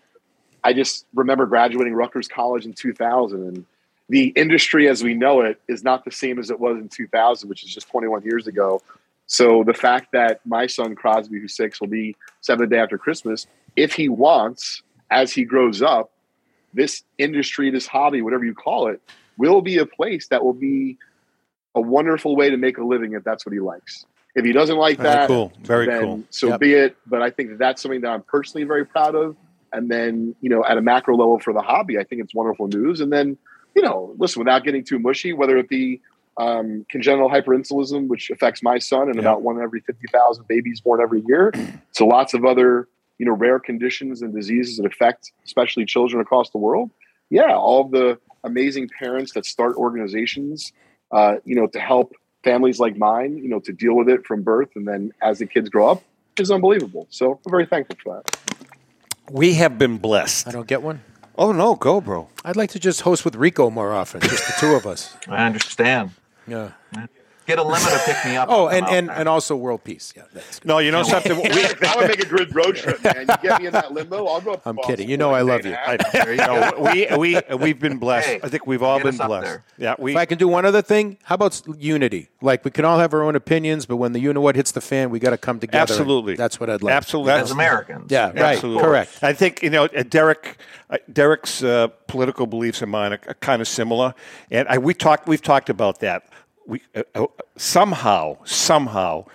I 0.64 0.74
just 0.74 1.06
remember 1.14 1.46
graduating 1.46 1.94
Rutgers 1.94 2.28
College 2.28 2.66
in 2.66 2.74
2000 2.74 3.40
and 3.48 3.66
the 4.10 4.28
industry 4.30 4.88
as 4.88 5.04
we 5.04 5.14
know 5.14 5.42
it 5.42 5.60
is 5.68 5.84
not 5.84 6.06
the 6.06 6.12
same 6.12 6.40
as 6.40 6.50
it 6.50 6.60
was 6.60 6.78
in 6.78 6.90
2000, 6.90 7.50
which 7.50 7.64
is 7.64 7.74
just 7.74 7.90
21 7.90 8.24
years 8.24 8.48
ago. 8.48 8.82
So 9.26 9.64
the 9.66 9.74
fact 9.74 10.14
that 10.14 10.40
my 10.46 10.68
son 10.68 10.96
Crosby, 10.96 11.40
who's 11.40 11.56
six, 11.56 11.82
will 11.82 11.90
be 11.90 12.16
seven 12.42 12.70
the 12.70 12.76
day 12.76 12.82
after 12.82 12.98
Christmas, 12.98 13.46
if 13.76 13.94
he 13.94 14.08
wants, 14.08 14.82
as 15.12 15.34
he 15.34 15.44
grows 15.44 15.82
up, 15.82 16.12
this 16.74 17.04
industry, 17.18 17.70
this 17.70 17.88
hobby, 17.88 18.22
whatever 18.22 18.46
you 18.46 18.54
call 18.54 18.88
it, 18.88 19.02
will 19.38 19.62
be 19.62 19.78
a 19.78 19.86
place 19.86 20.28
that 20.30 20.44
will 20.44 20.54
be 20.54 20.98
a 21.76 21.82
wonderful 21.82 22.36
way 22.36 22.50
to 22.50 22.58
make 22.58 22.78
a 22.78 22.84
living 22.84 23.14
if 23.14 23.24
that's 23.24 23.46
what 23.46 23.54
he 23.54 23.60
likes. 23.60 24.06
If 24.36 24.46
he 24.46 24.52
doesn't 24.54 24.78
like 24.78 24.98
Very 24.98 25.10
that, 25.10 25.28
cool. 25.28 25.52
Very 25.64 25.86
then 25.88 26.02
cool. 26.02 26.24
so 26.30 26.48
Yep. 26.50 26.60
be 26.60 26.74
it. 26.74 26.98
But 27.06 27.22
I 27.22 27.30
think 27.30 27.50
that 27.50 27.58
that's 27.58 27.82
something 27.82 28.02
that 28.02 28.10
I'm 28.10 28.22
personally 28.22 28.66
very 28.66 28.86
proud 28.86 29.16
of 29.16 29.36
and 29.74 29.90
then, 29.90 30.36
you 30.42 30.50
know, 30.50 30.64
at 30.64 30.78
a 30.78 30.82
macro 30.82 31.16
level 31.16 31.40
for 31.40 31.54
the 31.54 31.62
hobby, 31.62 31.98
I 31.98 32.04
think 32.04 32.22
it's 32.22 32.34
wonderful 32.34 32.68
news. 32.68 33.02
And 33.02 33.12
then, 33.12 33.38
you 33.78 33.84
know, 33.84 34.16
listen, 34.18 34.40
without 34.40 34.64
getting 34.64 34.84
too 34.84 34.98
mushy, 34.98 35.34
whether 35.34 35.56
it 35.56 35.70
be 35.70 36.02
um, 36.38 36.84
congenital 36.90 37.30
hyperinsulinism, 37.30 38.08
which 38.08 38.32
affects 38.32 38.64
my 38.64 38.80
son 38.80 39.04
and 39.04 39.16
Yeah. 39.16 39.22
about 39.22 39.44
one 39.44 39.58
in 39.58 39.62
every 39.62 39.82
50,000 39.82 40.48
babies 40.48 40.82
born 40.82 41.00
every 41.00 41.22
year, 41.28 41.54
to 41.94 42.04
lots 42.06 42.34
of 42.34 42.44
other, 42.44 42.88
you 43.20 43.26
know, 43.28 43.34
rare 43.34 43.60
conditions 43.60 44.24
and 44.24 44.34
diseases 44.34 44.78
that 44.78 44.86
affect 44.88 45.32
especially 45.46 45.86
children 45.86 46.20
across 46.20 46.50
the 46.50 46.58
world. 46.58 46.90
Yeah, 47.30 47.56
all 47.56 47.82
of 47.86 47.92
the 47.92 48.18
amazing 48.44 48.90
parents 49.00 49.34
that 49.34 49.46
start 49.46 49.76
organizations, 49.76 50.74
uh, 51.12 51.36
you 51.46 51.56
know, 51.56 51.68
to 51.68 51.80
help 51.80 52.14
families 52.44 52.80
like 52.80 52.98
mine, 52.98 53.38
you 53.38 53.48
know, 53.50 53.60
to 53.60 53.72
deal 53.72 53.94
with 53.96 54.10
it 54.10 54.26
from 54.26 54.42
birth 54.42 54.70
and 54.76 54.88
then 54.88 55.12
as 55.22 55.38
the 55.38 55.46
kids 55.46 55.70
grow 55.70 55.92
up 55.92 56.04
is 56.40 56.50
unbelievable. 56.50 57.06
So 57.12 57.40
I'm 57.46 57.52
very 57.52 57.68
thankful 57.68 57.96
for 58.04 58.24
that. 58.24 58.38
We 59.30 59.54
have 59.56 59.78
been 59.78 59.98
blessed. 59.98 60.48
I 60.48 60.52
don't 60.52 60.68
get 60.68 60.82
one. 60.82 61.02
Oh 61.38 61.52
no, 61.52 61.76
go, 61.76 62.02
bro. 62.02 62.30
I'd 62.44 62.56
like 62.56 62.72
to 62.72 62.80
just 62.80 63.02
host 63.02 63.24
with 63.24 63.36
Rico 63.36 63.70
more 63.70 63.94
often, 63.94 64.22
just 64.22 64.48
the 64.48 64.54
two 64.60 64.74
of 64.76 64.88
us. 64.88 65.16
I 65.28 65.46
understand. 65.46 66.12
Yeah. 66.48 66.72
Get 67.48 67.60
a 67.60 67.64
limo 67.64 67.78
to 67.78 68.02
pick 68.06 68.26
me 68.26 68.36
up. 68.36 68.50
Oh, 68.52 68.68
and 68.68 68.86
and, 68.88 69.10
and 69.10 69.30
also 69.30 69.56
world 69.56 69.84
peace. 69.86 70.14
Yeah, 70.16 70.24
that's 70.34 70.64
No, 70.66 70.80
you 70.80 70.92
know 70.92 71.04
something. 71.04 71.38
We, 71.38 71.44
I 71.88 71.94
would 71.96 72.10
make 72.10 72.22
a 72.22 72.28
good 72.28 72.54
road 72.54 72.76
trip, 72.76 73.02
man. 73.02 73.22
You 73.22 73.36
get 73.42 73.62
me 73.62 73.68
in 73.68 73.74
that 73.74 73.94
limo, 73.94 74.26
I'll 74.26 74.42
go 74.42 74.54
up. 74.54 74.64
I'm 74.66 74.78
kidding. 74.80 75.10
You 75.10 75.16
know 75.16 75.32
like 75.32 75.40
I 75.54 75.56
a 75.56 75.62
day 75.62 75.70
love 75.72 76.06
and 76.16 76.30
a 76.30 76.34
you. 76.36 76.42
half. 76.44 76.76
I, 76.78 77.06
you 77.08 77.16
know, 77.16 77.18
we 77.18 77.18
we 77.18 77.58
we've 77.58 77.80
been 77.80 78.00
blessed. 78.00 78.28
Hey, 78.28 78.40
I 78.44 78.50
think 78.50 78.68
we've 78.68 78.84
all 78.84 79.02
been 79.02 79.16
blessed. 79.16 79.46
there. 79.46 79.64
Yeah, 79.78 79.96
we. 79.98 80.12
If 80.12 80.18
I 80.18 80.26
can 80.26 80.38
do 80.38 80.50
one 80.50 80.66
other 80.66 80.82
thing, 80.82 81.18
how 81.24 81.36
about 81.36 81.62
unity? 81.78 82.28
Like 82.42 82.66
we 82.66 82.72
can 82.72 82.84
all 82.84 83.00
have 83.00 83.14
our 83.14 83.24
own 83.24 83.38
opinions, 83.38 83.86
but 83.86 83.96
when 83.96 84.12
the 84.12 84.20
you 84.20 84.34
know 84.34 84.42
what 84.42 84.58
hits 84.58 84.74
the 84.74 84.82
fan, 84.82 85.10
we 85.10 85.20
got 85.20 85.30
to 85.30 85.38
come 85.38 85.60
together. 85.60 85.82
Absolutely. 85.82 86.36
that's 86.36 86.60
what 86.60 86.70
I'd 86.70 86.84
like. 86.84 86.94
Absolutely. 86.94 87.32
as 87.32 87.52
Americans. 87.52 88.12
Yeah, 88.12 88.28
right. 88.28 88.38
Absolutely. 88.56 88.84
Correct. 88.84 89.20
I 89.22 89.32
think 89.32 89.64
you 89.64 89.70
know 89.70 89.86
uh, 89.86 90.04
Derek. 90.04 90.58
Uh, 90.90 90.98
Derek's 91.12 91.62
uh, 91.64 91.88
political 92.08 92.48
beliefs 92.48 92.82
and 92.82 92.90
mine 92.90 93.12
are, 93.12 93.20
are 93.28 93.34
kind 93.34 93.62
of 93.62 93.68
similar, 93.68 94.14
and 94.50 94.70
I, 94.70 94.78
we 94.78 94.94
talked. 94.94 95.28
We've 95.28 95.42
talked 95.42 95.70
about 95.70 96.00
that. 96.00 96.24
We 96.68 96.82
uh, 96.96 97.04
uh, 97.16 97.26
somehow, 97.56 98.38
somehow, 98.44 99.26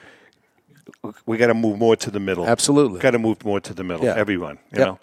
we 1.26 1.36
got 1.38 1.46
to 1.48 1.54
move 1.54 1.78
more 1.78 1.96
to 1.96 2.10
the 2.10 2.20
middle. 2.20 2.46
Absolutely. 2.46 3.00
got 3.00 3.12
to 3.12 3.18
move 3.18 3.44
more 3.44 3.58
to 3.60 3.74
the 3.74 3.82
middle. 3.82 4.04
Yeah. 4.04 4.14
Everyone, 4.16 4.58
you 4.72 4.78
Yep. 4.78 4.86
know. 4.86 4.98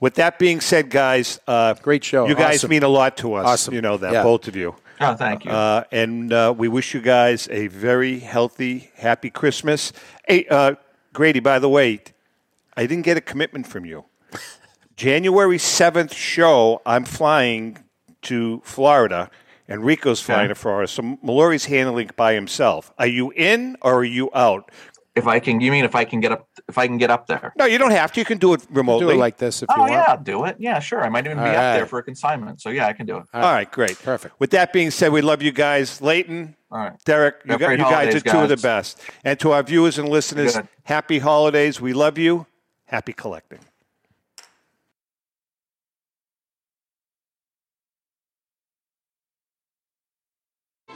With 0.00 0.14
that 0.14 0.38
being 0.38 0.60
said, 0.60 0.90
guys, 0.90 1.38
uh, 1.46 1.74
Great 1.74 2.02
show. 2.04 2.26
You 2.26 2.34
guys 2.34 2.56
Awesome. 2.56 2.70
mean 2.70 2.82
a 2.82 2.88
lot 2.88 3.16
to 3.18 3.34
us. 3.34 3.46
Awesome. 3.46 3.74
You 3.74 3.82
know 3.82 3.96
that, 3.98 4.12
Yeah. 4.12 4.22
both 4.22 4.48
of 4.48 4.56
you. 4.56 4.74
Oh, 5.00 5.14
thank 5.14 5.44
you. 5.44 5.50
Uh, 5.50 5.84
and 5.92 6.32
uh, 6.32 6.54
we 6.56 6.68
wish 6.68 6.94
you 6.94 7.00
guys 7.02 7.48
a 7.50 7.66
very 7.68 8.18
healthy, 8.18 8.90
happy 8.96 9.28
Christmas. 9.30 9.92
Hey, 10.26 10.46
uh, 10.50 10.74
Grady, 11.12 11.40
by 11.40 11.58
the 11.58 11.68
way, 11.68 12.00
I 12.76 12.86
didn't 12.86 13.04
get 13.04 13.16
a 13.18 13.20
commitment 13.22 13.66
from 13.66 13.84
you. 13.84 14.04
January 14.96 15.58
7th 15.58 16.14
show, 16.14 16.80
I'm 16.86 17.04
flying 17.04 17.78
to 18.22 18.60
Florida, 18.64 19.30
and 19.68 19.84
Rico's 19.84 20.20
flying 20.20 20.42
Okay. 20.44 20.48
to 20.48 20.54
Florida. 20.54 20.88
So 20.88 21.02
Molori's 21.22 21.64
handling 21.66 22.08
it 22.08 22.16
by 22.16 22.34
himself. 22.34 22.92
Are 22.98 23.06
you 23.06 23.32
in 23.34 23.76
or 23.82 23.96
are 24.00 24.04
you 24.04 24.30
out? 24.34 24.70
if 25.16 25.26
I 25.26 25.40
can, 25.40 25.62
you 25.62 25.70
mean 25.70 25.86
if 25.86 25.94
I 25.94 26.04
can 26.04 26.20
get 26.20 26.30
up? 26.32 26.46
If 26.68 26.76
I 26.76 26.86
can 26.86 26.98
get 26.98 27.10
up 27.10 27.26
there? 27.26 27.54
No, 27.56 27.64
you 27.64 27.78
don't 27.78 27.92
have 27.92 28.12
to. 28.12 28.20
You 28.20 28.26
can 28.26 28.36
do 28.36 28.52
it 28.52 28.60
remotely. 28.70 29.06
Do 29.06 29.10
it 29.12 29.16
like 29.16 29.38
this 29.38 29.62
if 29.62 29.68
you 29.70 29.74
Oh 29.78 29.80
want. 29.80 29.92
yeah, 29.92 30.14
do 30.22 30.44
it. 30.44 30.56
Yeah, 30.58 30.78
sure. 30.78 31.02
I 31.02 31.08
might 31.08 31.24
even 31.24 31.38
be 31.38 31.44
All 31.44 31.48
up 31.48 31.76
there 31.78 31.86
for 31.86 31.98
a 31.98 32.02
consignment. 32.02 32.60
So 32.60 32.68
yeah, 32.68 32.86
I 32.86 32.92
can 32.92 33.06
do 33.06 33.16
it. 33.16 33.24
All 33.32 33.40
right, 33.40 33.70
great. 33.70 33.98
Perfect. 34.02 34.38
With 34.38 34.50
that 34.50 34.74
being 34.74 34.90
said, 34.90 35.12
we 35.12 35.22
love 35.22 35.40
you 35.40 35.52
guys. 35.52 36.02
Leighton, 36.02 36.54
All 36.70 36.80
right. 36.80 36.92
Derek, 37.06 37.36
you, 37.46 37.56
got, 37.56 37.70
you 37.70 37.76
guys 37.78 37.86
holidays, 37.86 38.16
are 38.16 38.20
two 38.20 38.38
of 38.40 38.48
the 38.50 38.58
best. 38.58 39.00
And 39.24 39.40
to 39.40 39.52
our 39.52 39.62
viewers 39.62 39.96
and 39.98 40.10
listeners, 40.10 40.58
happy 40.84 41.18
holidays. 41.18 41.80
We 41.80 41.94
love 41.94 42.18
you. 42.18 42.46
Happy 42.84 43.14
collecting. 43.14 43.60